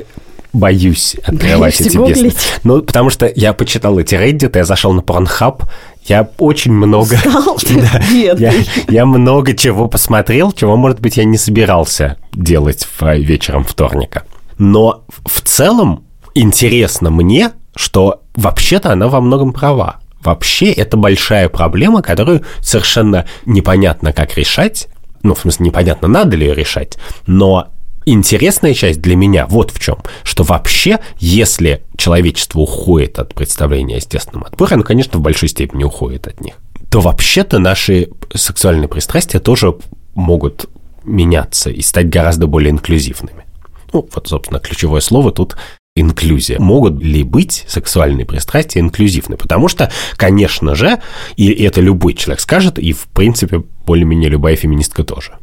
боюсь 0.52 1.16
открывать 1.24 1.80
эти 1.80 1.98
бизнес. 1.98 2.36
Ну, 2.64 2.82
потому 2.82 3.10
что 3.10 3.32
я 3.34 3.54
почитал 3.54 3.98
эти 4.00 4.16
Reddit, 4.16 4.52
я 4.56 4.66
зашел 4.66 4.94
на 4.94 5.00
Pornhub, 5.00 5.64
я 6.06 6.30
очень 6.38 6.74
много... 6.74 7.18
да, 7.24 8.02
я, 8.12 8.54
я 8.90 9.06
много 9.06 9.56
чего 9.56 9.88
посмотрел, 9.88 10.52
чего, 10.52 10.76
может 10.76 11.00
быть, 11.00 11.18
я 11.18 11.24
не 11.24 11.38
собирался 11.38 12.18
делать 12.34 12.88
в, 13.00 13.16
вечером 13.16 13.64
вторника. 13.64 14.24
Но 14.58 15.06
в 15.26 15.42
целом 15.42 16.06
интересно 16.36 17.10
мне, 17.10 17.52
что 17.76 18.22
вообще-то 18.36 18.92
она 18.92 19.08
во 19.08 19.22
многом 19.22 19.54
права. 19.54 20.00
Вообще 20.24 20.72
это 20.72 20.98
большая 20.98 21.50
проблема, 21.50 22.02
которую 22.02 22.44
совершенно 22.62 23.26
непонятно, 23.46 24.14
как 24.14 24.38
решать. 24.38 24.88
Ну, 25.22 25.34
в 25.34 25.40
смысле, 25.40 25.68
непонятно, 25.68 26.08
надо 26.08 26.36
ли 26.36 26.48
ее 26.48 26.56
решать, 26.56 26.98
но 27.28 27.70
интересная 28.06 28.74
часть 28.74 29.02
для 29.02 29.16
меня 29.16 29.48
вот 29.48 29.72
в 29.72 29.80
чем, 29.80 30.00
что 30.24 30.44
вообще, 30.44 31.00
если 31.18 31.84
человечество 31.98 32.60
уходит 32.60 33.20
от 33.20 33.34
представления 33.34 33.96
о 33.96 33.98
естественном 33.98 34.44
отборе, 34.44 34.76
оно, 34.76 34.84
конечно, 34.84 35.20
в 35.20 35.22
большой 35.22 35.48
степени 35.48 35.86
уходит 35.86 36.28
от 36.28 36.42
них, 36.42 36.56
то 36.90 37.00
вообще-то 37.00 37.60
наши 37.60 38.10
сексуальные 38.34 38.90
пристрастия 38.90 39.40
тоже 39.40 39.76
могут 40.14 40.66
меняться 41.04 41.70
и 41.70 41.82
стать 41.82 42.10
гораздо 42.10 42.48
более 42.48 42.72
инклюзивными. 42.72 43.46
Ну, 43.94 44.08
вот, 44.14 44.28
собственно, 44.28 44.60
ключевое 44.60 45.02
слово 45.02 45.32
тут 45.32 45.56
инклюзия. 45.96 46.60
Могут 46.60 47.02
ли 47.02 47.24
быть 47.24 47.66
сексуальные 47.68 48.26
пристрастия 48.26 48.80
инклюзивны? 48.80 49.38
Потому 49.38 49.68
что, 49.68 49.92
конечно 50.16 50.76
же, 50.76 51.00
и 51.36 51.52
это 51.52 51.82
любой 51.82 52.16
человек 52.16 52.42
скажет, 52.42 52.80
и, 52.80 52.94
в 52.94 53.06
принципе, 53.06 53.64
более-менее 53.86 54.30
любая 54.30 54.56
феминистка 54.56 55.04
тоже 55.04 55.34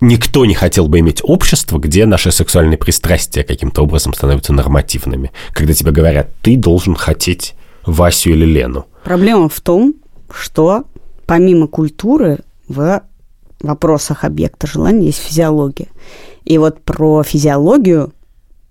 никто 0.00 0.44
не 0.46 0.54
хотел 0.54 0.86
бы 0.86 1.00
иметь 1.00 1.20
общество, 1.24 1.78
где 1.78 2.06
наши 2.06 2.30
сексуальные 2.30 2.78
пристрастия 2.78 3.42
каким-то 3.42 3.82
образом 3.82 4.14
становятся 4.14 4.52
нормативными. 4.52 5.32
Когда 5.52 5.72
тебе 5.74 5.90
говорят, 5.90 6.30
ты 6.40 6.56
должен 6.56 6.94
хотеть 6.94 7.54
Васю 7.84 8.30
или 8.30 8.44
Лену. 8.44 8.86
Проблема 9.02 9.48
в 9.48 9.60
том, 9.60 9.94
что 10.30 10.84
помимо 11.26 11.66
культуры 11.66 12.38
в 12.68 13.02
вопросах 13.60 14.22
объекта 14.22 14.66
желания 14.66 15.06
есть 15.06 15.18
физиология. 15.18 15.88
И 16.44 16.58
вот 16.58 16.80
про 16.82 17.22
физиологию 17.24 18.12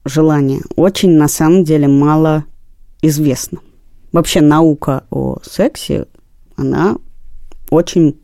желания 0.07 0.61
очень 0.75 1.11
на 1.11 1.27
самом 1.27 1.63
деле 1.63 1.87
мало 1.87 2.45
известно. 3.01 3.59
Вообще 4.11 4.41
наука 4.41 5.03
о 5.09 5.37
сексе, 5.43 6.05
она 6.55 6.95
очень 7.69 8.17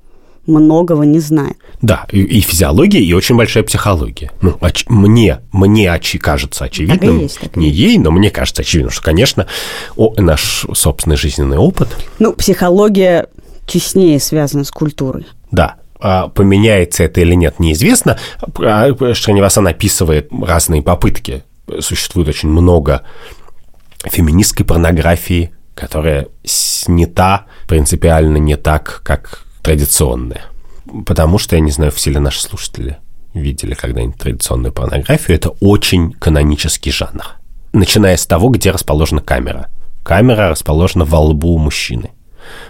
многого 0.46 1.04
не 1.04 1.20
знает. 1.20 1.58
Да, 1.82 2.06
и, 2.12 2.20
и 2.22 2.42
физиология, 2.42 3.00
и 3.02 3.14
очень 3.14 3.36
большая 3.38 3.64
психология. 3.64 4.32
Ну, 4.42 4.58
оч, 4.60 4.86
мне, 4.90 5.40
мне 5.52 5.94
очи, 5.94 6.18
кажется 6.18 6.66
очевидным. 6.66 7.00
Так 7.16 7.22
есть, 7.22 7.40
так 7.40 7.56
не 7.56 7.68
есть. 7.70 7.78
ей, 7.80 7.98
но 7.98 8.12
мне 8.12 8.30
кажется 8.30 8.62
очевидным, 8.62 8.92
что, 8.92 9.04
конечно, 9.04 9.48
о, 9.96 10.14
наш 10.18 10.66
собственный 10.74 11.16
жизненный 11.18 11.58
опыт, 11.58 11.90
Ну, 12.20 12.34
психология 12.34 13.28
теснее 13.68 14.20
связана 14.20 14.64
с 14.66 14.72
культурой. 14.72 15.26
да, 15.52 15.76
а 16.06 16.28
поменяется 16.28 17.04
это 17.06 17.22
или 17.22 17.34
нет, 17.34 17.60
неизвестно. 17.60 18.20
А 18.60 18.90
Шринивасан 19.14 19.66
описывает 19.68 20.28
разные 20.42 20.82
попытки. 20.82 21.46
Существует 21.80 22.28
очень 22.28 22.49
много 22.49 23.03
феминистской 24.03 24.66
порнографии, 24.66 25.53
которая 25.76 26.28
снята 26.43 27.45
принципиально 27.68 28.38
не 28.38 28.57
так, 28.57 29.01
как 29.03 29.45
традиционная. 29.61 30.45
Потому 31.05 31.38
что, 31.38 31.55
я 31.55 31.61
не 31.61 31.72
знаю, 31.72 31.91
все 31.91 32.11
ли 32.11 32.20
наши 32.20 32.41
слушатели 32.41 32.97
видели 33.34 33.74
когда-нибудь 33.74 34.18
традиционную 34.18 34.74
порнографию, 34.74 35.38
это 35.38 35.49
очень 35.61 36.11
канонический 36.11 36.91
жанр. 36.91 37.26
Начиная 37.72 38.18
с 38.18 38.28
того, 38.28 38.49
где 38.49 38.72
расположена 38.72 39.22
камера. 39.22 39.70
Камера 40.03 40.49
расположена 40.49 41.05
во 41.05 41.22
лбу 41.22 41.57
мужчины. 41.57 42.11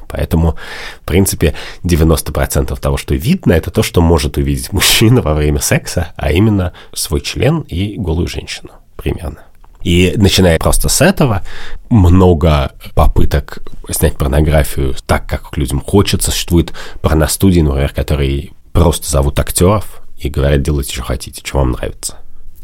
Поэтому, 0.08 0.56
в 1.02 1.06
принципе, 1.06 1.56
90% 1.84 2.80
того, 2.80 2.98
что 2.98 3.16
видно, 3.16 3.54
это 3.54 3.72
то, 3.72 3.82
что 3.82 4.02
может 4.02 4.38
увидеть 4.38 4.72
мужчина 4.72 5.22
во 5.22 5.34
время 5.34 5.60
секса, 5.60 6.14
а 6.16 6.32
именно 6.32 6.74
свой 6.94 7.22
член 7.22 7.62
и 7.62 7.98
голую 7.98 8.28
женщину 8.28 8.70
примерно. 8.96 9.44
И 9.84 10.14
начиная 10.16 10.58
просто 10.60 10.88
с 10.88 11.02
этого, 11.02 11.44
много 11.90 12.72
попыток 12.96 13.60
снять 13.90 14.18
порнографию 14.18 14.96
так, 15.06 15.28
как 15.28 15.58
людям 15.58 15.82
хочется. 15.82 16.32
Существует 16.32 16.74
порностудии, 17.02 17.60
например, 17.60 17.92
которые 17.94 18.52
просто 18.72 19.10
зовут 19.10 19.40
актеров 19.40 20.02
и 20.18 20.30
говорят, 20.30 20.62
делайте, 20.62 20.94
что 20.94 21.04
хотите, 21.04 21.42
что 21.44 21.58
вам 21.60 21.72
нравится. 21.74 22.18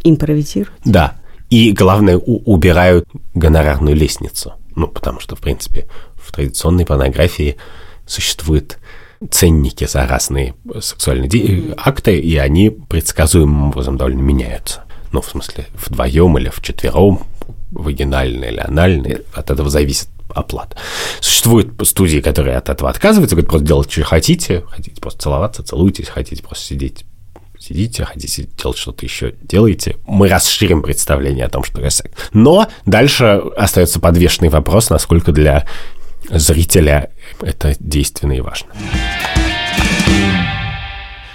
Импровизирует. 0.03 0.71
Да. 0.85 1.15
И 1.49 1.71
главное, 1.73 2.17
у- 2.17 2.41
убирают 2.53 3.05
гонорарную 3.33 3.95
лестницу. 3.95 4.53
Ну, 4.75 4.87
потому 4.87 5.19
что, 5.19 5.35
в 5.35 5.39
принципе, 5.39 5.87
в 6.15 6.31
традиционной 6.31 6.85
порнографии 6.85 7.57
существуют 8.05 8.77
ценники 9.29 9.85
за 9.85 10.07
разные 10.07 10.55
сексуальные 10.79 11.27
де- 11.27 11.73
акты, 11.77 12.17
и 12.17 12.37
они 12.37 12.69
предсказуемым 12.69 13.69
образом 13.71 13.97
довольно 13.97 14.21
меняются. 14.21 14.83
Ну, 15.11 15.21
в 15.21 15.29
смысле, 15.29 15.67
вдвоем 15.73 16.37
или 16.37 16.49
вчетвером, 16.49 17.23
вагинальные 17.71 18.51
или 18.51 18.59
анальные, 18.59 19.21
от 19.33 19.51
этого 19.51 19.69
зависит 19.69 20.07
оплата. 20.33 20.77
Существуют 21.19 21.75
студии, 21.87 22.19
которые 22.19 22.57
от 22.57 22.69
этого 22.69 22.89
отказываются, 22.89 23.35
говорят, 23.35 23.49
просто 23.49 23.67
делайте, 23.67 23.91
что 23.91 24.03
хотите, 24.03 24.63
хотите 24.69 25.01
просто 25.01 25.23
целоваться, 25.23 25.63
целуйтесь, 25.63 26.07
хотите 26.07 26.43
просто 26.43 26.65
сидеть 26.65 27.05
сидите, 27.59 28.05
хотите 28.05 28.47
делать 28.57 28.77
что-то 28.77 29.05
еще, 29.05 29.35
делайте. 29.41 29.97
Мы 30.07 30.29
расширим 30.29 30.81
представление 30.81 31.45
о 31.45 31.49
том, 31.49 31.63
что 31.63 31.75
такое 31.75 31.89
секс. 31.89 32.11
Но 32.33 32.67
дальше 32.85 33.25
остается 33.57 33.99
подвешенный 33.99 34.49
вопрос, 34.49 34.89
насколько 34.89 35.31
для 35.31 35.65
зрителя 36.29 37.11
это 37.41 37.75
действенно 37.79 38.33
и 38.33 38.41
важно. 38.41 38.69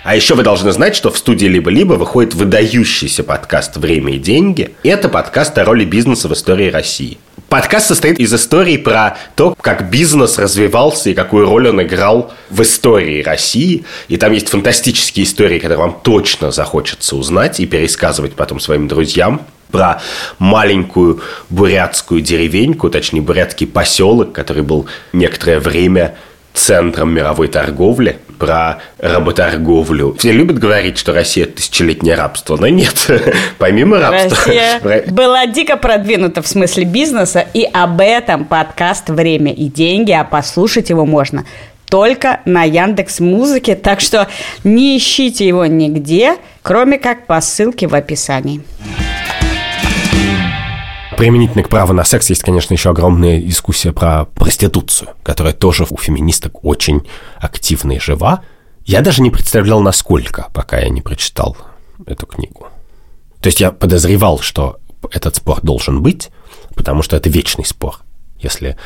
А 0.05 0.15
еще 0.15 0.35
вы 0.35 0.43
должны 0.43 0.71
знать, 0.71 0.95
что 0.95 1.11
в 1.11 1.17
студии 1.17 1.47
«Либо-либо» 1.47 1.95
выходит 1.95 2.35
выдающийся 2.35 3.25
подкаст 3.25 3.79
«Время 3.79 4.17
и 4.17 4.19
деньги». 4.19 4.75
Это 4.83 5.09
подкаст 5.09 5.57
о 5.57 5.65
роли 5.65 5.87
бизнеса 5.87 6.29
в 6.29 6.35
истории 6.35 6.71
России. 6.71 7.17
Подкаст 7.49 7.87
состоит 7.87 8.21
из 8.21 8.35
историй 8.35 8.79
про 8.79 9.17
то, 9.35 9.57
как 9.59 9.89
бизнес 9.89 10.37
развивался 10.37 11.09
и 11.09 11.15
какую 11.15 11.47
роль 11.47 11.69
он 11.69 11.81
играл 11.83 12.35
в 12.51 12.61
истории 12.61 13.23
России. 13.23 13.87
И 14.09 14.19
там 14.19 14.33
есть 14.33 14.51
фантастические 14.51 15.25
истории, 15.25 15.59
которые 15.59 15.79
вам 15.79 15.99
точно 16.03 16.51
захочется 16.51 17.17
узнать 17.17 17.59
и 17.61 17.65
пересказывать 17.65 18.35
потом 18.35 18.61
своим 18.61 18.89
друзьям 18.89 19.41
про 19.71 20.03
маленькую 20.39 21.23
бурятскую 21.49 22.21
деревеньку, 22.21 22.91
точнее 22.91 23.23
бурятский 23.23 23.67
поселок, 23.67 24.33
который 24.33 24.65
был 24.65 24.87
некоторое 25.15 25.61
время 25.61 26.15
центром 26.55 27.13
мировой 27.13 27.49
торговли, 27.49 28.19
про 28.39 28.79
работорговлю. 28.99 30.15
Все 30.19 30.33
любят 30.33 30.59
говорить, 30.59 30.99
что 30.99 31.13
Россия– 31.13 31.47
тысячелетнее 31.47 32.15
рабство, 32.15 32.57
но 32.57 32.69
нет. 32.69 33.11
Помимо 33.59 33.99
рабства... 33.99 34.37
Россия 34.47 35.05
была 35.11 35.47
дико 35.47 35.77
продвинута 35.77 36.43
в 36.43 36.47
смысле 36.47 36.85
бизнеса, 36.85 37.45
и 37.55 37.65
об 37.65 38.01
этом 38.01 38.45
подкаст 38.45 39.09
«Время 39.09 39.53
и 39.53 39.67
деньги», 39.67 40.13
а 40.13 40.25
послушать 40.25 40.91
его 40.91 41.07
можно 41.07 41.45
только 41.89 42.41
на 42.45 42.65
Яндекс 42.65 43.21
Музыке, 43.21 43.77
так 43.77 44.01
что 44.01 44.27
не 44.65 44.97
ищите 44.97 45.47
его 45.47 45.67
нигде, 45.67 46.37
кроме 46.63 46.99
как 46.99 47.27
по 47.27 47.41
ссылке 47.41 47.87
в 47.87 47.95
описании. 47.95 48.63
Применительно 51.17 51.63
к 51.63 51.69
праву 51.69 51.93
на 51.93 52.05
секс 52.05 52.29
есть, 52.31 52.43
конечно, 52.43 52.75
еще 52.75 52.91
огромная 52.91 53.41
дискуссия 53.41 53.93
про 53.93 54.25
проституцию, 54.25 55.11
которая 55.23 55.53
тоже 55.55 55.87
у 55.89 55.97
феминисток 55.97 56.65
очень 56.65 57.07
активна 57.39 57.93
и 57.93 58.01
жива. 58.01 58.43
Я 58.85 59.01
даже 59.01 59.23
не 59.23 59.31
представлял, 59.31 59.81
насколько, 59.81 60.49
пока 60.53 60.79
я 60.81 60.89
не 60.89 61.01
прочитал 61.01 61.57
эту 62.07 62.27
книгу. 62.27 62.67
То 63.41 63.47
есть 63.47 63.61
я 63.61 63.71
подозревал, 63.71 64.41
что 64.41 64.79
этот 65.11 65.37
спор 65.37 65.61
должен 65.63 66.03
быть, 66.03 66.31
потому 66.75 67.03
что 67.03 67.17
это 67.17 67.31
вечный 67.31 67.65
спор. 67.65 68.01
Если 68.41 68.77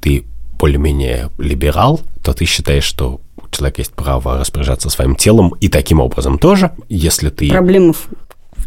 ты 0.00 0.26
более-менее 0.58 1.30
либерал, 1.38 2.00
то 2.22 2.34
ты 2.34 2.44
считаешь, 2.44 2.84
что 2.84 3.20
у 3.36 3.48
человека 3.50 3.80
есть 3.80 3.92
право 3.92 4.38
распоряжаться 4.38 4.90
своим 4.90 5.14
телом 5.14 5.54
и 5.60 5.68
таким 5.68 6.00
образом 6.00 6.38
тоже. 6.38 6.72
Если 6.88 7.30
ты... 7.30 7.48
Проблема 7.50 7.92
в- 7.92 8.08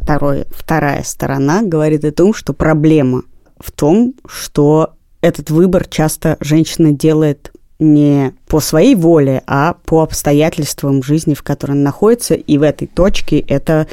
второй, 0.01 0.45
вторая 0.49 1.03
сторона 1.03 1.61
говорит 1.61 2.03
о 2.05 2.11
том, 2.11 2.33
что 2.33 2.53
проблема 2.53 3.23
в 3.59 3.71
том, 3.71 4.13
что 4.27 4.93
этот 5.21 5.49
выбор 5.49 5.87
часто 5.87 6.37
женщина 6.39 6.91
делает 6.91 7.51
не 7.79 8.33
по 8.47 8.59
своей 8.59 8.95
воле, 8.95 9.41
а 9.47 9.75
по 9.85 10.03
обстоятельствам 10.03 11.01
жизни, 11.03 11.33
в 11.33 11.43
которой 11.43 11.71
она 11.71 11.81
находится, 11.81 12.35
и 12.35 12.57
в 12.57 12.61
этой 12.63 12.87
точке 12.87 13.39
это 13.39 13.87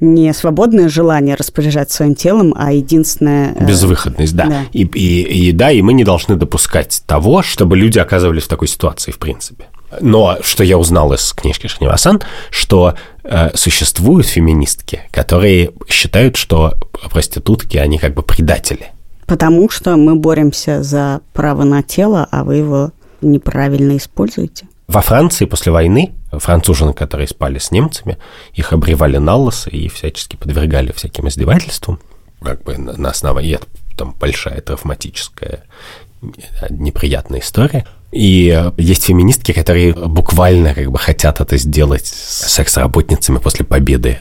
не 0.00 0.34
свободное 0.34 0.88
желание 0.88 1.36
распоряжаться 1.36 1.98
своим 1.98 2.16
телом, 2.16 2.52
а 2.56 2.72
единственное... 2.72 3.54
э, 3.54 3.64
Безвыходность, 3.64 4.34
да. 4.34 4.46
Да. 4.46 4.62
И, 4.72 4.82
и, 4.82 5.48
и 5.48 5.52
да, 5.52 5.70
и 5.70 5.80
мы 5.80 5.92
не 5.92 6.02
должны 6.02 6.34
допускать 6.34 7.02
того, 7.06 7.42
чтобы 7.42 7.76
люди 7.76 8.00
оказывались 8.00 8.42
в 8.42 8.48
такой 8.48 8.66
ситуации, 8.66 9.12
в 9.12 9.18
принципе. 9.18 9.66
Но 10.00 10.38
что 10.42 10.64
я 10.64 10.78
узнал 10.78 11.12
из 11.12 11.32
книжки 11.32 11.66
Шринивасан, 11.66 12.22
что 12.50 12.94
э, 13.24 13.50
существуют 13.54 14.26
феминистки, 14.26 15.02
которые 15.10 15.72
считают, 15.88 16.36
что 16.36 16.74
проститутки, 17.10 17.76
они 17.76 17.98
как 17.98 18.14
бы 18.14 18.22
предатели. 18.22 18.92
Потому 19.26 19.70
что 19.70 19.96
мы 19.96 20.16
боремся 20.16 20.82
за 20.82 21.20
право 21.32 21.64
на 21.64 21.82
тело, 21.82 22.26
а 22.30 22.44
вы 22.44 22.56
его 22.56 22.90
неправильно 23.20 23.96
используете. 23.96 24.66
Во 24.88 25.00
Франции 25.00 25.46
после 25.46 25.72
войны 25.72 26.12
француженок, 26.32 26.96
которые 26.96 27.28
спали 27.28 27.58
с 27.58 27.70
немцами, 27.70 28.18
их 28.52 28.72
обревали 28.72 29.16
на 29.18 29.36
лысо 29.36 29.70
и 29.70 29.88
всячески 29.88 30.36
подвергали 30.36 30.92
всяким 30.92 31.28
издевательствам. 31.28 32.00
Как 32.42 32.62
бы 32.64 32.76
на, 32.76 32.96
на 32.96 33.10
основании, 33.10 33.54
это 33.54 33.66
там 33.96 34.14
большая 34.18 34.60
травматическая 34.60 35.64
неприятная 36.70 37.40
история. 37.40 37.86
И 38.10 38.54
э, 38.54 38.72
есть 38.76 39.04
феминистки, 39.04 39.52
которые 39.52 39.94
буквально 39.94 40.74
как 40.74 40.90
бы 40.90 40.98
хотят 40.98 41.40
это 41.40 41.56
сделать 41.56 42.06
с 42.06 42.50
секс-работницами 42.52 43.38
после 43.38 43.64
победы, 43.64 44.18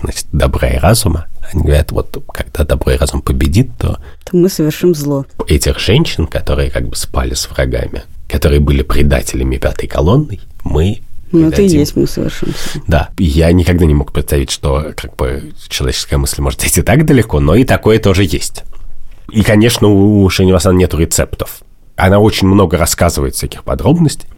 значит, 0.00 0.26
добра 0.32 0.68
и 0.68 0.78
разума. 0.78 1.26
Они 1.52 1.62
говорят, 1.62 1.90
вот 1.90 2.22
когда 2.32 2.64
добро 2.64 2.92
и 2.92 2.96
разум 2.96 3.22
победит, 3.22 3.70
то 3.78 3.98
То 4.24 4.36
мы 4.36 4.48
совершим 4.48 4.94
зло. 4.94 5.26
этих 5.48 5.78
женщин, 5.80 6.26
которые 6.26 6.70
как 6.70 6.88
бы 6.88 6.94
спали 6.94 7.34
с 7.34 7.48
врагами, 7.50 8.02
которые 8.28 8.60
были 8.60 8.82
предателями 8.82 9.56
пятой 9.56 9.88
колонны, 9.88 10.38
мы 10.62 11.00
Ну, 11.32 11.48
это 11.48 11.62
и 11.62 11.68
есть 11.68 11.96
мы 11.96 12.06
совершим. 12.06 12.54
Да, 12.86 13.08
я 13.18 13.50
никогда 13.52 13.86
не 13.86 13.94
мог 13.94 14.12
представить, 14.12 14.50
что 14.50 14.92
как 14.96 15.16
бы 15.16 15.52
человеческая 15.68 16.18
мысль 16.18 16.42
может 16.42 16.62
идти 16.64 16.82
так 16.82 17.06
далеко, 17.06 17.40
но 17.40 17.54
и 17.54 17.64
такое 17.64 17.98
тоже 17.98 18.24
есть. 18.24 18.64
И, 19.30 19.42
конечно, 19.42 19.88
у 19.88 20.28
Шеневасан 20.28 20.76
нет 20.76 20.92
рецептов. 20.94 21.62
Она 21.96 22.18
очень 22.18 22.48
много 22.48 22.76
рассказывает 22.76 23.34
всяких 23.34 23.64
подробностей 23.64 24.28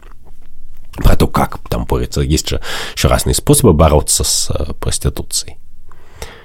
про 0.97 1.15
то, 1.15 1.27
как 1.27 1.59
там 1.69 1.85
борется. 1.85 2.21
Есть 2.21 2.49
же 2.49 2.61
еще 2.95 3.07
разные 3.07 3.33
способы 3.33 3.73
бороться 3.73 4.23
с 4.23 4.51
э, 4.51 4.73
проституцией. 4.73 5.57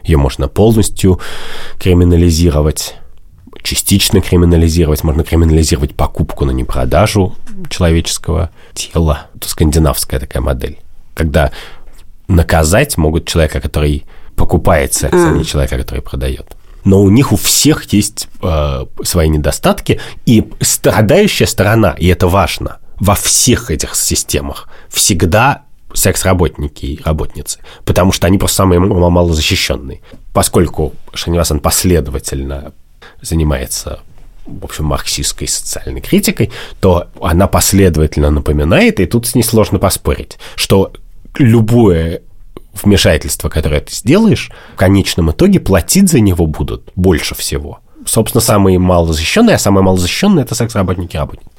Ее 0.04 0.16
можно 0.16 0.48
полностью 0.48 1.20
криминализировать, 1.78 2.96
частично 3.62 4.20
криминализировать, 4.20 5.04
можно 5.04 5.24
криминализировать 5.24 5.94
покупку, 5.94 6.44
но 6.46 6.52
не 6.52 6.64
продажу 6.64 7.34
человеческого 7.68 8.50
тела. 8.72 9.26
Это 9.34 9.48
скандинавская 9.48 10.20
такая 10.20 10.42
модель. 10.42 10.78
Когда 11.14 11.50
наказать 12.28 12.96
могут 12.96 13.26
человека, 13.26 13.60
который 13.60 14.04
покупает 14.36 14.94
секс, 14.94 15.14
а, 15.14 15.32
не 15.32 15.44
человека, 15.44 15.76
который 15.76 16.00
продает. 16.00 16.57
Но 16.84 17.02
у 17.02 17.10
них 17.10 17.32
у 17.32 17.36
всех 17.36 17.92
есть 17.92 18.28
э, 18.42 18.84
свои 19.02 19.28
недостатки, 19.28 20.00
и 20.26 20.48
страдающая 20.60 21.46
сторона, 21.46 21.94
и 21.98 22.06
это 22.06 22.28
важно, 22.28 22.78
во 22.98 23.14
всех 23.14 23.70
этих 23.70 23.94
системах 23.94 24.68
всегда 24.88 25.62
секс-работники 25.94 26.84
и 26.86 27.02
работницы, 27.02 27.60
потому 27.84 28.12
что 28.12 28.26
они 28.26 28.38
просто 28.38 28.56
самые 28.56 28.80
малозащищенные. 28.80 30.00
Поскольку 30.32 30.94
Шанивасан 31.14 31.60
последовательно 31.60 32.72
занимается 33.20 34.00
в 34.48 34.64
общем, 34.64 34.86
марксистской 34.86 35.46
социальной 35.46 36.00
критикой, 36.00 36.50
то 36.80 37.08
она 37.20 37.46
последовательно 37.48 38.30
напоминает, 38.30 38.98
и 38.98 39.04
тут 39.04 39.26
с 39.26 39.34
ней 39.34 39.42
сложно 39.42 39.78
поспорить, 39.78 40.38
что 40.56 40.92
любое 41.36 42.22
вмешательство, 42.82 43.48
которое 43.48 43.80
ты 43.80 43.94
сделаешь, 43.94 44.50
в 44.74 44.76
конечном 44.76 45.30
итоге 45.30 45.60
платить 45.60 46.10
за 46.10 46.20
него 46.20 46.46
будут 46.46 46.90
больше 46.96 47.34
всего. 47.34 47.80
Собственно, 48.06 48.40
самые 48.40 48.78
малозащищенные, 48.78 49.56
а 49.56 49.58
самые 49.58 49.84
малозащищенные– 49.84 50.44
это 50.44 50.54
секс-работники 50.54 51.16
и 51.16 51.18
работницы. 51.18 51.50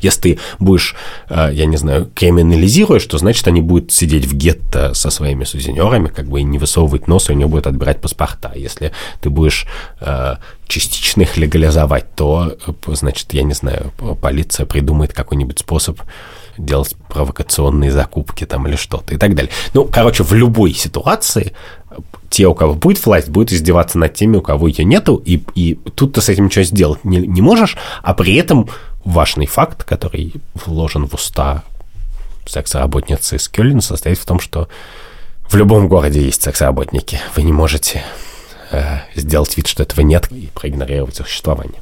Если 0.00 0.20
ты 0.20 0.38
будешь, 0.58 0.94
э, 1.28 1.50
я 1.52 1.66
не 1.66 1.76
знаю, 1.76 2.10
криминализируешь, 2.14 3.04
то 3.06 3.18
значит 3.18 3.46
они 3.48 3.60
будут 3.60 3.92
сидеть 3.92 4.26
в 4.26 4.34
гетто 4.34 4.94
со 4.94 5.10
своими 5.10 5.44
сузенерами, 5.44 6.08
как 6.08 6.26
бы 6.26 6.40
и 6.40 6.44
не 6.44 6.58
высовывать 6.58 7.08
нос, 7.08 7.28
и 7.28 7.32
у 7.32 7.36
него 7.36 7.50
будет 7.50 7.66
отбирать 7.66 8.00
паспорта. 8.00 8.52
Если 8.54 8.92
ты 9.20 9.30
будешь 9.30 9.66
э, 10.00 10.36
частично 10.66 11.22
их 11.22 11.36
легализовать, 11.36 12.14
то, 12.14 12.56
э, 12.66 12.72
значит, 12.94 13.32
я 13.32 13.42
не 13.42 13.54
знаю, 13.54 13.92
полиция 14.20 14.66
придумает 14.66 15.12
какой-нибудь 15.12 15.58
способ 15.58 16.00
делать 16.64 16.94
провокационные 17.08 17.90
закупки 17.90 18.44
там 18.44 18.66
или 18.66 18.76
что-то 18.76 19.14
и 19.14 19.16
так 19.16 19.34
далее. 19.34 19.52
Ну, 19.74 19.84
короче, 19.84 20.22
в 20.22 20.32
любой 20.32 20.72
ситуации 20.72 21.52
те, 22.30 22.46
у 22.46 22.54
кого 22.54 22.74
будет 22.74 23.04
власть, 23.04 23.28
будут 23.28 23.52
издеваться 23.52 23.98
над 23.98 24.14
теми, 24.14 24.38
у 24.38 24.42
кого 24.42 24.68
ее 24.68 24.84
нету, 24.84 25.16
и, 25.16 25.42
и 25.54 25.74
тут 25.94 26.14
ты 26.14 26.22
с 26.22 26.28
этим 26.28 26.46
ничего 26.46 26.64
сделать 26.64 27.04
не, 27.04 27.18
не 27.18 27.42
можешь, 27.42 27.76
а 28.02 28.14
при 28.14 28.34
этом 28.36 28.68
важный 29.04 29.46
факт, 29.46 29.84
который 29.84 30.32
вложен 30.54 31.06
в 31.06 31.14
уста 31.14 31.62
секс-работницы 32.46 33.36
из 33.36 33.48
Кёльна, 33.48 33.82
состоит 33.82 34.18
в 34.18 34.24
том, 34.24 34.40
что 34.40 34.68
в 35.48 35.54
любом 35.56 35.88
городе 35.88 36.22
есть 36.24 36.42
секс-работники. 36.42 37.20
Вы 37.36 37.42
не 37.42 37.52
можете 37.52 38.02
э, 38.70 39.00
сделать 39.14 39.56
вид, 39.56 39.66
что 39.66 39.82
этого 39.82 40.00
нет, 40.00 40.32
и 40.32 40.48
проигнорировать 40.54 41.16
существование. 41.16 41.80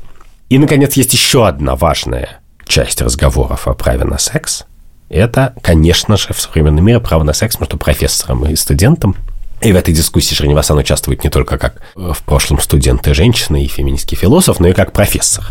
И, 0.49 0.59
наконец, 0.59 0.95
есть 0.95 1.13
еще 1.13 1.47
одна 1.47 1.77
важная 1.77 2.41
часть 2.67 3.01
разговоров 3.01 3.69
о 3.69 3.75
праве 3.75 4.05
на 4.05 4.19
секс. 4.19 4.65
Это, 5.11 5.55
конечно 5.61 6.17
же, 6.17 6.33
в 6.33 6.41
современном 6.41 6.85
мире 6.85 7.01
право 7.01 7.25
на 7.25 7.33
секс 7.33 7.59
между 7.59 7.77
профессором 7.77 8.47
и 8.47 8.55
студентом. 8.55 9.17
И 9.61 9.73
в 9.73 9.77
этой 9.77 9.93
дискуссии 9.93 10.35
Шринивасан 10.35 10.79
участвует 10.79 11.25
не 11.25 11.31
только 11.31 11.59
как 11.59 11.83
в 11.97 12.23
прошлом 12.23 12.61
студент 12.61 13.07
и 13.09 13.13
женщина, 13.13 13.63
и 13.63 13.67
феминистский 13.67 14.17
философ, 14.17 14.61
но 14.61 14.69
и 14.69 14.73
как 14.73 14.93
профессор. 14.93 15.45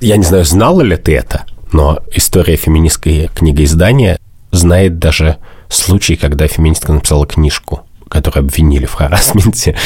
Я 0.00 0.16
не 0.16 0.22
знаю, 0.22 0.44
знала 0.44 0.80
ли 0.82 0.96
ты 0.96 1.16
это, 1.16 1.44
но 1.72 1.98
история 2.12 2.56
феминистской 2.56 3.30
книгоиздания 3.34 4.18
знает 4.52 5.00
даже 5.00 5.38
случай, 5.68 6.14
когда 6.14 6.46
феминистка 6.46 6.92
написала 6.92 7.26
книжку, 7.26 7.82
которую 8.14 8.44
обвинили 8.44 8.86
в 8.86 8.92
харасменте, 8.94 9.76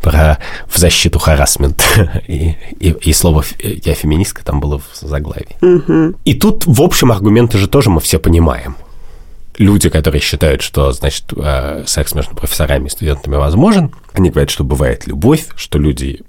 про 0.00 0.38
в 0.68 0.76
защиту 0.76 1.20
харасмента. 1.20 1.84
И, 2.26 2.56
и, 2.80 2.90
и 2.90 3.12
слово 3.12 3.44
«я 3.60 3.94
феминистка» 3.94 4.44
там 4.44 4.58
было 4.58 4.80
в 4.80 4.96
заглавии. 5.00 5.56
Угу. 5.62 6.18
И 6.24 6.34
тут, 6.34 6.66
в 6.66 6.82
общем, 6.82 7.12
аргументы 7.12 7.58
же 7.58 7.68
тоже 7.68 7.90
мы 7.90 8.00
все 8.00 8.18
понимаем. 8.18 8.76
Люди, 9.56 9.88
которые 9.88 10.20
считают, 10.20 10.62
что, 10.62 10.90
значит, 10.90 11.26
э, 11.36 11.84
секс 11.86 12.14
между 12.14 12.34
профессорами 12.34 12.88
и 12.88 12.90
студентами 12.90 13.36
возможен, 13.36 13.94
они 14.12 14.30
говорят, 14.30 14.50
что 14.50 14.64
бывает 14.64 15.06
любовь, 15.06 15.46
что 15.54 15.78
люди 15.78 16.22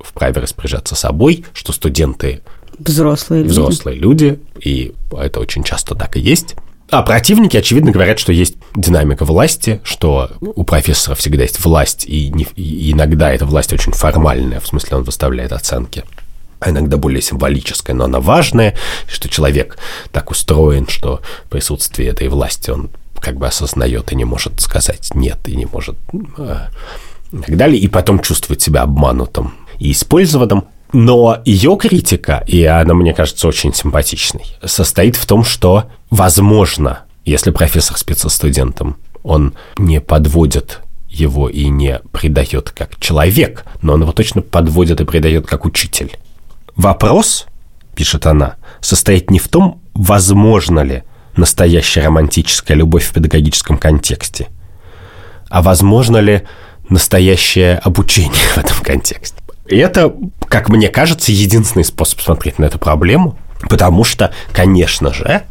вправе 0.00 0.40
распоряжаться 0.40 0.96
собой, 0.96 1.44
что 1.52 1.72
студенты 1.72 2.42
Взрослые 2.76 3.42
люди. 3.42 3.52
Взрослые 3.52 3.98
люди, 3.98 4.40
и 4.58 4.92
это 5.16 5.38
очень 5.38 5.62
часто 5.62 5.94
так 5.94 6.16
и 6.16 6.20
есть. 6.20 6.56
А 6.90 7.02
противники, 7.02 7.56
очевидно, 7.56 7.90
говорят, 7.90 8.18
что 8.18 8.32
есть 8.32 8.56
динамика 8.76 9.24
власти, 9.24 9.80
что 9.84 10.30
у 10.40 10.64
профессора 10.64 11.14
всегда 11.14 11.42
есть 11.42 11.64
власть, 11.64 12.04
и, 12.06 12.30
не, 12.30 12.46
и 12.56 12.92
иногда 12.92 13.32
эта 13.32 13.46
власть 13.46 13.72
очень 13.72 13.92
формальная, 13.92 14.60
в 14.60 14.66
смысле 14.66 14.98
он 14.98 15.04
выставляет 15.04 15.52
оценки, 15.52 16.04
а 16.60 16.70
иногда 16.70 16.96
более 16.96 17.22
символическая, 17.22 17.96
но 17.96 18.04
она 18.04 18.20
важная, 18.20 18.76
что 19.08 19.28
человек 19.28 19.78
так 20.12 20.30
устроен, 20.30 20.86
что 20.88 21.20
в 21.46 21.48
присутствии 21.50 22.06
этой 22.06 22.28
власти 22.28 22.70
он 22.70 22.90
как 23.20 23.36
бы 23.36 23.46
осознает 23.46 24.12
и 24.12 24.16
не 24.16 24.24
может 24.24 24.60
сказать 24.60 25.10
нет, 25.14 25.38
и 25.46 25.56
не 25.56 25.66
может 25.66 25.96
а, 26.36 26.68
и 27.32 27.38
так 27.38 27.56
далее, 27.56 27.80
и 27.80 27.88
потом 27.88 28.20
чувствует 28.20 28.60
себя 28.60 28.82
обманутым 28.82 29.54
и 29.78 29.92
использованным. 29.92 30.66
Но 30.92 31.42
ее 31.44 31.76
критика, 31.76 32.44
и 32.46 32.64
она, 32.64 32.94
мне 32.94 33.14
кажется, 33.14 33.48
очень 33.48 33.74
симпатичной, 33.74 34.44
состоит 34.64 35.16
в 35.16 35.26
том, 35.26 35.42
что, 35.42 35.90
возможно, 36.14 37.00
если 37.24 37.50
профессор 37.50 37.96
спит 37.98 38.18
со 38.18 38.28
студентом, 38.28 38.96
он 39.24 39.54
не 39.78 40.00
подводит 40.00 40.80
его 41.08 41.48
и 41.48 41.66
не 41.68 42.00
предает 42.12 42.70
как 42.70 43.00
человек, 43.00 43.64
но 43.82 43.94
он 43.94 44.02
его 44.02 44.12
точно 44.12 44.40
подводит 44.40 45.00
и 45.00 45.04
предает 45.04 45.46
как 45.46 45.64
учитель. 45.64 46.16
Вопрос, 46.76 47.46
пишет 47.96 48.26
она, 48.26 48.56
состоит 48.80 49.30
не 49.30 49.40
в 49.40 49.48
том, 49.48 49.80
возможно 49.92 50.80
ли 50.80 51.02
настоящая 51.36 52.02
романтическая 52.02 52.76
любовь 52.76 53.04
в 53.04 53.12
педагогическом 53.12 53.76
контексте, 53.76 54.48
а 55.48 55.62
возможно 55.62 56.18
ли 56.18 56.42
настоящее 56.88 57.76
обучение 57.78 58.44
в 58.54 58.58
этом 58.58 58.76
контексте. 58.82 59.38
И 59.66 59.76
это, 59.78 60.14
как 60.48 60.68
мне 60.68 60.90
кажется, 60.90 61.32
единственный 61.32 61.84
способ 61.84 62.20
смотреть 62.20 62.60
на 62.60 62.66
эту 62.66 62.78
проблему, 62.78 63.36
потому 63.68 64.04
что, 64.04 64.32
конечно 64.52 65.12
же, 65.12 65.44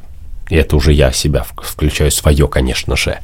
и 0.54 0.56
это 0.56 0.76
уже 0.76 0.93
я 0.93 1.12
себя 1.12 1.43
включаю 1.58 2.12
свое, 2.12 2.47
конечно 2.47 2.95
же, 2.95 3.18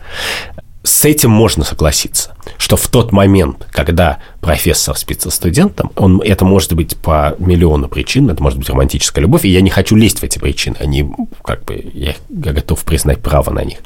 с 0.82 1.05
этим 1.05 1.30
можно 1.30 1.63
согласиться, 1.63 2.36
что 2.57 2.75
в 2.75 2.88
тот 2.88 3.11
момент, 3.11 3.67
когда 3.69 4.17
профессор 4.41 4.97
спит 4.97 5.21
со 5.21 5.30
студентом, 5.30 5.91
он, 5.95 6.21
это 6.21 6.43
может 6.43 6.73
быть 6.73 6.97
по 6.97 7.36
миллиону 7.38 7.88
причин, 7.88 8.32
это 8.32 8.41
может 8.41 8.57
быть 8.57 8.67
романтическая 8.67 9.21
любовь, 9.21 9.45
и 9.45 9.49
я 9.49 9.61
не 9.61 9.69
хочу 9.69 9.95
лезть 9.95 10.21
в 10.21 10.23
эти 10.23 10.39
причины, 10.39 10.77
они, 10.80 11.07
как 11.43 11.65
бы, 11.65 11.91
я, 11.93 12.15
я 12.30 12.51
готов 12.51 12.84
признать 12.84 13.21
право 13.21 13.51
на 13.51 13.63
них. 13.63 13.77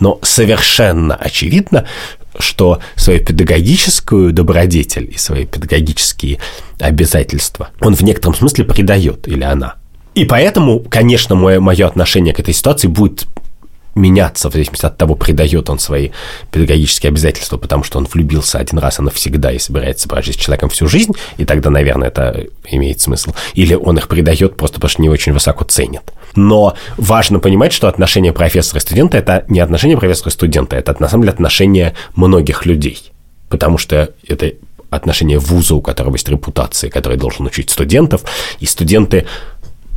Но 0.00 0.18
совершенно 0.22 1.14
очевидно, 1.14 1.86
что 2.36 2.80
свою 2.96 3.24
педагогическую 3.24 4.32
добродетель 4.32 5.08
и 5.14 5.18
свои 5.18 5.46
педагогические 5.46 6.40
обязательства 6.80 7.68
он 7.80 7.94
в 7.94 8.02
некотором 8.02 8.34
смысле 8.34 8.64
предает, 8.64 9.28
или 9.28 9.44
она. 9.44 9.76
И 10.14 10.24
поэтому, 10.24 10.80
конечно, 10.80 11.34
мое, 11.34 11.60
мое 11.60 11.86
отношение 11.86 12.34
к 12.34 12.40
этой 12.40 12.54
ситуации 12.54 12.88
будет 12.88 13.26
меняться 13.98 14.48
в 14.48 14.52
зависимости 14.52 14.86
от 14.86 14.96
того, 14.96 15.14
придает 15.14 15.68
он 15.68 15.78
свои 15.78 16.10
педагогические 16.50 17.08
обязательства, 17.08 17.56
потому 17.56 17.84
что 17.84 17.98
он 17.98 18.06
влюбился 18.06 18.58
один 18.58 18.78
раз 18.78 18.98
и 18.98 19.02
навсегда 19.02 19.52
и 19.52 19.58
собирается 19.58 20.08
прожить 20.08 20.36
с 20.36 20.38
человеком 20.38 20.70
всю 20.70 20.88
жизнь, 20.88 21.12
и 21.36 21.44
тогда, 21.44 21.70
наверное, 21.70 22.08
это 22.08 22.46
имеет 22.66 23.00
смысл. 23.00 23.32
Или 23.54 23.74
он 23.74 23.98
их 23.98 24.08
придает 24.08 24.56
просто 24.56 24.76
потому, 24.76 24.90
что 24.90 25.02
не 25.02 25.08
очень 25.08 25.32
высоко 25.32 25.64
ценит. 25.64 26.02
Но 26.34 26.76
важно 26.96 27.40
понимать, 27.40 27.72
что 27.72 27.88
отношения 27.88 28.32
профессора 28.32 28.78
и 28.78 28.82
студента– 28.82 29.18
это 29.18 29.44
не 29.48 29.60
отношения 29.60 29.96
профессора 29.96 30.30
и 30.30 30.32
студента, 30.32 30.76
это 30.76 30.94
на 30.98 31.08
самом 31.08 31.22
деле 31.22 31.32
отношения 31.32 31.94
многих 32.14 32.66
людей. 32.66 33.12
Потому 33.48 33.78
что 33.78 34.12
это 34.26 34.52
отношение 34.90 35.38
вуза, 35.38 35.74
у 35.74 35.82
которого 35.82 36.14
есть 36.14 36.28
репутация, 36.28 36.90
который 36.90 37.18
должен 37.18 37.46
учить 37.46 37.70
студентов, 37.70 38.22
и 38.60 38.66
студенты 38.66 39.26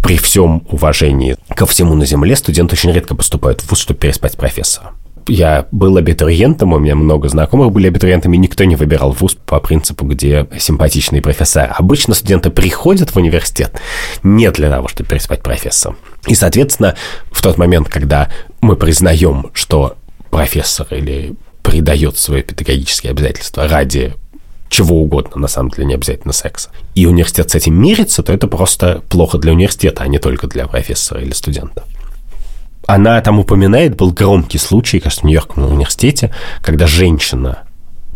при 0.02 0.18
всем 0.18 0.64
уважении 0.70 1.38
ко 1.56 1.66
всему 1.66 1.93
на 1.93 2.06
Земле, 2.06 2.36
студенты 2.36 2.74
очень 2.74 2.91
редко 2.91 3.16
поступают 3.16 3.62
в 3.62 3.70
ВУЗ, 3.70 3.80
чтобы 3.80 3.99
переспать 3.99 4.38
профессора. 4.38 4.93
Я 5.28 5.68
был 5.72 5.97
абитуриентом, 5.97 6.74
у 6.74 6.80
меня 6.80 6.95
много 6.95 7.30
знакомых 7.30 7.72
были 7.72 7.88
абитуриентами, 7.88 8.38
никто 8.38 8.64
не 8.64 8.76
выбирал 8.76 9.12
вуз 9.12 9.38
по 9.45 9.60
принципу, 9.60 10.06
где 10.06 10.47
симпатичные 10.58 11.22
профессора. 11.22 11.76
Обычно 11.78 12.16
студенты 12.16 12.49
приходят 12.49 13.12
в 13.12 13.18
университет 13.18 13.80
не 14.24 14.49
для 14.52 14.70
того, 14.70 14.88
чтобы 14.88 15.10
переспать 15.10 15.43
профессора. 15.43 15.95
И, 16.28 16.34
соответственно, 16.34 16.95
в 17.32 17.41
тот 17.41 17.58
момент, 17.58 17.88
когда 17.88 18.30
мы 18.62 18.76
признаем, 18.76 19.52
что 19.54 19.95
профессор 20.32 20.88
или 20.89 21.36
придает 21.62 22.18
свои 22.18 22.41
педагогические 22.41 23.12
обязательства 23.12 23.68
ради 23.68 24.14
чего 24.72 25.02
угодно, 25.02 25.40
на 25.40 25.48
самом 25.50 25.70
деле, 25.70 25.86
не 25.86 25.94
обязательно 25.96 26.34
секса, 26.34 26.70
и 26.96 27.06
университет 27.06 27.52
с 27.52 27.56
этим 27.56 27.76
мирится, 27.76 28.24
то 28.24 28.32
это 28.32 28.48
просто 28.48 29.04
плохо 29.10 29.38
для 29.38 29.52
университета, 29.52 30.04
а 30.04 30.08
не 30.08 30.18
только 30.18 30.48
для 30.48 30.66
профессора 30.66 31.22
или 31.22 31.34
студента. 31.34 31.84
Она 32.88 33.20
там 33.22 33.38
упоминает, 33.38 33.98
был 33.98 34.12
громкий 34.12 34.58
случай, 34.58 35.00
кажется, 35.00 35.22
в 35.22 35.26
Нью-Йоркском 35.26 35.66
университете, 35.66 36.34
когда 36.62 36.88
женщина, 36.88 37.64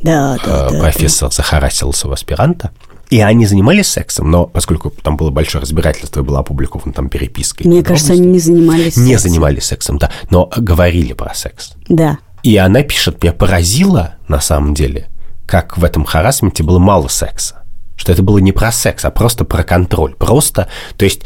да, 0.02 0.38
да, 0.44 0.70
э, 0.72 0.80
профессор, 0.80 1.30
да. 1.30 1.36
захарасила 1.36 1.92
своего 1.92 2.14
аспиранта, 2.14 2.72
и 3.10 3.20
они 3.20 3.46
занимались 3.46 3.90
сексом, 3.90 4.32
но 4.32 4.46
поскольку 4.46 4.90
там 4.90 5.18
было 5.18 5.32
большое 5.32 5.62
разбирательство 5.62 6.22
и 6.22 6.24
была 6.24 6.40
опубликована 6.40 6.94
там 6.94 7.10
переписка. 7.10 7.68
Мне 7.68 7.84
кажется, 7.84 8.14
они 8.14 8.28
не 8.28 8.40
занимались 8.40 8.96
Не 8.96 9.12
сексом. 9.12 9.30
занимались 9.30 9.66
сексом, 9.66 9.98
да, 9.98 10.10
но 10.30 10.50
говорили 10.56 11.12
про 11.12 11.36
секс. 11.36 11.74
Да. 11.90 12.18
И 12.44 12.56
она 12.56 12.82
пишет, 12.82 13.22
меня 13.22 13.34
поразило, 13.34 14.16
на 14.28 14.40
самом 14.40 14.74
деле, 14.74 15.08
как 15.46 15.78
в 15.78 15.84
этом 15.84 16.06
харасменте 16.06 16.64
было 16.64 16.80
мало 16.80 17.08
секса. 17.08 17.64
Что 17.96 18.12
это 18.12 18.24
было 18.24 18.40
не 18.40 18.52
про 18.52 18.72
секс, 18.72 19.06
а 19.06 19.12
просто 19.12 19.46
про 19.46 19.64
контроль. 19.64 20.16
Просто, 20.16 20.68
то 20.98 21.06
есть, 21.06 21.22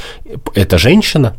эта 0.54 0.78
женщина 0.78 1.36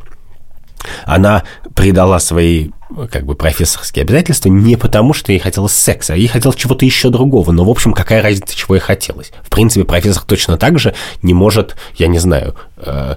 Она 1.05 1.45
предала 1.75 2.19
свои 2.19 2.71
как 3.11 3.25
бы 3.25 3.35
профессорские 3.35 4.03
обязательства 4.03 4.49
не 4.49 4.77
потому, 4.77 5.13
что 5.13 5.31
ей 5.33 5.39
хотелось 5.39 5.73
секса, 5.73 6.15
а 6.15 6.17
ей 6.17 6.27
хотелось 6.27 6.57
чего-то 6.57 6.85
еще 6.85 7.11
другого. 7.11 7.53
Но, 7.53 7.65
в 7.65 7.71
общем, 7.71 7.93
какая 7.93 8.23
разница, 8.23 8.57
чего 8.57 8.75
ей 8.75 8.81
хотелось? 8.81 9.31
В 9.43 9.51
принципе, 9.51 9.85
профессор 9.85 10.23
точно 10.25 10.57
так 10.57 10.79
же 10.79 10.95
не 11.23 11.35
может, 11.35 11.77
я 11.97 12.09
не 12.09 12.19
знаю, 12.19 12.57
э, 12.79 13.17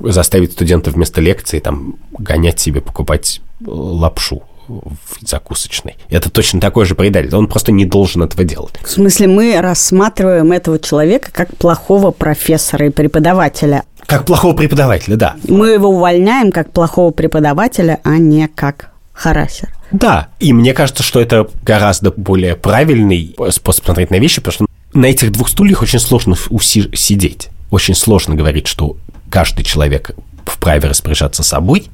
заставить 0.00 0.52
студента 0.52 0.90
вместо 0.90 1.20
лекции 1.20 1.60
там 1.60 1.96
гонять 2.18 2.58
себе, 2.58 2.80
покупать 2.80 3.40
лапшу 3.64 4.42
в 4.68 5.26
закусочной. 5.26 5.96
Это 6.08 6.30
точно 6.30 6.60
такой 6.60 6.84
же 6.84 6.94
предатель. 6.94 7.34
Он 7.34 7.48
просто 7.48 7.72
не 7.72 7.84
должен 7.84 8.22
этого 8.22 8.44
делать. 8.44 8.74
В 8.82 8.90
смысле, 8.90 9.28
мы 9.28 9.60
рассматриваем 9.60 10.52
этого 10.52 10.78
человека 10.78 11.30
как 11.32 11.56
плохого 11.56 12.10
профессора 12.10 12.86
и 12.86 12.90
преподавателя. 12.90 13.84
Как 14.06 14.24
плохого 14.24 14.54
преподавателя, 14.54 15.16
да. 15.16 15.36
Мы 15.48 15.70
его 15.70 15.88
увольняем 15.88 16.52
как 16.52 16.72
плохого 16.72 17.10
преподавателя, 17.12 18.00
а 18.04 18.18
не 18.18 18.48
как 18.48 18.90
харасер. 19.12 19.68
Да, 19.90 20.28
и 20.40 20.52
мне 20.52 20.72
кажется, 20.72 21.02
что 21.02 21.20
это 21.20 21.48
гораздо 21.64 22.10
более 22.10 22.56
правильный 22.56 23.36
способ 23.50 23.84
смотреть 23.84 24.10
на 24.10 24.18
вещи, 24.18 24.40
потому 24.40 24.52
что 24.52 24.66
на 24.94 25.06
этих 25.06 25.32
двух 25.32 25.48
стульях 25.48 25.82
очень 25.82 25.98
сложно 25.98 26.34
сидеть. 26.34 27.50
Очень 27.70 27.94
сложно 27.94 28.34
говорить, 28.34 28.66
что 28.66 28.96
каждый 29.30 29.64
человек 29.64 30.12
вправе 30.44 30.88
распоряжаться 30.88 31.42
собой, 31.42 31.88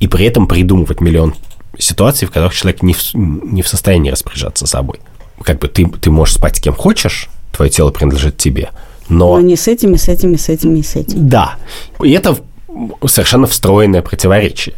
и 0.00 0.08
при 0.08 0.26
этом 0.26 0.46
придумывать 0.46 1.00
миллион 1.00 1.34
ситуаций, 1.78 2.26
в 2.26 2.30
которых 2.30 2.54
человек 2.54 2.82
не 2.82 2.94
в, 2.94 3.14
не 3.14 3.62
в 3.62 3.68
состоянии 3.68 4.10
распоряжаться 4.10 4.66
собой. 4.66 5.00
Как 5.42 5.58
бы 5.58 5.68
ты, 5.68 5.86
ты 5.86 6.10
можешь 6.10 6.36
спать 6.36 6.56
с 6.56 6.60
кем 6.60 6.74
хочешь, 6.74 7.28
твое 7.52 7.70
тело 7.70 7.90
принадлежит 7.90 8.36
тебе, 8.36 8.70
но... 9.08 9.34
Но 9.34 9.40
не 9.40 9.56
с 9.56 9.68
этими, 9.68 9.96
с 9.96 10.08
этими, 10.08 10.36
с 10.36 10.48
этими, 10.48 10.80
с 10.80 10.96
этими. 10.96 11.18
Да. 11.20 11.56
И 12.02 12.10
это 12.12 12.36
совершенно 13.06 13.46
встроенное 13.46 14.02
противоречие. 14.02 14.76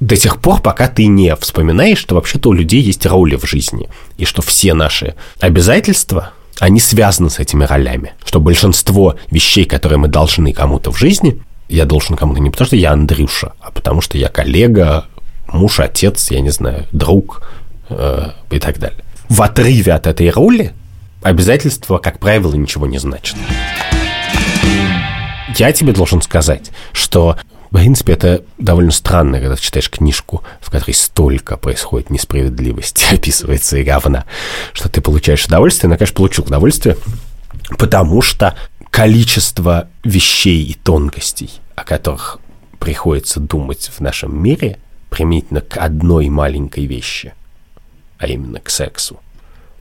До 0.00 0.16
тех 0.16 0.40
пор, 0.40 0.60
пока 0.60 0.88
ты 0.88 1.06
не 1.06 1.34
вспоминаешь, 1.36 1.98
что 1.98 2.14
вообще-то 2.14 2.50
у 2.50 2.52
людей 2.52 2.80
есть 2.80 3.04
роли 3.06 3.36
в 3.36 3.44
жизни, 3.44 3.88
и 4.16 4.24
что 4.24 4.42
все 4.42 4.74
наши 4.74 5.14
обязательства, 5.40 6.32
они 6.58 6.80
связаны 6.80 7.30
с 7.30 7.38
этими 7.38 7.64
ролями, 7.64 8.14
что 8.24 8.40
большинство 8.40 9.16
вещей, 9.30 9.64
которые 9.64 9.98
мы 9.98 10.08
должны 10.08 10.52
кому-то 10.52 10.90
в 10.90 10.98
жизни, 10.98 11.40
я 11.68 11.84
должен 11.84 12.16
кому-то 12.16 12.40
не 12.40 12.50
потому, 12.50 12.66
что 12.66 12.76
я 12.76 12.92
Андрюша, 12.92 13.54
а 13.60 13.70
потому 13.70 14.00
что 14.00 14.18
я 14.18 14.28
коллега, 14.28 15.06
муж, 15.54 15.80
отец, 15.80 16.30
я 16.30 16.40
не 16.40 16.50
знаю, 16.50 16.86
друг 16.92 17.42
э, 17.88 18.30
и 18.50 18.58
так 18.58 18.78
далее. 18.78 18.98
В 19.28 19.40
отрыве 19.42 19.92
от 19.92 20.06
этой 20.06 20.30
роли 20.30 20.72
обязательства, 21.22 21.98
как 21.98 22.18
правило, 22.18 22.54
ничего 22.54 22.86
не 22.86 22.98
значат. 22.98 23.36
Я 25.56 25.72
тебе 25.72 25.92
должен 25.92 26.20
сказать, 26.20 26.70
что 26.92 27.36
в 27.70 27.76
принципе, 27.76 28.12
это 28.12 28.44
довольно 28.56 28.92
странно, 28.92 29.40
когда 29.40 29.56
ты 29.56 29.62
читаешь 29.62 29.90
книжку, 29.90 30.44
в 30.60 30.70
которой 30.70 30.92
столько 30.92 31.56
происходит 31.56 32.08
несправедливости, 32.08 33.04
описывается 33.12 33.76
и 33.78 33.82
говна, 33.82 34.26
что 34.72 34.88
ты 34.88 35.00
получаешь 35.00 35.44
удовольствие. 35.46 35.90
Но, 35.90 35.96
конечно, 35.96 36.14
получил 36.14 36.44
удовольствие, 36.44 36.96
потому 37.76 38.22
что 38.22 38.54
количество 38.90 39.88
вещей 40.04 40.62
и 40.62 40.74
тонкостей, 40.74 41.50
о 41.74 41.82
которых 41.82 42.38
приходится 42.78 43.40
думать 43.40 43.90
в 43.92 44.00
нашем 44.00 44.40
мире, 44.40 44.78
применительно 45.14 45.60
к 45.60 45.76
одной 45.76 46.28
маленькой 46.28 46.86
вещи, 46.86 47.32
а 48.18 48.26
именно 48.26 48.58
к 48.58 48.68
сексу. 48.68 49.20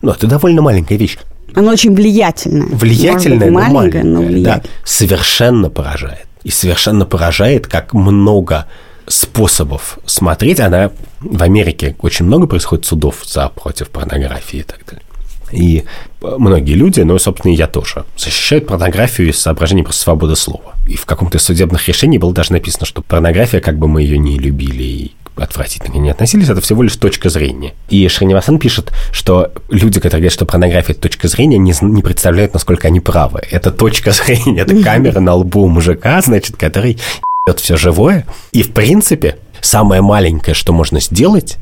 Ну, 0.01 0.11
это 0.11 0.27
довольно 0.27 0.61
маленькая 0.61 0.97
вещь. 0.97 1.17
Она 1.55 1.71
очень 1.71 1.93
влиятельная. 1.95 2.67
Влиятельная, 2.67 3.51
быть, 3.51 3.71
маленькая, 3.71 4.03
но 4.03 4.21
влиятельная. 4.21 4.61
Да, 4.61 4.69
совершенно 4.84 5.69
поражает. 5.69 6.27
И 6.43 6.51
совершенно 6.51 7.05
поражает, 7.05 7.67
как 7.67 7.93
много 7.93 8.67
способов 9.07 9.97
смотреть. 10.05 10.59
Она 10.59 10.91
в 11.19 11.41
Америке 11.41 11.95
очень 12.01 12.25
много 12.25 12.47
происходит 12.47 12.86
судов 12.86 13.23
за 13.25 13.49
против 13.49 13.89
порнографии 13.89 14.59
и 14.59 14.63
так 14.63 14.79
далее. 14.86 15.03
И 15.51 15.84
многие 16.21 16.73
люди, 16.73 17.01
ну, 17.01 17.17
собственно, 17.19 17.53
и 17.53 17.55
я 17.55 17.67
тоже, 17.67 18.05
защищают 18.17 18.67
порнографию 18.67 19.29
из 19.29 19.39
соображений 19.39 19.84
просто 19.84 20.03
свободы 20.03 20.36
слова. 20.36 20.73
И 20.88 20.95
в 20.95 21.05
каком-то 21.05 21.39
судебных 21.39 21.88
решений 21.88 22.17
было 22.17 22.34
даже 22.34 22.51
написано, 22.51 22.86
что 22.86 23.01
порнография, 23.01 23.61
как 23.61 23.77
бы 23.77 23.88
мы 23.88 24.01
ее 24.01 24.17
не 24.17 24.38
любили 24.38 24.84
и 24.84 25.11
отвратительно 25.36 25.97
не 25.97 26.09
относились, 26.09 26.49
это 26.49 26.61
всего 26.61 26.84
лишь 26.84 26.95
точка 26.95 27.29
зрения. 27.29 27.73
И 27.89 28.07
Шринивасан 28.07 28.59
пишет, 28.59 28.91
что 29.11 29.51
люди, 29.69 29.99
которые 29.99 30.21
говорят, 30.21 30.34
что 30.34 30.45
порнография– 30.45 30.91
это 30.93 31.01
точка 31.01 31.27
зрения, 31.27 31.57
не, 31.57 31.73
не 31.81 32.01
представляют, 32.01 32.53
насколько 32.53 32.88
они 32.88 32.99
правы. 32.99 33.41
Это 33.49 33.71
точка 33.71 34.11
зрения, 34.13 34.61
это 34.61 34.81
камера 34.81 35.19
на 35.19 35.34
лбу 35.36 35.67
мужика, 35.67 36.21
значит, 36.21 36.57
который 36.57 36.99
ебет 37.47 37.59
все 37.59 37.77
живое. 37.77 38.25
И, 38.51 38.63
в 38.63 38.73
принципе, 38.73 39.38
самое 39.61 40.01
маленькое, 40.01 40.53
что 40.53 40.73
можно 40.73 40.99
сделать, 40.99 41.57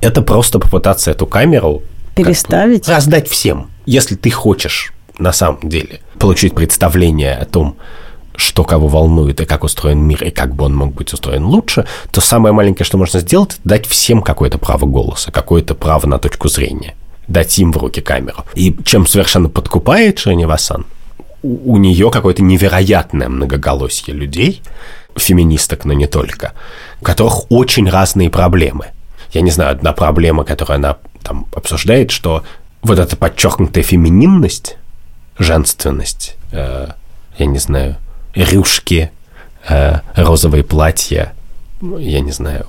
это 0.00 0.22
просто 0.22 0.58
попытаться 0.58 1.10
эту 1.10 1.26
камеру 1.26 1.82
переставить, 2.14 2.88
раздать 2.88 3.28
всем. 3.28 3.70
Если 3.86 4.14
ты 4.14 4.30
хочешь 4.30 4.92
на 5.18 5.32
самом 5.32 5.68
деле 5.68 6.00
получить 6.18 6.54
представление 6.54 7.34
о 7.34 7.44
том, 7.44 7.76
что 8.40 8.64
кого 8.64 8.88
волнует 8.88 9.40
и 9.40 9.44
как 9.44 9.64
устроен 9.64 10.00
мир, 10.00 10.24
и 10.24 10.30
как 10.30 10.54
бы 10.54 10.64
он 10.64 10.74
мог 10.74 10.94
быть 10.94 11.12
устроен 11.12 11.44
лучше, 11.44 11.86
то 12.10 12.20
самое 12.20 12.52
маленькое, 12.52 12.84
что 12.84 12.98
можно 12.98 13.20
сделать, 13.20 13.58
дать 13.64 13.86
всем 13.86 14.22
какое-то 14.22 14.58
право 14.58 14.86
голоса, 14.86 15.30
какое-то 15.30 15.74
право 15.74 16.06
на 16.06 16.18
точку 16.18 16.48
зрения, 16.48 16.94
дать 17.28 17.58
им 17.58 17.72
в 17.72 17.76
руки 17.76 18.00
камеру. 18.00 18.44
И 18.54 18.76
чем 18.84 19.06
совершенно 19.06 19.48
подкупает 19.48 20.18
Шринивасан, 20.18 20.86
у, 21.42 21.74
у 21.74 21.76
нее 21.76 22.10
какое-то 22.10 22.42
невероятное 22.42 23.28
многоголосие 23.28 24.16
людей, 24.16 24.62
феминисток, 25.16 25.84
но 25.84 25.92
не 25.92 26.06
только, 26.06 26.52
у 27.00 27.04
которых 27.04 27.50
очень 27.50 27.88
разные 27.88 28.30
проблемы. 28.30 28.86
Я 29.32 29.42
не 29.42 29.50
знаю, 29.50 29.70
одна 29.72 29.92
проблема, 29.92 30.44
которую 30.44 30.76
она 30.76 30.96
там 31.22 31.46
обсуждает, 31.54 32.10
что 32.10 32.42
вот 32.82 32.98
эта 32.98 33.16
подчеркнутая 33.16 33.84
фемининность, 33.84 34.76
женственность, 35.38 36.36
э, 36.52 36.88
я 37.38 37.46
не 37.46 37.58
знаю, 37.58 37.96
рюшки, 38.34 39.10
э, 39.68 40.00
розовые 40.14 40.64
платья, 40.64 41.32
я 41.80 42.20
не 42.20 42.32
знаю, 42.32 42.66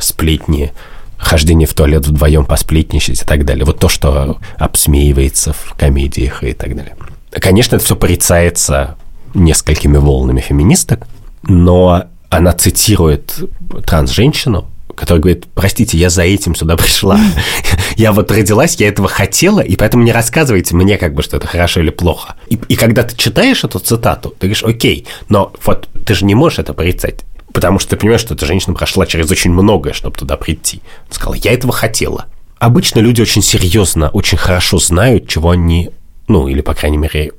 сплетни, 0.00 0.72
хождение 1.18 1.66
в 1.66 1.74
туалет 1.74 2.06
вдвоем 2.06 2.44
посплетничать 2.44 3.22
и 3.22 3.24
так 3.24 3.44
далее. 3.44 3.64
Вот 3.64 3.78
то, 3.78 3.88
что 3.88 4.38
обсмеивается 4.58 5.52
в 5.52 5.74
комедиях 5.76 6.42
и 6.44 6.52
так 6.52 6.76
далее. 6.76 6.96
Конечно, 7.30 7.76
это 7.76 7.84
все 7.84 7.96
порицается 7.96 8.96
несколькими 9.34 9.96
волнами 9.96 10.40
феминисток, 10.40 11.06
но 11.44 12.04
она 12.28 12.52
цитирует 12.52 13.38
транс-женщину, 13.86 14.66
который 14.94 15.18
говорит, 15.18 15.46
простите, 15.54 15.96
я 15.98 16.10
за 16.10 16.22
этим 16.22 16.54
сюда 16.54 16.76
пришла. 16.76 17.18
Я 17.96 18.12
вот 18.12 18.30
родилась, 18.30 18.76
я 18.76 18.88
этого 18.88 19.06
хотела, 19.06 19.60
и 19.60 19.76
поэтому 19.76 20.02
не 20.02 20.12
рассказывайте 20.12 20.74
мне, 20.74 20.96
как 20.96 21.14
бы, 21.14 21.22
что 21.22 21.36
это 21.36 21.46
хорошо 21.46 21.80
или 21.80 21.90
плохо. 21.90 22.36
И, 22.48 22.58
и 22.68 22.74
когда 22.74 23.02
ты 23.02 23.14
читаешь 23.14 23.64
эту 23.64 23.80
цитату, 23.80 24.30
ты 24.30 24.46
говоришь, 24.46 24.64
окей, 24.64 25.06
но 25.28 25.52
вот 25.64 25.88
ты 26.06 26.14
же 26.14 26.24
не 26.24 26.34
можешь 26.34 26.58
это 26.58 26.72
порицать. 26.72 27.24
Потому 27.52 27.78
что 27.78 27.90
ты 27.90 27.96
понимаешь, 27.96 28.22
что 28.22 28.34
эта 28.34 28.46
женщина 28.46 28.74
прошла 28.74 29.04
через 29.06 29.30
очень 29.30 29.52
многое, 29.52 29.92
чтобы 29.92 30.16
туда 30.16 30.36
прийти. 30.36 30.80
Она 31.04 31.14
сказала, 31.14 31.34
я 31.34 31.52
этого 31.52 31.72
хотела. 31.72 32.26
Обычно 32.58 33.00
люди 33.00 33.20
очень 33.20 33.42
серьезно, 33.42 34.08
очень 34.08 34.38
хорошо 34.38 34.78
знают, 34.78 35.28
чего 35.28 35.50
они, 35.50 35.90
ну, 36.28 36.48
или, 36.48 36.62
по 36.62 36.74
крайней 36.74 36.96
мере, 36.96 37.32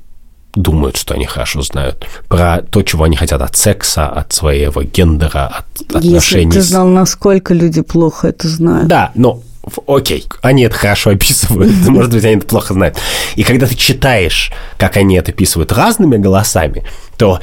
думают, 0.54 0.96
что 0.96 1.14
они 1.14 1.26
хорошо 1.26 1.62
знают, 1.62 2.06
про 2.28 2.62
то, 2.62 2.82
чего 2.82 3.04
они 3.04 3.16
хотят 3.16 3.40
от 3.42 3.56
секса, 3.56 4.08
от 4.08 4.32
своего 4.32 4.82
гендера, 4.82 5.46
от 5.46 5.96
отношений. 5.96 6.46
Если 6.46 6.50
ты 6.50 6.60
знал, 6.62 6.86
насколько 6.86 7.54
люди 7.54 7.82
плохо 7.82 8.28
это 8.28 8.48
знают. 8.48 8.88
Да, 8.88 9.10
но 9.14 9.42
окей, 9.86 10.26
они 10.42 10.64
это 10.64 10.74
хорошо 10.76 11.10
описывают, 11.10 11.72
может 11.88 12.12
быть, 12.12 12.24
они 12.24 12.36
это 12.36 12.46
плохо 12.46 12.74
знают. 12.74 12.98
И 13.36 13.42
когда 13.42 13.66
ты 13.66 13.74
читаешь, 13.74 14.52
как 14.78 14.96
они 14.96 15.16
это 15.16 15.32
описывают 15.32 15.72
разными 15.72 16.16
голосами, 16.16 16.84
то 17.16 17.40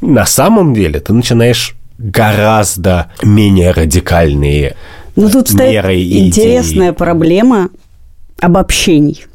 на 0.00 0.26
самом 0.26 0.74
деле 0.74 1.00
ты 1.00 1.12
начинаешь 1.12 1.74
гораздо 1.98 3.10
менее 3.22 3.72
радикальные 3.72 4.76
ну, 5.16 5.28
тут 5.30 5.52
меры 5.52 5.98
и 5.98 6.28
интересная 6.28 6.90
идеи. 6.90 6.96
проблема 6.96 7.70
обобщений 8.40 9.26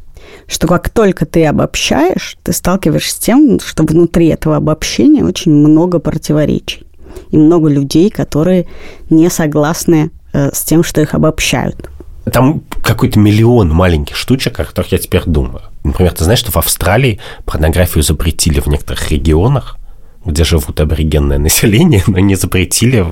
что 0.48 0.68
как 0.68 0.90
только 0.90 1.26
ты 1.26 1.46
обобщаешь, 1.46 2.38
ты 2.44 2.54
сталкиваешься 2.54 3.16
с 3.16 3.20
тем, 3.20 3.60
что 3.60 3.84
внутри 3.84 4.28
этого 4.28 4.58
обобщения 4.58 5.24
очень 5.24 5.52
много 5.52 6.00
противоречий. 6.00 6.86
И 7.30 7.38
много 7.38 7.70
людей, 7.70 8.10
которые 8.10 8.68
не 9.10 9.30
согласны 9.30 10.12
э, 10.34 10.52
с 10.54 10.64
тем, 10.64 10.84
что 10.84 11.02
их 11.02 11.14
обобщают. 11.14 11.90
Там 12.32 12.64
какой-то 12.82 13.20
миллион 13.20 13.70
маленьких 13.70 14.16
штучек, 14.16 14.60
о 14.60 14.66
которых 14.66 14.92
я 14.92 14.98
теперь 14.98 15.24
думаю. 15.26 15.62
Например, 15.84 16.14
ты 16.14 16.24
знаешь, 16.24 16.40
что 16.40 16.52
в 16.52 16.58
Австралии 16.58 17.20
порнографию 17.46 18.04
запретили 18.04 18.60
в 18.60 18.68
некоторых 18.68 19.12
регионах, 19.12 19.78
где 20.26 20.44
живут 20.44 20.80
аборигенное 20.80 21.38
население, 21.38 22.04
но 22.08 22.20
не 22.20 22.36
запретили 22.36 23.06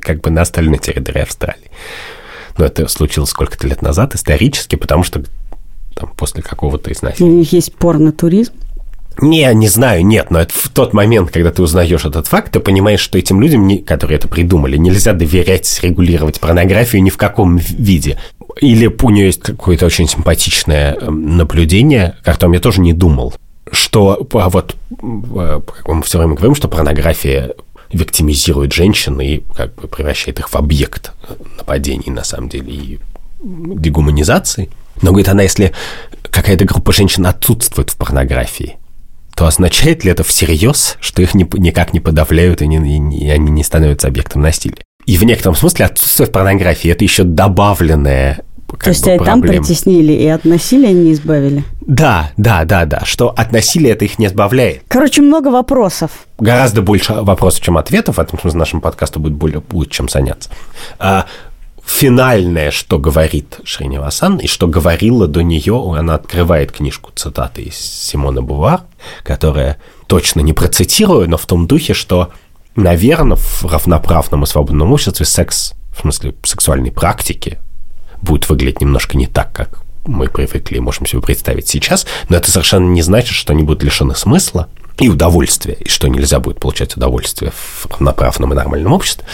как 0.00 0.20
бы 0.22 0.30
на 0.30 0.42
остальной 0.42 0.78
территории 0.78 1.22
Австралии. 1.22 1.70
Но 2.56 2.64
это 2.64 2.88
случилось 2.88 3.30
сколько-то 3.30 3.66
лет 3.66 3.82
назад 3.82 4.14
исторически, 4.14 4.76
потому 4.76 5.04
что 5.04 5.22
там, 5.94 6.12
после 6.16 6.42
какого-то 6.42 6.92
изнасилия. 6.92 7.42
Есть 7.42 7.74
порно-туризм? 7.74 8.52
Не, 9.20 9.52
не 9.54 9.68
знаю, 9.68 10.06
нет, 10.06 10.30
но 10.30 10.40
это 10.40 10.54
в 10.54 10.68
тот 10.70 10.94
момент, 10.94 11.30
когда 11.30 11.50
ты 11.50 11.62
узнаешь 11.62 12.04
этот 12.04 12.26
факт, 12.26 12.52
ты 12.52 12.60
понимаешь, 12.60 13.00
что 13.00 13.18
этим 13.18 13.40
людям, 13.40 13.66
не, 13.66 13.78
которые 13.78 14.16
это 14.16 14.26
придумали, 14.26 14.76
нельзя 14.76 15.12
доверять 15.12 15.80
регулировать 15.82 16.40
порнографию 16.40 17.02
ни 17.02 17.10
в 17.10 17.18
каком 17.18 17.56
виде. 17.58 18.18
Или 18.60 18.86
у 18.86 19.10
нее 19.10 19.26
есть 19.26 19.42
какое-то 19.42 19.86
очень 19.86 20.08
симпатичное 20.08 20.94
эм, 20.94 21.36
наблюдение, 21.36 22.16
о 22.22 22.32
котором 22.32 22.52
я 22.52 22.60
тоже 22.60 22.80
не 22.80 22.92
думал, 22.92 23.34
что 23.70 24.26
а 24.32 24.48
вот 24.48 24.76
э, 24.90 25.60
как 25.66 25.88
мы 25.88 26.02
все 26.02 26.18
время 26.18 26.34
говорим, 26.34 26.54
что 26.54 26.68
порнография 26.68 27.52
виктимизирует 27.92 28.72
женщин 28.72 29.20
и 29.20 29.42
как 29.54 29.74
бы 29.74 29.88
превращает 29.88 30.38
их 30.38 30.48
в 30.48 30.56
объект 30.56 31.12
нападений, 31.58 32.10
на 32.10 32.24
самом 32.24 32.48
деле, 32.48 32.72
и 32.72 32.98
дегуманизации. 33.42 34.70
Но, 35.00 35.10
говорит 35.10 35.28
она, 35.28 35.42
если 35.42 35.72
какая-то 36.30 36.64
группа 36.64 36.92
женщин 36.92 37.26
отсутствует 37.26 37.90
в 37.90 37.96
порнографии, 37.96 38.76
то 39.34 39.46
означает 39.46 40.04
ли 40.04 40.10
это 40.10 40.24
всерьез, 40.24 40.96
что 41.00 41.22
их 41.22 41.34
ни, 41.34 41.48
никак 41.58 41.92
не 41.92 42.00
подавляют 42.00 42.62
и, 42.62 42.66
не, 42.66 43.18
и 43.18 43.30
они 43.30 43.50
не 43.50 43.64
становятся 43.64 44.08
объектом 44.08 44.42
насилия? 44.42 44.84
И 45.06 45.16
в 45.16 45.24
некотором 45.24 45.56
смысле 45.56 45.86
отсутствие 45.86 46.28
в 46.28 46.32
порнографии– 46.32 46.90
это 46.92 47.02
еще 47.02 47.24
добавленное 47.24 48.44
то 48.82 48.90
есть 48.90 49.04
тебя 49.04 49.18
там 49.18 49.42
притеснили 49.42 50.12
и 50.12 50.26
от 50.26 50.44
насилия 50.44 50.92
не 50.92 51.12
избавили? 51.12 51.64
Да, 51.82 52.30
да, 52.36 52.64
да, 52.64 52.84
да, 52.84 53.02
что 53.04 53.28
от 53.28 53.52
насилия 53.52 53.90
это 53.90 54.04
их 54.04 54.18
не 54.18 54.26
избавляет. 54.26 54.82
Короче, 54.88 55.22
много 55.22 55.48
вопросов. 55.48 56.10
Гораздо 56.38 56.82
больше 56.82 57.12
вопросов, 57.12 57.60
чем 57.60 57.76
ответов, 57.76 58.16
в 58.16 58.20
этом 58.20 58.38
смысле 58.38 58.58
нашему 58.58 58.82
подкасту 58.82 59.20
будет 59.20 59.34
более 59.34 59.60
будет 59.60 59.90
чем 59.90 60.08
заняться. 60.08 60.50
А, 60.98 61.26
финальное, 61.84 62.70
что 62.70 62.98
говорит 62.98 63.60
Шриневасан, 63.64 64.38
и 64.38 64.46
что 64.46 64.66
говорила 64.66 65.26
до 65.26 65.42
нее, 65.42 65.94
она 65.96 66.14
открывает 66.14 66.72
книжку 66.72 67.10
цитаты 67.14 67.62
из 67.62 67.76
Симона 67.76 68.42
Бувар, 68.42 68.82
которая 69.22 69.78
точно 70.06 70.40
не 70.40 70.52
процитирую, 70.52 71.28
но 71.28 71.36
в 71.36 71.46
том 71.46 71.66
духе, 71.66 71.94
что, 71.94 72.30
наверное, 72.76 73.36
в 73.36 73.64
равноправном 73.64 74.44
и 74.44 74.46
свободном 74.46 74.92
обществе 74.92 75.26
секс, 75.26 75.74
в 75.96 76.00
смысле 76.00 76.34
сексуальной 76.44 76.92
практики, 76.92 77.58
будет 78.20 78.48
выглядеть 78.48 78.80
немножко 78.80 79.16
не 79.16 79.26
так, 79.26 79.52
как 79.52 79.82
мы 80.04 80.28
привыкли 80.28 80.76
и 80.76 80.80
можем 80.80 81.06
себе 81.06 81.22
представить 81.22 81.68
сейчас, 81.68 82.06
но 82.28 82.36
это 82.36 82.50
совершенно 82.50 82.88
не 82.88 83.02
значит, 83.02 83.34
что 83.34 83.52
они 83.52 83.62
будут 83.62 83.82
лишены 83.82 84.14
смысла 84.14 84.68
и 84.98 85.08
удовольствия, 85.08 85.74
и 85.74 85.88
что 85.88 86.08
нельзя 86.08 86.40
будет 86.40 86.60
получать 86.60 86.96
удовольствие 86.96 87.52
в 87.52 87.86
равноправном 87.90 88.52
и 88.52 88.56
нормальном 88.56 88.92
обществе. 88.92 89.24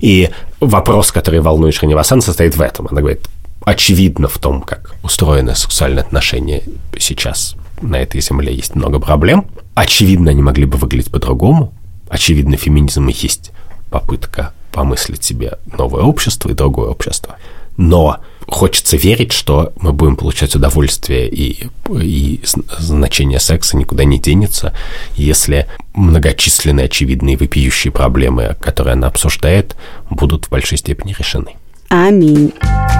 И 0.00 0.30
вопрос, 0.60 1.12
который 1.12 1.40
волнует 1.40 1.74
Шриневасан, 1.74 2.22
состоит 2.22 2.56
в 2.56 2.62
этом. 2.62 2.88
Она 2.88 3.00
говорит, 3.00 3.28
очевидно 3.64 4.28
в 4.28 4.38
том, 4.38 4.62
как 4.62 4.94
устроены 5.02 5.54
сексуальные 5.54 6.02
отношения 6.02 6.62
сейчас 6.98 7.56
на 7.80 7.96
этой 7.96 8.20
земле 8.20 8.54
есть 8.54 8.74
много 8.74 8.98
проблем. 8.98 9.46
Очевидно, 9.74 10.30
они 10.30 10.42
могли 10.42 10.64
бы 10.64 10.78
выглядеть 10.78 11.10
по-другому. 11.10 11.72
Очевидно, 12.08 12.56
феминизм 12.56 13.08
и 13.08 13.12
есть 13.12 13.50
попытка 13.90 14.52
помыслить 14.72 15.22
себе 15.22 15.58
новое 15.66 16.02
общество 16.02 16.50
и 16.50 16.54
другое 16.54 16.88
общество. 16.88 17.36
Но 17.76 18.18
хочется 18.46 18.96
верить, 18.96 19.32
что 19.32 19.72
мы 19.80 19.92
будем 19.92 20.16
получать 20.16 20.54
удовольствие 20.54 21.28
и, 21.28 21.68
и 21.90 22.40
значение 22.78 23.40
секса 23.40 23.76
никуда 23.76 24.04
не 24.04 24.18
денется, 24.18 24.72
если 25.14 25.66
многочисленные 25.94 26.86
очевидные 26.86 27.36
вопиющие 27.36 27.92
проблемы, 27.92 28.56
которые 28.60 28.94
она 28.94 29.08
обсуждает, 29.08 29.76
будут 30.10 30.46
в 30.46 30.50
большой 30.50 30.78
степени 30.78 31.14
решены. 31.18 31.56
Аминь. 31.88 32.52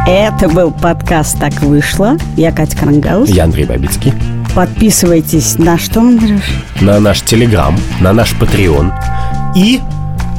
Это 0.07 0.49
был 0.49 0.71
подкаст 0.71 1.39
«Так 1.39 1.63
вышло». 1.63 2.19
Я 2.37 2.53
Катя 2.53 2.77
Крангаус. 2.77 3.31
Я 3.31 3.45
Андрей 3.45 3.65
Бабицкий. 3.65 4.13
Подписывайтесь 4.55 5.57
на 5.59 5.79
что, 5.79 6.01
Андрюш? 6.01 6.43
На 6.83 7.01
наш 7.01 7.23
Телеграм, 7.23 7.79
на 8.01 8.13
наш 8.13 8.35
Patreon 8.35 8.93
и 9.57 9.81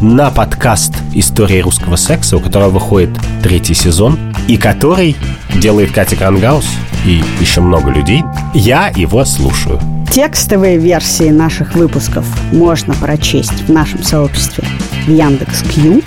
на 0.03 0.29
подкаст 0.31 0.93
«История 1.13 1.61
русского 1.61 1.95
секса», 1.95 2.35
у 2.35 2.41
которого 2.41 2.71
выходит 2.71 3.09
третий 3.41 3.73
сезон, 3.73 4.19
и 4.49 4.57
который 4.57 5.15
делает 5.55 5.93
Катя 5.93 6.17
Крангаус 6.17 6.65
и 7.05 7.23
еще 7.39 7.61
много 7.61 7.89
людей. 7.89 8.21
Я 8.53 8.91
его 8.93 9.23
слушаю. 9.23 9.79
Текстовые 10.11 10.77
версии 10.77 11.29
наших 11.29 11.75
выпусков 11.75 12.25
можно 12.51 12.93
прочесть 12.95 13.67
в 13.67 13.71
нашем 13.71 14.03
сообществе 14.03 14.65
в 15.05 15.09
Яндекс.Кью. 15.09 16.01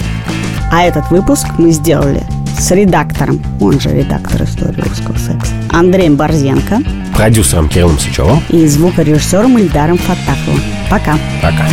А 0.70 0.82
этот 0.82 1.11
выпуск 1.11 1.47
мы 1.57 1.70
сделали 1.70 2.22
с 2.59 2.70
редактором, 2.72 3.42
он 3.61 3.80
же 3.80 3.90
редактор 3.90 4.42
истории 4.42 4.82
русского 4.82 5.16
секса, 5.16 5.53
Андреем 5.70 6.16
Борзенко, 6.16 6.82
продюсером 7.14 7.70
Кириллом 7.70 7.99
Сычевым 7.99 8.42
и 8.51 8.66
звукорежиссером 8.66 9.59
Ильдаром 9.59 9.97
Фатаховым. 9.97 10.61
Пока. 10.90 11.18
Пока. 11.40 11.66